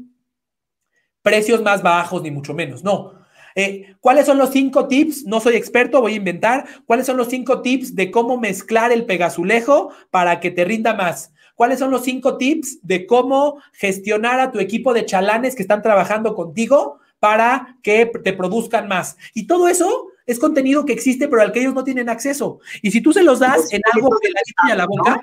[1.25, 3.25] precios más bajos, ni mucho menos, no
[3.55, 5.25] eh, ¿Cuáles son los cinco tips?
[5.25, 6.65] No soy experto, voy a inventar.
[6.85, 11.31] ¿Cuáles son los cinco tips de cómo mezclar el pegazulejo para que te rinda más?
[11.55, 15.81] ¿Cuáles son los cinco tips de cómo gestionar a tu equipo de chalanes que están
[15.81, 19.15] trabajando contigo para que te produzcan más?
[19.33, 22.59] Y todo eso es contenido que existe, pero al que ellos no tienen acceso.
[22.81, 25.21] Y si tú se los das en algo que la a la boca,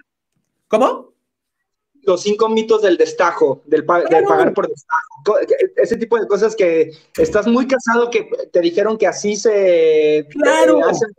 [0.68, 1.12] ¿cómo?
[2.02, 5.38] Los cinco mitos del destajo, del, pagar por destajo,
[5.76, 10.84] ese tipo de cosas que estás muy casado que te dijeron que así se claro.
[10.86, 11.10] hacen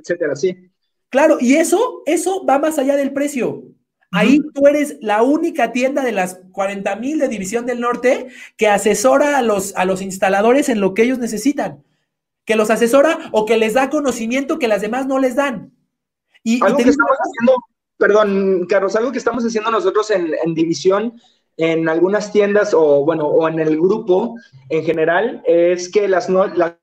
[0.00, 0.70] etcétera, sí.
[1.10, 3.64] Claro, y eso, eso va más allá del precio.
[4.10, 8.68] Ahí tú eres la única tienda de las 40 mil de División del Norte que
[8.68, 11.84] asesora a los, a los instaladores en lo que ellos necesitan.
[12.46, 15.72] Que los asesora o que les da conocimiento que las demás no les dan.
[16.42, 17.56] Y, algo que estamos haciendo,
[17.98, 21.20] perdón, Carlos, algo que estamos haciendo nosotros en, División,
[21.56, 24.36] en algunas tiendas o bueno, o en el grupo
[24.68, 26.76] en general, es que las, las,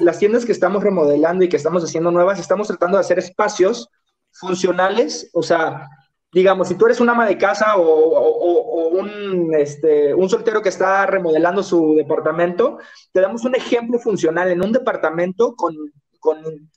[0.00, 3.88] las tiendas que estamos remodelando y que estamos haciendo nuevas, estamos tratando de hacer espacios
[4.32, 5.88] funcionales, o sea,
[6.32, 11.06] digamos, si tú eres un ama de casa o, un, este, un soltero que está
[11.06, 12.78] remodelando su departamento,
[13.12, 15.74] te damos un ejemplo funcional en un departamento con,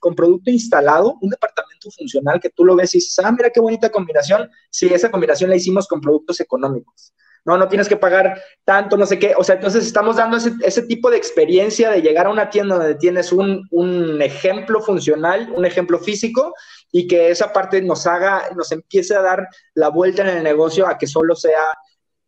[0.00, 3.60] con, producto instalado, un departamento funcional que tú lo ves y dices, ah, mira qué
[3.60, 4.50] bonita combinación.
[4.70, 7.12] Sí, esa combinación la hicimos con productos económicos.
[7.44, 9.34] No, no tienes que pagar tanto, no sé qué.
[9.36, 12.76] O sea, entonces estamos dando ese, ese tipo de experiencia de llegar a una tienda
[12.76, 16.54] donde tienes un, un ejemplo funcional, un ejemplo físico
[16.92, 20.86] y que esa parte nos haga, nos empiece a dar la vuelta en el negocio
[20.86, 21.62] a que solo sea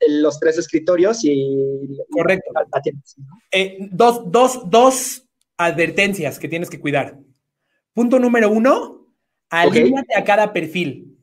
[0.08, 1.98] los tres escritorios y...
[2.10, 2.50] Correcto.
[3.50, 5.22] Eh, dos, dos, dos
[5.56, 7.18] advertencias que tienes que cuidar.
[7.92, 9.14] Punto número uno,
[9.50, 11.18] alíñate a cada perfil.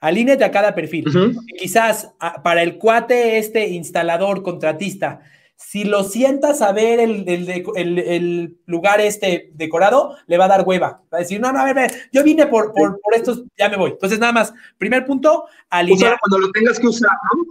[0.00, 1.04] Alíñate a cada perfil.
[1.58, 2.12] Quizás
[2.42, 5.20] para el cuate, este instalador, contratista,
[5.56, 11.02] si lo sientas a ver el, lugar este decorado, le va a dar hueva.
[11.12, 13.92] Va a decir, no, no, a ver, yo vine por, por, estos, ya me voy.
[13.92, 16.18] Entonces, nada más, primer punto, alinear.
[16.20, 17.44] cuando lo tengas que usar, ¿no?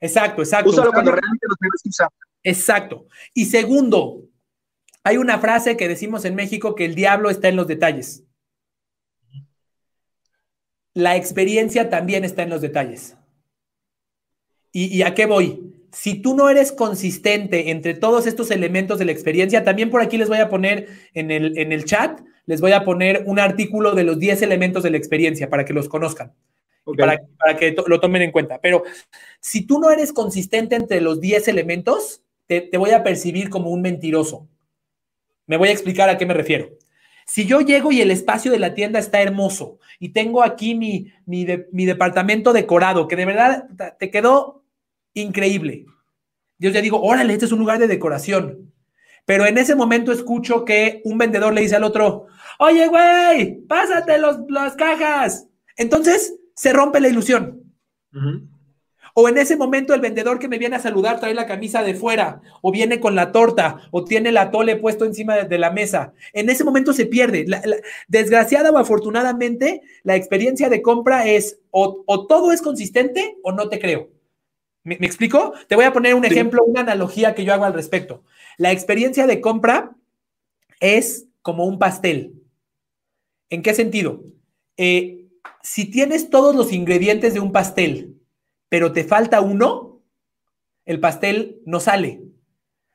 [0.00, 0.70] Exacto, exacto.
[0.70, 2.08] Úsalo cuando realmente lo tengas que usar.
[2.42, 3.06] Exacto.
[3.34, 4.22] Y segundo,
[5.04, 8.24] hay una frase que decimos en México que el diablo está en los detalles.
[10.94, 13.16] La experiencia también está en los detalles.
[14.72, 15.72] y a qué voy?
[15.92, 20.16] si tú no eres consistente entre todos estos elementos de la experiencia, también por aquí
[20.16, 23.94] les voy a poner en el, en el chat, les voy a poner un artículo
[23.94, 26.32] de los 10 elementos de la experiencia para que los conozcan,
[26.96, 27.18] para,
[27.58, 28.58] que lo tomen en cuenta.
[28.60, 28.84] Pero
[29.40, 33.82] si tú no eres consistente entre los 10 elementos, te, voy a percibir como un
[33.82, 34.48] mentiroso.
[35.52, 36.70] Me voy a explicar a qué me refiero.
[37.26, 41.12] Si yo llego y el espacio de la tienda está hermoso y tengo aquí mi,
[41.26, 43.66] mi, departamento decorado, que de verdad
[43.98, 44.64] te quedó
[45.12, 45.84] increíble.
[46.56, 48.72] Yo ya digo, órale, este es un lugar de decoración.
[49.26, 54.16] Pero en ese momento escucho que un vendedor le dice al otro, oye, güey, pásate
[54.16, 55.48] los, las cajas.
[55.76, 57.62] Entonces se rompe la ilusión.
[59.14, 61.94] O en ese momento el vendedor que me viene a saludar trae la camisa de
[61.94, 66.12] fuera, o viene con la torta, o tiene el atole puesto encima de, la mesa.
[66.32, 67.44] En ese momento se pierde.
[68.08, 73.78] desgraciada o afortunadamente, la experiencia de compra es o todo es consistente o no te
[73.78, 74.08] creo.
[74.84, 75.52] ¿Me, explico?
[75.68, 78.24] Te voy a poner un ejemplo, una analogía que yo hago al respecto.
[78.56, 79.94] La experiencia de compra
[80.80, 82.34] es como un pastel.
[83.48, 84.24] ¿En qué sentido?
[84.76, 85.28] Eh,
[85.62, 88.16] si tienes todos los ingredientes de un pastel,
[88.72, 90.00] pero te falta uno,
[90.86, 92.22] el pastel no sale.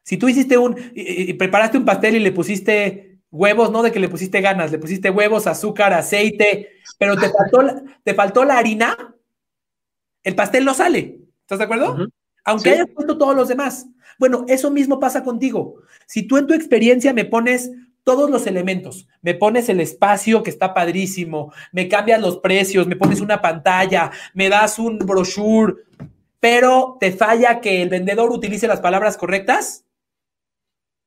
[0.01, 3.99] Si tú hiciste un, y, preparaste un pastel y le pusiste huevos, no de que
[3.99, 9.15] le pusiste ganas, le pusiste huevos, azúcar, aceite, pero te faltó, te faltó la harina,
[10.23, 11.19] el pastel no sale.
[11.41, 12.07] ¿Estás de acuerdo?
[12.43, 13.85] Aunque hayas puesto todos los demás.
[14.17, 15.83] Bueno, eso mismo pasa contigo.
[16.07, 17.69] Si tú en tu experiencia me pones
[18.07, 22.95] todos los elementos, me pones el espacio que está padrísimo, me cambias los precios, me
[22.95, 25.73] pones una pantalla, me das un brochure,
[26.39, 29.83] pero te falla que el vendedor utilice las palabras correctas,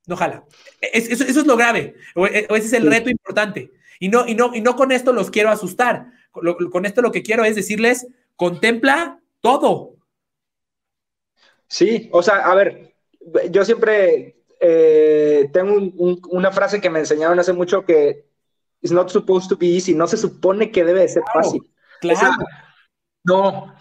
[0.06, 0.44] no jala.
[0.92, 3.72] eso, es lo grave, o, ese es el reto importante.
[3.98, 6.08] Y no, y, no, y no con esto los quiero asustar.
[6.32, 9.94] con esto lo que quiero es decirles, contempla todo.
[11.66, 12.92] Sí, o sea, a ver,
[13.50, 15.74] yo siempre eh, tengo
[16.30, 18.26] una frase que me enseñaron hace mucho que
[18.82, 21.62] it's not supposed to be easy, no se supone que debe de ser fácil.
[22.00, 22.32] Claro.
[23.24, 23.74] no,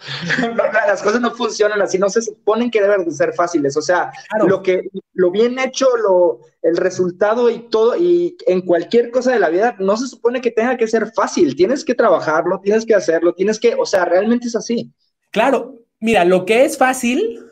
[0.86, 3.76] las cosas no funcionan así, no se suponen que deben de ser fáciles.
[3.76, 4.10] O sea,
[4.46, 9.40] lo que lo bien hecho, lo, el resultado y todo, y en cualquier cosa de
[9.40, 11.56] la vida, no se supone que tenga que ser fácil.
[11.56, 14.92] Tienes que trabajarlo, tienes que hacerlo, tienes que, o sea, realmente es así.
[15.30, 17.49] Claro, mira, lo que es fácil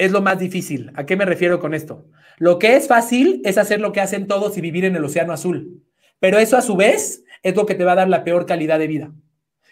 [0.00, 0.90] es lo más difícil.
[0.94, 2.06] ¿A qué me refiero con esto?
[2.38, 5.34] Lo que es fácil es hacer lo que hacen todos y vivir en el océano
[5.34, 5.84] azul.
[6.18, 8.78] Pero eso a su vez es lo que te va a dar la peor calidad
[8.78, 9.12] de vida.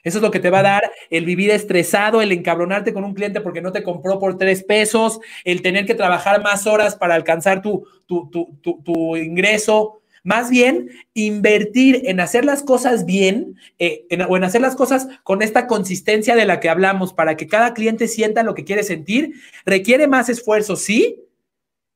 [0.04, 3.14] Eso es lo que te va a dar el vivir estresado, el encabronarte con un
[3.14, 7.14] cliente porque no te compró por tres pesos, el tener que trabajar más horas para
[7.14, 14.36] alcanzar tu, tu, tu ingreso, Más bien, invertir en hacer las cosas bien eh, o
[14.36, 18.08] en hacer las cosas con esta consistencia de la que hablamos para que cada cliente
[18.08, 21.24] sienta lo que quiere sentir, requiere más esfuerzo, sí,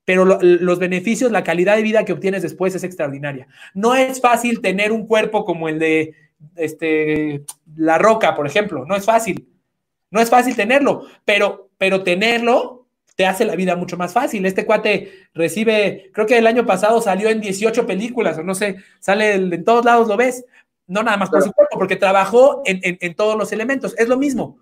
[0.06, 3.48] pero los beneficios, la calidad de vida que obtienes después es extraordinaria.
[3.74, 6.14] No es fácil tener un cuerpo como el de
[6.56, 7.44] este,
[7.76, 9.46] La Roca, por ejemplo, no es fácil.
[10.10, 12.81] No es fácil tenerlo, pero, pero tenerlo
[13.22, 14.44] te hace la vida mucho más fácil.
[14.46, 18.78] Este cuate recibe, creo que el año pasado salió en 18 películas, o no sé,
[18.98, 20.44] sale en todos lados lo ves.
[20.88, 23.94] No nada más por su cuerpo, porque trabajó en, en todos los elementos.
[23.96, 24.58] Es lo mismo.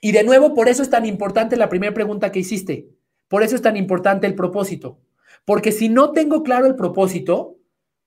[0.00, 2.88] Y de nuevo, por eso es tan importante la primera pregunta que hiciste.
[3.28, 4.98] Por eso es tan importante el propósito.
[5.44, 7.58] Porque si no tengo claro el propósito,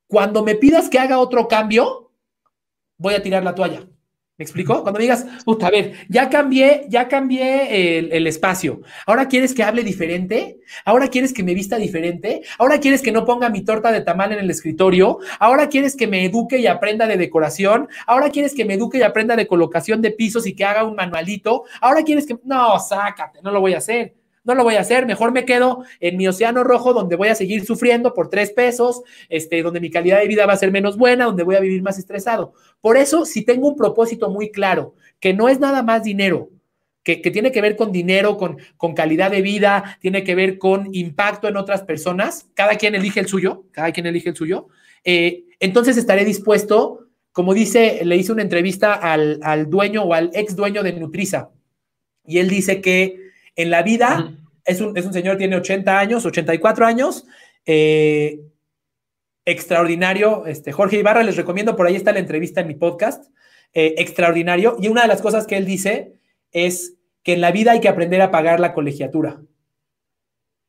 [0.08, 2.12] cuando me pidas que haga otro cambio,
[2.98, 3.88] voy a tirar la toalla.
[4.38, 4.84] ¿Me explico?
[4.84, 8.82] Cuando digas, puta, a ver, ya cambié, ya cambié el, espacio.
[9.08, 10.60] Ahora quieres que hable diferente.
[10.86, 12.44] Ahora quieres que me vista diferente.
[12.60, 15.18] Ahora quieres que no ponga mi torta de tamal en el escritorio.
[15.40, 17.88] Ahora quieres que me eduque y aprenda de decoración.
[18.06, 20.96] Ahora quieres que me eduque y aprenda de colocación de pisos y que haga un
[20.96, 21.64] manualito.
[21.82, 24.17] Ahora quieres que, no, sácate, no lo voy a hacer
[24.48, 27.36] no lo voy a hacer, mejor me quedo en mi océano rojo donde voy a
[27.36, 30.98] seguir sufriendo por tres pesos, este, donde mi calidad de vida va a ser menos
[30.98, 32.54] buena, donde voy a vivir más estresado.
[32.80, 36.50] Por eso, si tengo un propósito muy claro, que no es nada más dinero,
[37.04, 40.94] que, tiene que ver con dinero, con, con, calidad de vida, tiene que ver con
[40.94, 44.68] impacto en otras personas, cada quien elige el suyo, cada quien elige el suyo,
[45.04, 50.32] eh, entonces estaré dispuesto, como dice, le hice una entrevista al, al dueño o al
[50.34, 51.52] ex dueño de Nutriza,
[52.26, 53.27] y él dice que
[53.58, 54.32] en la vida,
[54.64, 57.26] es, un, señor, tiene 80 años, 84 años,
[57.66, 58.40] eh,
[59.46, 60.46] extraordinario.
[60.46, 63.26] Este, Jorge Ibarra, les recomiendo, por ahí está la entrevista en mi podcast,
[63.74, 64.78] eh, extraordinario.
[64.80, 66.14] Y una de las cosas que él dice
[66.52, 66.94] es
[67.24, 69.42] que en la vida hay que aprender a pagar la colegiatura.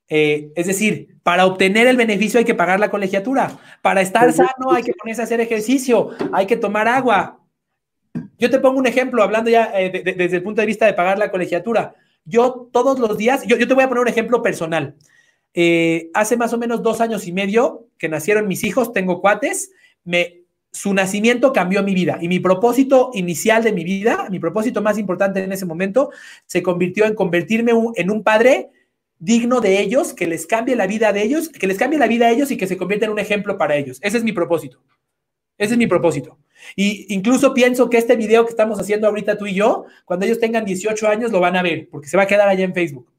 [0.08, 3.58] Eh, es decir, para obtener el beneficio hay que pagar la colegiatura.
[3.82, 7.44] Para estar sano hay que ponerse a hacer ejercicio, hay que tomar agua.
[8.38, 11.30] Yo te pongo un ejemplo, hablando ya desde el punto de vista de pagar la
[11.30, 11.94] colegiatura.
[12.28, 14.96] Yo todos los días, yo, te voy a poner un ejemplo personal.
[15.54, 19.70] Eh, hace más o menos dos años y medio que nacieron mis hijos, tengo cuates,
[20.70, 24.98] su nacimiento cambió mi vida y mi propósito inicial de mi vida, mi propósito más
[24.98, 26.10] importante en ese momento,
[26.46, 28.70] se convirtió en convertirme en un padre
[29.18, 32.26] digno de ellos, que les cambie la vida de ellos, que les cambie la vida
[32.26, 33.98] a ellos y que se convierta en un ejemplo para ellos.
[34.02, 34.80] Ese es mi propósito.
[35.56, 36.38] Ese es mi propósito.
[36.76, 40.38] Y incluso pienso que este video que estamos haciendo ahorita tú y yo, cuando ellos
[40.38, 43.10] tengan 18 años lo van a ver, porque se va a quedar allá en Facebook.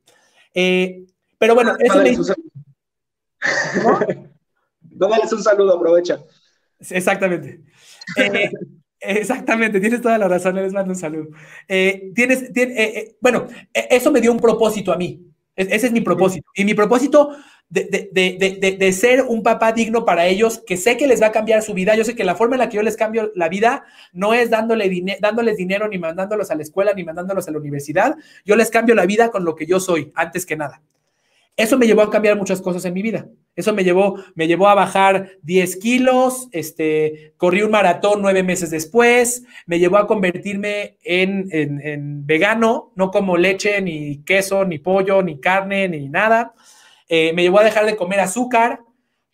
[0.54, 1.06] Eh,
[1.38, 2.12] pero bueno, eso me...
[2.12, 4.00] ¿No?
[5.08, 6.20] dales un saludo, aprovecha.
[6.90, 7.62] Exactamente.
[8.18, 8.50] Eh,
[9.00, 11.30] exactamente, tienes toda la razón, les mando un saludo.
[11.68, 12.52] Eh, tienes,
[13.22, 15.26] bueno, e, eso me dio un propósito a mí.
[15.56, 16.50] E, ese es mi propósito.
[16.56, 17.30] Y mi propósito
[17.70, 21.74] de, ser un papá digno para ellos, que sé que les va a cambiar su
[21.74, 21.96] vida.
[21.96, 24.50] Yo sé que la forma en la que yo les cambio la vida no es
[24.50, 24.90] dándole
[25.22, 28.16] dándoles dinero, ni mandándolos a la escuela, ni mandándolos a la universidad.
[28.46, 30.82] Yo les cambio la vida con lo que yo soy, antes que nada.
[31.56, 33.28] Eso me llevó a cambiar muchas cosas en mi vida.
[33.54, 38.70] Eso me llevó, me llevó a bajar 10 kilos, este, corrí un maratón nueve meses
[38.70, 45.22] después, me llevó a convertirme en, en vegano, no como leche, ni queso, ni pollo,
[45.22, 46.54] ni carne, ni nada.
[47.10, 48.82] Eh, me llevó a dejar de comer azúcar.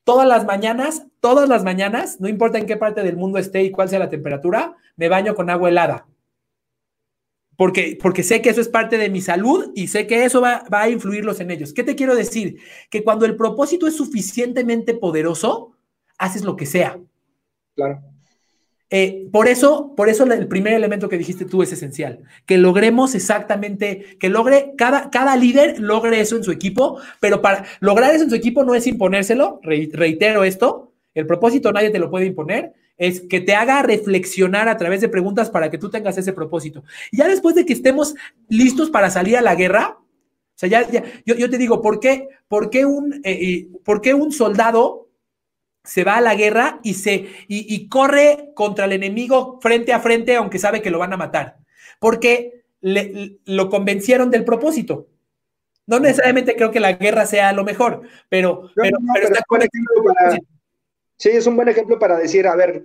[0.04, 3.72] Todas las mañanas, todas las mañanas, no importa en qué parte del mundo esté y
[3.72, 6.08] cuál sea la temperatura, me baño con agua helada.
[7.58, 10.64] Porque, porque sé que eso es parte de mi salud y sé que eso va,
[10.72, 11.74] va a influirlos en ellos.
[11.74, 12.60] ¿Qué te quiero decir?
[12.90, 15.76] Que cuando el propósito es suficientemente poderoso,
[16.18, 17.00] haces lo que sea.
[17.76, 18.15] Claro.
[18.92, 23.16] Eh, por eso, por eso el primer elemento que dijiste tú es esencial, que logremos
[23.16, 28.26] exactamente, que logre, cada, cada líder logre eso en su equipo, pero para lograr eso
[28.26, 32.74] en su equipo no es imponérselo, reitero esto, el propósito nadie te lo puede imponer,
[32.98, 36.84] es que te haga reflexionar a través de preguntas para que tú tengas ese propósito.
[37.12, 38.16] Y ya después de que estemos
[38.48, 40.88] listos para salir a la guerra, o sea, ya,
[41.26, 45.05] yo, te digo, ¿por qué, por qué un, eh, ¿por qué un soldado
[45.86, 50.36] se va a la guerra y, se, y, corre contra el enemigo frente a frente,
[50.36, 51.58] aunque sabe que lo van a matar,
[52.00, 55.08] porque lo convencieron del propósito.
[55.88, 58.98] No necesariamente creo que la guerra sea lo mejor, pero, pero,
[61.18, 62.84] Sí, es un buen ejemplo para decir, a ver,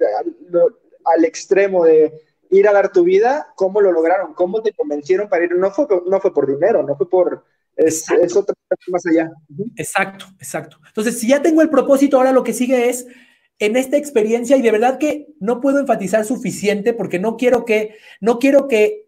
[1.04, 2.12] al, extremo de
[2.50, 4.34] ir a dar tu vida, ¿cómo lo lograron?
[4.34, 5.56] ¿Cómo te convencieron para ir?
[5.56, 7.44] No fue, no fue por dinero, no fue por
[7.86, 8.54] es, es otra
[8.88, 9.30] más allá.
[9.76, 10.78] Exacto, exacto.
[10.86, 13.06] Entonces, si ya tengo el propósito, ahora lo que sigue es
[13.58, 17.96] en esta experiencia y de verdad que no puedo enfatizar suficiente porque no quiero que
[18.20, 19.06] no quiero que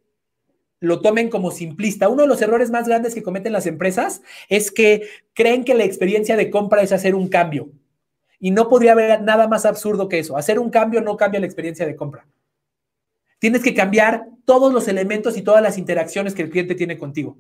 [0.81, 2.09] lo tomen como simplista.
[2.09, 5.85] Uno de los errores más grandes que cometen las empresas es que creen que la
[5.85, 7.71] experiencia de compra es hacer un cambio.
[8.41, 10.37] Y no podría haber nada más absurdo que eso.
[10.37, 12.27] Hacer un cambio no cambia la experiencia de compra.
[13.39, 17.37] Tienes que cambiar todos los elementos y todas las interacciones que el cliente tiene contigo.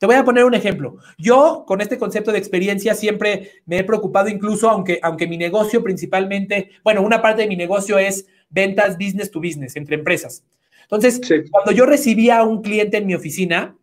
[0.00, 0.96] Te voy a poner un ejemplo.
[1.18, 5.82] Yo con este concepto de experiencia siempre me he preocupado incluso, aunque, aunque mi negocio
[5.82, 10.42] principalmente, bueno, una parte de mi negocio es ventas business to business entre empresas.
[10.84, 11.20] Entonces,
[11.50, 13.76] cuando yo recibía a un cliente en mi oficina,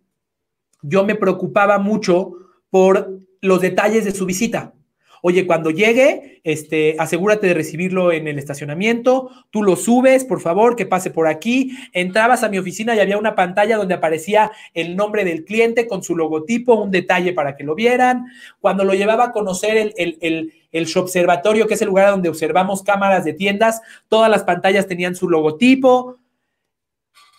[0.81, 2.31] yo me preocupaba mucho
[2.71, 4.73] por los detalles de su visita.
[5.21, 10.75] Oye, cuando llegue, este, asegúrate de recibirlo en el estacionamiento, tú lo subes, por favor,
[10.75, 11.71] que pase por aquí.
[11.93, 16.03] Entrabas a mi oficina y había una pantalla donde aparecía el nombre del cliente con
[16.03, 18.25] su logotipo, un detalle para que lo vieran.
[18.59, 22.29] Cuando lo llevaba a conocer el, el, el, el observatorio, que es el lugar donde
[22.29, 26.17] observamos cámaras de tiendas, todas las pantallas tenían su logotipo.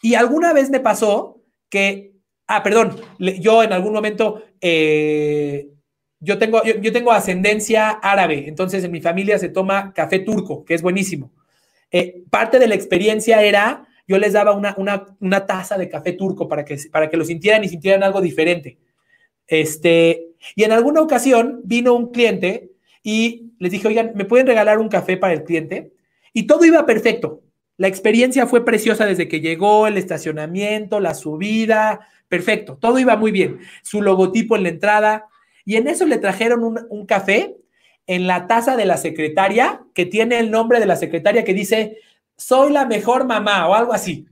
[0.02, 2.12] Y alguna vez me pasó que,
[2.46, 4.42] ah, perdón, yo en algún momento...
[4.60, 5.68] Eh,
[6.20, 10.74] yo tengo, yo, tengo ascendencia árabe, entonces en mi familia se toma café turco, que
[10.74, 11.30] es buenísimo.
[11.90, 14.74] Eh, parte de la experiencia era, yo les daba una,
[15.20, 18.78] una, taza de café turco para que, para que lo sintieran y sintieran algo diferente.
[19.46, 22.70] Este, y en alguna ocasión vino un cliente
[23.02, 25.92] y les dije, oigan, ¿me pueden regalar un café para el cliente?
[26.32, 27.42] Y todo iba perfecto.
[27.76, 33.30] La experiencia fue preciosa desde que llegó, el estacionamiento, la subida, perfecto, todo iba muy
[33.30, 33.60] bien.
[33.82, 35.26] Su logotipo en la entrada,
[35.68, 37.54] y en eso le trajeron un, café
[38.06, 41.98] en la taza de la secretaria, que tiene el nombre de la secretaria que dice,
[42.38, 44.26] soy la mejor mamá o algo así.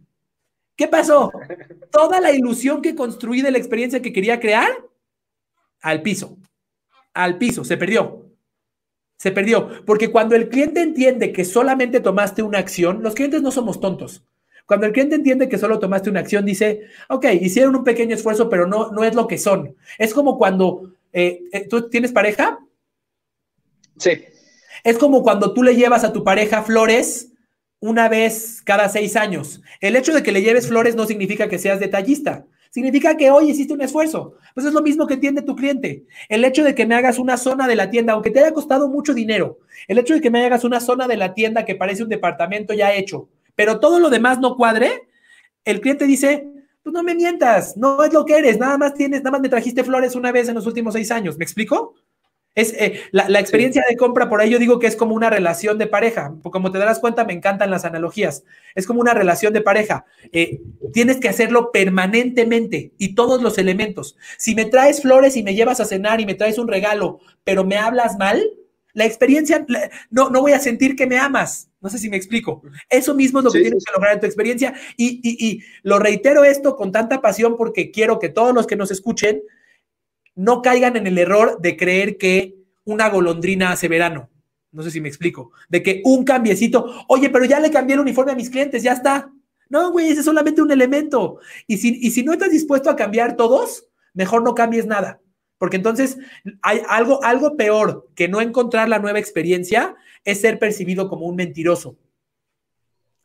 [0.77, 1.31] ¿Qué pasó?
[1.93, 4.71] Toda la ilusión que construí de la experiencia que quería crear,
[5.83, 6.39] al piso,
[7.13, 8.31] al piso, se perdió.
[9.19, 13.51] Se perdió, porque cuando el cliente entiende que solamente tomaste una acción, los clientes no
[13.51, 14.25] somos tontos.
[14.65, 18.49] Cuando el cliente entiende que solo tomaste una acción, dice, ok, hicieron un pequeño esfuerzo,
[18.49, 19.77] pero no, no es lo que son.
[19.99, 22.59] Es como cuando eh, eh, ¿tú tienes pareja?
[23.97, 24.23] Sí.
[24.85, 27.33] Es como cuando tú le llevas a tu pareja flores
[27.81, 29.63] una vez cada seis años.
[29.81, 32.45] El hecho de que le lleves flores no significa que seas detallista.
[32.71, 34.35] Significa que hoy hiciste un esfuerzo.
[34.53, 36.05] Pues es lo mismo que entiende tu cliente.
[36.29, 38.87] El hecho de que me hagas una zona de la tienda, aunque te haya costado
[38.87, 42.03] mucho dinero, el hecho de que me hagas una zona de la tienda que parece
[42.03, 45.09] un departamento ya hecho, pero todo lo demás no cuadre,
[45.65, 46.47] el cliente dice,
[46.87, 49.49] pues no me mientas, no es lo que eres, nada más tienes, nada más me
[49.49, 51.97] trajiste flores una vez en los últimos seis años, ¿me explico?
[52.55, 55.79] Es, eh, la, experiencia de compra, por ahí yo digo que es como una relación
[55.79, 56.33] de pareja.
[56.45, 58.45] Como te darás cuenta, me encantan las analogías.
[58.77, 60.07] Es como una relación de pareja.
[60.33, 64.17] Eh, tienes que hacerlo permanentemente y todos los elementos.
[64.39, 67.65] Si me traes flores y me llevas a cenar y me traes un regalo, pero
[67.65, 68.43] me hablas mal,
[68.97, 69.65] la experiencia,
[70.09, 71.69] no, no voy a sentir que me amas.
[71.83, 72.63] No sé si me explico.
[72.89, 74.73] Eso mismo es lo que tienes que lograr en tu experiencia.
[74.97, 78.91] Y, y, lo reitero esto con tanta pasión porque quiero que todos los que nos
[78.91, 79.43] escuchen
[80.35, 84.31] no caigan en el error de creer que una golondrina hace verano.
[84.73, 85.53] No sé si me explico.
[85.69, 88.95] De que un cambiecito, oye, pero ya le cambié el uniforme a mis clientes, ya
[88.95, 89.31] está.
[89.69, 91.39] No, güey, ese es solamente un elemento.
[91.67, 95.21] Y si, y si no estás dispuesto a cambiar todos, mejor no cambies nada.
[95.59, 96.19] Porque entonces
[96.63, 101.37] hay algo, algo peor que no encontrar la nueva experiencia es ser percibido como un
[101.37, 101.97] mentiroso.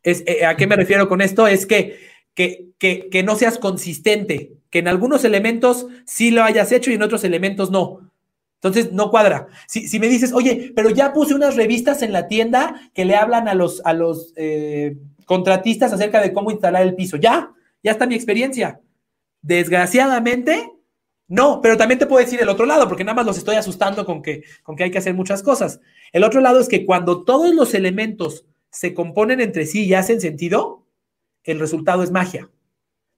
[0.03, 1.47] Es, eh, ¿A qué me refiero con esto?
[1.47, 1.99] Es que,
[2.33, 7.03] que, que, no seas consistente, que en algunos elementos sí lo hayas hecho y en
[7.03, 8.11] otros elementos no.
[8.55, 9.47] Entonces, no cuadra.
[9.67, 13.15] Si, si, me dices, oye, pero ya puse unas revistas en la tienda que le
[13.15, 17.51] hablan a los, a los eh, contratistas acerca de cómo instalar el piso, ya,
[17.83, 18.79] ya está mi experiencia.
[19.41, 20.71] Desgraciadamente,
[21.31, 24.05] no, pero también te puedo decir el otro lado, porque nada más los estoy asustando
[24.05, 25.79] con que, con que hay que hacer muchas cosas.
[26.11, 30.19] El otro lado es que cuando todos los elementos se componen entre sí y hacen
[30.19, 30.85] sentido,
[31.45, 32.49] el resultado es magia.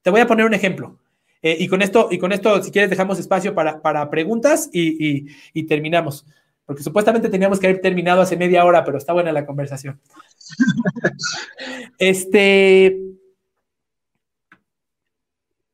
[0.02, 1.00] Te voy a poner un ejemplo.
[1.42, 5.26] Eh, y, con esto, y con esto, si quieres, dejamos espacio para, para preguntas y,
[5.52, 6.24] y, terminamos.
[6.66, 10.00] Porque supuestamente teníamos que haber terminado hace media hora, pero está buena la conversación.
[11.98, 12.96] este,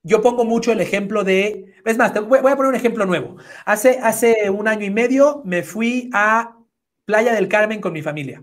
[0.02, 3.36] yo pongo mucho el ejemplo de, es más, voy, a poner un ejemplo nuevo.
[3.64, 6.56] Hace, hace un año y medio me fui a
[7.04, 8.42] Playa del Carmen con mi familia.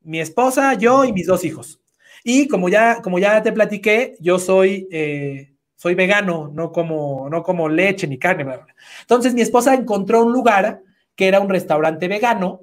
[0.00, 1.80] Mi esposa, yo y mis dos hijos.
[2.24, 7.42] Y como ya, como ya te platiqué, yo soy, eh, soy vegano, no como, no
[7.42, 8.44] como leche ni carne.
[9.02, 10.82] Entonces mi esposa encontró un lugar
[11.14, 12.62] que era un restaurante vegano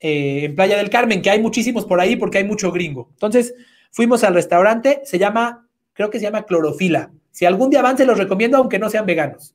[0.00, 3.08] eh, en Playa del Carmen, que hay muchísimos por ahí porque hay mucho gringo.
[3.12, 3.54] Entonces
[3.90, 7.10] fuimos al restaurante, se llama, creo que se llama Clorofila.
[7.34, 9.54] Si algún día van, se los recomiendo, aunque no sean veganos.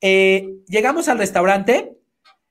[0.00, 1.96] Eh, llegamos al restaurante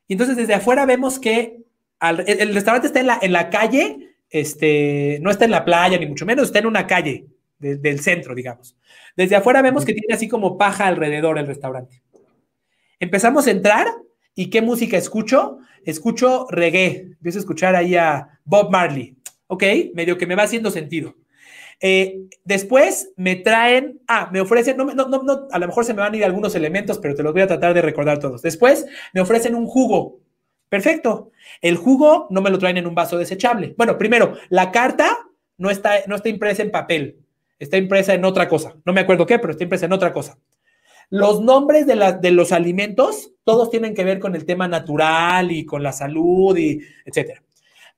[0.08, 1.60] y entonces desde afuera vemos que
[2.02, 6.08] el, restaurante está en la, en la calle, este, no está en la playa, ni
[6.08, 7.28] mucho menos, está en una calle
[7.60, 8.76] del centro, digamos.
[9.16, 12.02] Desde afuera vemos que tiene así como paja alrededor el restaurante.
[13.00, 13.88] Empezamos a entrar
[14.40, 15.58] ¿Y qué música escucho?
[15.84, 17.14] Escucho reggae.
[17.14, 19.18] Empiezo a escuchar ahí a Bob Marley.
[19.48, 19.64] Ok,
[19.96, 21.16] medio que me va haciendo sentido.
[21.80, 26.02] Eh, después me traen, ah, me ofrecen, no, no, no, a lo mejor se me
[26.02, 28.42] van a ir algunos elementos, pero te los voy a tratar de recordar todos.
[28.42, 30.20] Después me ofrecen un jugo.
[30.70, 31.32] Perfecto.
[31.62, 33.74] El jugo no me lo traen en un vaso desechable.
[33.78, 35.18] Bueno, primero, la carta
[35.58, 37.20] no está, no está impresa en papel,
[37.60, 38.76] está impresa en otra cosa.
[38.86, 40.38] No me acuerdo qué, pero está impresa en otra cosa.
[41.10, 45.66] Los nombres de, de los alimentos, todos tienen que ver con el tema natural y
[45.66, 47.42] con la salud y etcétera.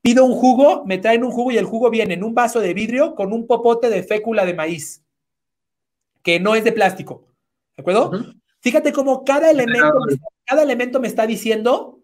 [0.02, 2.74] Pido un jugo, me traen un jugo y el jugo viene en un vaso de
[2.74, 5.04] vidrio con un popote de fécula de maíz,
[6.24, 7.28] que no es de plástico.
[7.76, 8.12] ¿De acuerdo?
[8.62, 9.94] Fíjate cómo cada elemento,
[10.46, 12.02] cada elemento me está diciendo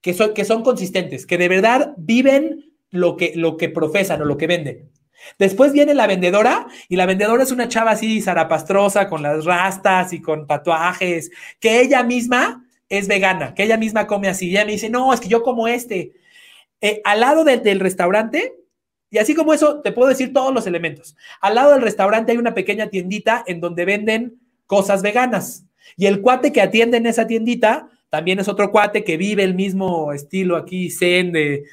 [0.00, 4.24] que son, que son consistentes, que de verdad viven lo que, lo que profesan o
[4.24, 4.90] lo que venden.
[5.38, 10.12] Después viene la vendedora y la vendedora es una chava así zarapastrosa con las rastas
[10.12, 11.30] y con tatuajes,
[11.60, 14.48] que ella misma es vegana, que ella misma come así.
[14.48, 16.12] Y ella me dice, no, es que yo como este.
[16.86, 18.54] Eh, al lado del restaurante,
[19.10, 21.16] y así como eso, te puedo decir todos los elementos.
[21.40, 24.38] Al lado del restaurante hay una pequeña tiendita en donde venden
[24.68, 25.64] cosas veganas.
[25.96, 29.56] Y el cuate que atiende en esa tiendita también es otro cuate que vive el
[29.56, 31.66] mismo estilo aquí, zen, del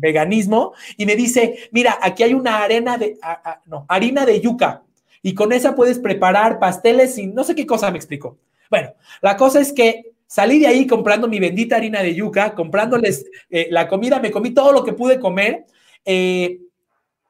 [0.00, 0.72] veganismo.
[0.96, 3.18] Y me dice, mira, aquí hay una arena de,
[3.66, 4.82] no, harina de yuca.
[5.22, 8.36] Y con esa puedes preparar pasteles y no sé qué cosa me explicó.
[8.68, 13.24] Bueno, la cosa es que Salí de ahí comprando mi bendita harina de yuca, comprándoles
[13.48, 15.64] eh, la comida, me comí todo lo que pude comer.
[16.04, 16.60] Eh,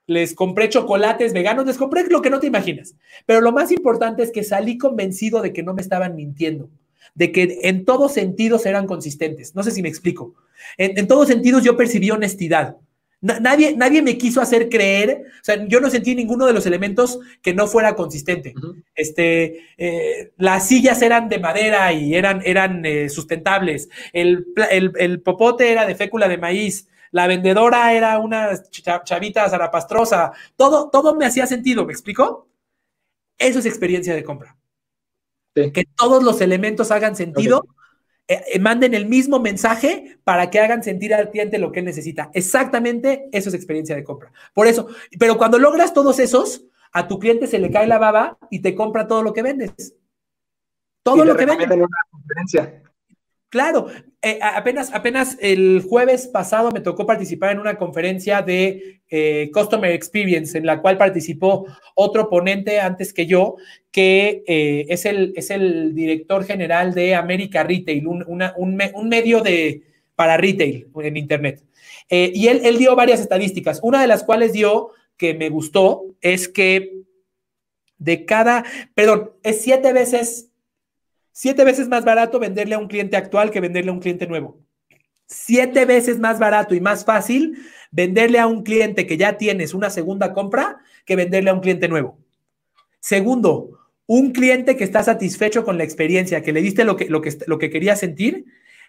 [0.06, 2.96] les compré chocolates veganos, les compré lo que no te imaginas.
[3.24, 6.70] Pero lo más importante es que salí convencido de que no me estaban mintiendo,
[7.14, 9.54] de que en todos sentidos eran consistentes.
[9.54, 10.34] No sé si me explico.
[10.76, 12.78] En, en todos sentidos yo percibí honestidad
[13.20, 17.18] nadie, nadie me quiso hacer creer, o sea, yo no sentí ninguno de los elementos
[17.42, 18.54] que no fuera consistente.
[18.94, 23.88] Este, eh, las sillas eran de madera y eran, eran eh, sustentables.
[24.12, 24.44] El,
[25.24, 26.88] popote era de fécula de maíz.
[27.10, 28.50] La vendedora era una
[29.04, 30.32] chavita zarapastrosa.
[30.56, 32.48] Todo, todo me hacía sentido, ¿me explico?
[33.38, 34.56] Eso es experiencia de compra.
[35.54, 37.66] Que todos los elementos hagan sentido
[38.28, 42.30] eh, manden el mismo mensaje para que hagan sentir al cliente lo que él necesita.
[42.34, 44.30] Exactamente, eso es experiencia de compra.
[44.52, 44.86] Por eso,
[45.18, 48.74] pero cuando logras todos esos, a tu cliente se le cae la baba y te
[48.74, 49.94] compra todo lo que vendes.
[51.02, 51.68] Todo lo que vendes.
[53.50, 53.86] Claro,
[54.20, 59.90] eh, apenas, apenas el jueves pasado me tocó participar en una conferencia de eh, Customer
[59.90, 63.56] Experience, en la cual participó otro ponente antes que yo,
[63.90, 69.82] que eh, es, el, es el director general de América Retail, un, medio de,
[70.14, 71.64] para retail en Internet.
[72.10, 73.80] y él, él dio varias estadísticas.
[73.82, 76.98] Una de las cuales dio que me gustó es que
[77.96, 78.64] de cada,
[78.94, 80.47] perdón, es siete veces
[81.40, 84.58] Siete veces más barato venderle a un cliente actual que venderle a un cliente nuevo.
[85.26, 87.56] Siete veces más barato y más fácil
[87.92, 91.86] venderle a un cliente que ya tienes una segunda compra que venderle a un cliente
[91.86, 92.18] nuevo.
[92.98, 93.70] Segundo,
[94.06, 97.38] un cliente que está satisfecho con la experiencia, que le diste lo que, lo que,
[97.46, 98.46] lo que quería sentir,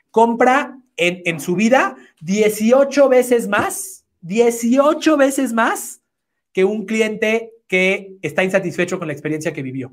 [0.10, 6.02] compra en, en su vida 18 veces más, 18 veces más
[6.52, 9.92] que un cliente que está insatisfecho con la experiencia que vivió.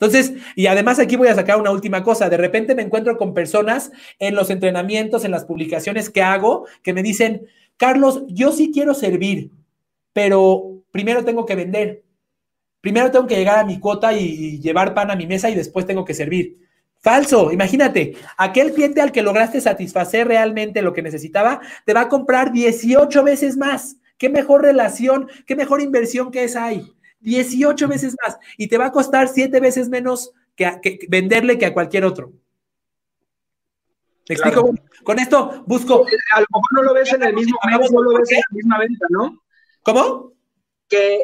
[0.00, 2.28] Entonces, y además aquí voy a sacar una última cosa.
[2.28, 6.92] De repente me encuentro con personas en los entrenamientos, en las publicaciones que hago, que
[6.92, 7.46] me dicen,
[7.76, 9.50] Carlos, yo sí quiero servir,
[10.12, 12.04] pero primero tengo que vender.
[12.80, 15.84] Primero tengo que llegar a mi cuota y llevar pan a mi mesa y después
[15.84, 16.58] tengo que servir.
[17.00, 22.08] Falso, imagínate, aquel cliente al que lograste satisfacer realmente lo que necesitaba, te va a
[22.08, 23.96] comprar 18 veces más.
[24.16, 26.92] ¿Qué mejor relación, qué mejor inversión que esa hay?
[27.20, 31.74] 18 veces más y te va a costar 7 veces menos que, venderle que a
[31.74, 32.32] cualquier otro.
[34.28, 34.74] ¿Me explico?
[35.04, 36.04] Con esto busco.
[36.34, 38.56] A lo mejor no lo ves en el mismo mes, no lo ves en la
[38.56, 39.42] misma venta, ¿no?
[39.82, 40.32] ¿Cómo?
[40.88, 41.22] Que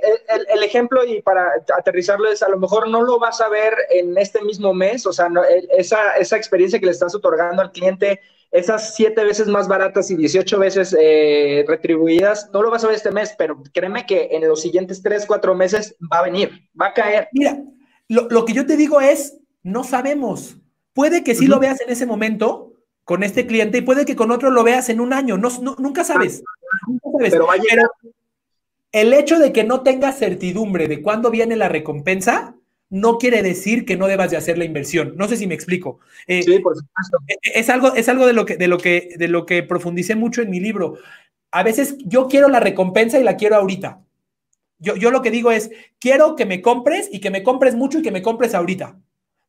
[0.52, 4.16] el, ejemplo, y para aterrizarlo, es a lo mejor no lo vas a ver en
[4.16, 5.30] este mismo mes, o sea,
[5.76, 8.20] esa, esa experiencia que le estás otorgando al cliente
[8.54, 12.94] esas siete veces más baratas y 18 veces eh, retribuidas, no lo vas a ver
[12.94, 16.86] este mes, pero créeme que en los siguientes tres, cuatro meses va a venir, va
[16.86, 17.28] a caer.
[17.32, 17.60] Mira,
[18.06, 20.56] lo, que yo te digo es, no sabemos.
[20.92, 24.30] Puede que sí lo veas en ese momento con este cliente y puede que con
[24.30, 26.44] otro lo veas en un año, no, nunca sabes.
[27.18, 27.48] Pero,
[28.92, 32.54] el hecho de que no tengas certidumbre de cuándo viene la recompensa,
[32.94, 35.14] no quiere decir que no debas de hacer la inversión.
[35.16, 35.98] No sé si me explico.
[36.28, 37.18] Eh, sí, por supuesto.
[37.26, 40.14] Eh, es algo, es algo de, lo que, de, lo que, de lo que profundicé
[40.14, 40.94] mucho en mi libro.
[41.50, 44.00] A veces yo quiero la recompensa y la quiero ahorita.
[44.78, 47.98] Yo, yo lo que digo es, quiero que me compres y que me compres mucho
[47.98, 48.96] y que me compres ahorita.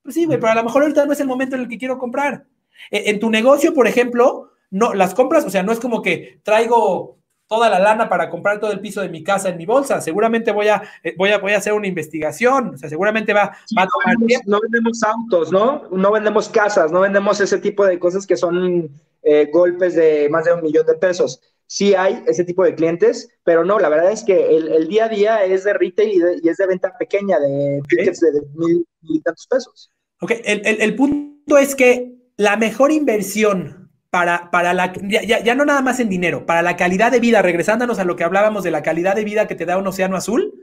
[0.02, 1.78] Pues sí, güey, pero a lo mejor ahorita no es el momento en el que
[1.78, 2.48] quiero comprar.
[2.90, 6.40] E, en tu negocio, por ejemplo, no, las compras, o sea, no es como que
[6.42, 10.02] traigo toda la lana para comprar todo el piso de mi casa en mi bolsa.
[10.02, 13.44] Seguramente voy a, eh, voy a, voy a hacer una investigación, o sea, seguramente va,
[13.78, 15.84] a tomar no, vendemos, no vendemos autos, ¿no?
[15.92, 18.90] No vendemos casas, no vendemos ese tipo de cosas que son
[19.24, 21.40] eh, golpes de más de un millón de pesos.
[21.68, 25.10] Sí hay ese tipo de clientes, pero no, la verdad es que el, día a
[25.10, 29.48] día es de retail y, es de venta pequeña, de tickets de mil y tantos
[29.48, 29.90] pesos.
[30.22, 33.85] Ok, el, el punto es que la mejor inversión
[34.16, 37.42] para, para la, ya, ya, no nada más en dinero, para la calidad de vida,
[37.42, 40.16] regresándonos a lo que hablábamos de la calidad de vida que te da un océano
[40.16, 40.54] azul,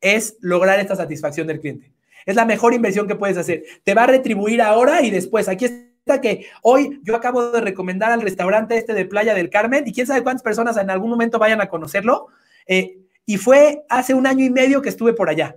[0.00, 1.92] es lograr esta satisfacción del cliente.
[2.24, 3.64] Es la mejor inversión que puedes hacer.
[3.84, 5.46] Te va a retribuir ahora y después.
[5.50, 9.84] Aquí está que hoy yo acabo de recomendar al restaurante este de Playa del Carmen
[9.86, 12.28] y quién sabe cuántas personas en algún momento vayan a conocerlo.
[12.66, 15.54] Eh, y fue hace un año y medio que estuve por allá.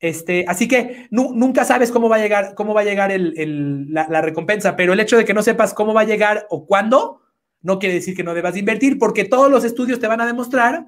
[0.00, 4.76] Este, así que nunca sabes cómo va a llegar, cómo va a llegar la, recompensa,
[4.76, 7.22] pero el hecho de que no sepas cómo va a llegar o cuándo,
[7.62, 10.86] no quiere decir que no debas invertir, porque todos los estudios te van a demostrar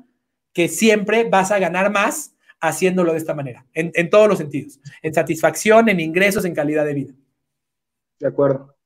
[0.52, 4.78] que siempre vas a ganar más haciéndolo de esta manera, en, en todos los sentidos,
[5.02, 7.14] en satisfacción, en ingresos, en calidad de vida.
[8.20, 8.76] De acuerdo.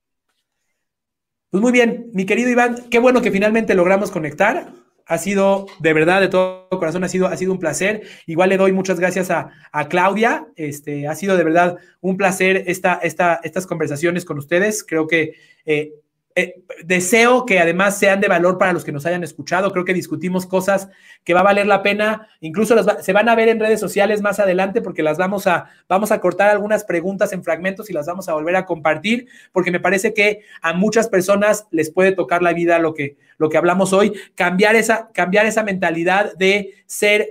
[1.51, 4.73] Pues muy bien, mi querido Iván, qué bueno que finalmente logramos conectar
[5.07, 8.03] ha sido de verdad, de todo corazón, ha sido, ha sido un placer.
[8.27, 9.51] Igual le doy muchas gracias a,
[9.89, 10.47] Claudia.
[10.57, 14.85] Este, ha sido de verdad un placer esta, esta, estas conversaciones con ustedes.
[14.85, 15.35] Creo que
[15.67, 15.93] eh,
[16.37, 19.71] eh, deseo que además sean de valor para los que nos hayan escuchado.
[19.71, 20.89] Creo que discutimos cosas
[21.23, 22.29] que va a valer la pena.
[22.41, 26.11] Incluso se van a ver en redes sociales más adelante porque las vamos a, vamos
[26.11, 29.79] a cortar algunas preguntas en fragmentos y las vamos a volver a compartir porque me
[29.79, 33.93] parece que a muchas personas les puede tocar la vida lo que, lo que hablamos
[33.93, 34.13] hoy.
[34.35, 37.29] Cambiar esa, cambiar esa mentalidad de ser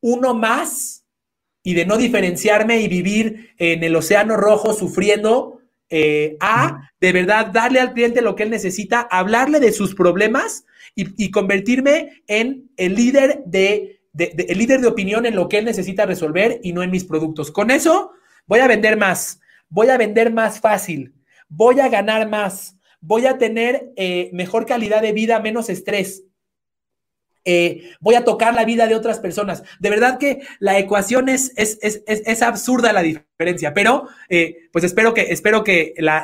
[0.00, 1.04] uno más
[1.62, 5.59] y de no diferenciarme y vivir en el océano rojo sufriendo
[5.90, 10.64] eh, a de verdad darle al cliente lo que él necesita, hablarle de sus problemas
[10.94, 16.06] y, convertirme en el líder de, el líder de opinión en lo que él necesita
[16.06, 17.50] resolver y no en mis productos.
[17.50, 18.12] Con eso
[18.46, 21.14] voy a vender más, voy a vender más fácil,
[21.48, 26.24] voy a ganar más, voy a tener eh, mejor calidad de vida, menos estrés.
[27.44, 29.62] Eh, voy a tocar la vida de otras personas.
[29.78, 34.84] De verdad que la ecuación es, es, es, es absurda la diferencia, pero eh, pues
[34.84, 36.22] espero que, espero que la,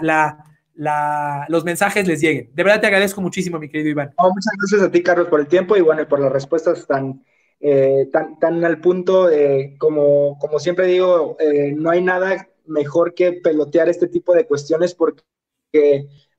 [0.74, 2.50] la, los mensajes les lleguen.
[2.54, 4.14] De verdad te agradezco muchísimo, mi querido Iván.
[4.18, 7.24] muchas gracias a ti, Carlos, por el tiempo y bueno, por las respuestas tan,
[7.60, 9.30] eh, tan, tan al punto.
[9.78, 11.36] como, como siempre digo,
[11.76, 15.22] no hay nada mejor que pelotear este tipo de cuestiones porque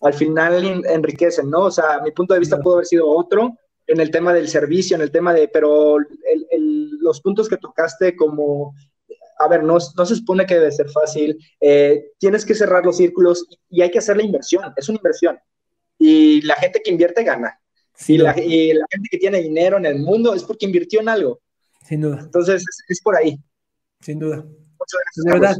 [0.01, 1.65] al final enriquecen, ¿no?
[1.65, 4.95] O sea, mi punto de vista pudo haber sido otro, en el tema del servicio,
[4.95, 5.97] en el tema de, pero
[6.99, 8.75] los puntos que tocaste como,
[9.39, 13.47] a ver, no, se supone que debe ser fácil, eh, tienes que cerrar los círculos
[13.69, 15.39] y hay que hacer la inversión, es una inversión.
[15.97, 17.59] Y la gente que invierte gana.
[18.07, 21.39] y, la, gente que tiene dinero en el mundo es porque invirtió en algo.
[21.83, 22.19] Sin duda.
[22.21, 23.39] Entonces, es, por ahí.
[24.01, 24.37] Sin duda.
[24.37, 25.25] Muchas gracias.
[25.25, 25.57] De verdad.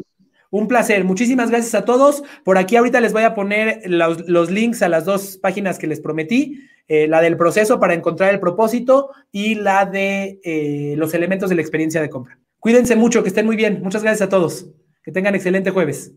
[0.49, 1.03] Un placer.
[1.03, 2.23] Muchísimas gracias a todos.
[2.43, 5.99] Por aquí ahorita les voy a poner los links a las dos páginas que les
[5.99, 6.61] prometí.
[6.89, 11.55] Eh, la del proceso para encontrar el propósito y la de eh, los elementos de
[11.55, 12.39] la experiencia de compra.
[12.59, 13.81] Cuídense mucho, que estén muy bien.
[13.83, 14.67] Muchas gracias a todos.
[15.03, 16.13] Que tengan excelente jueves.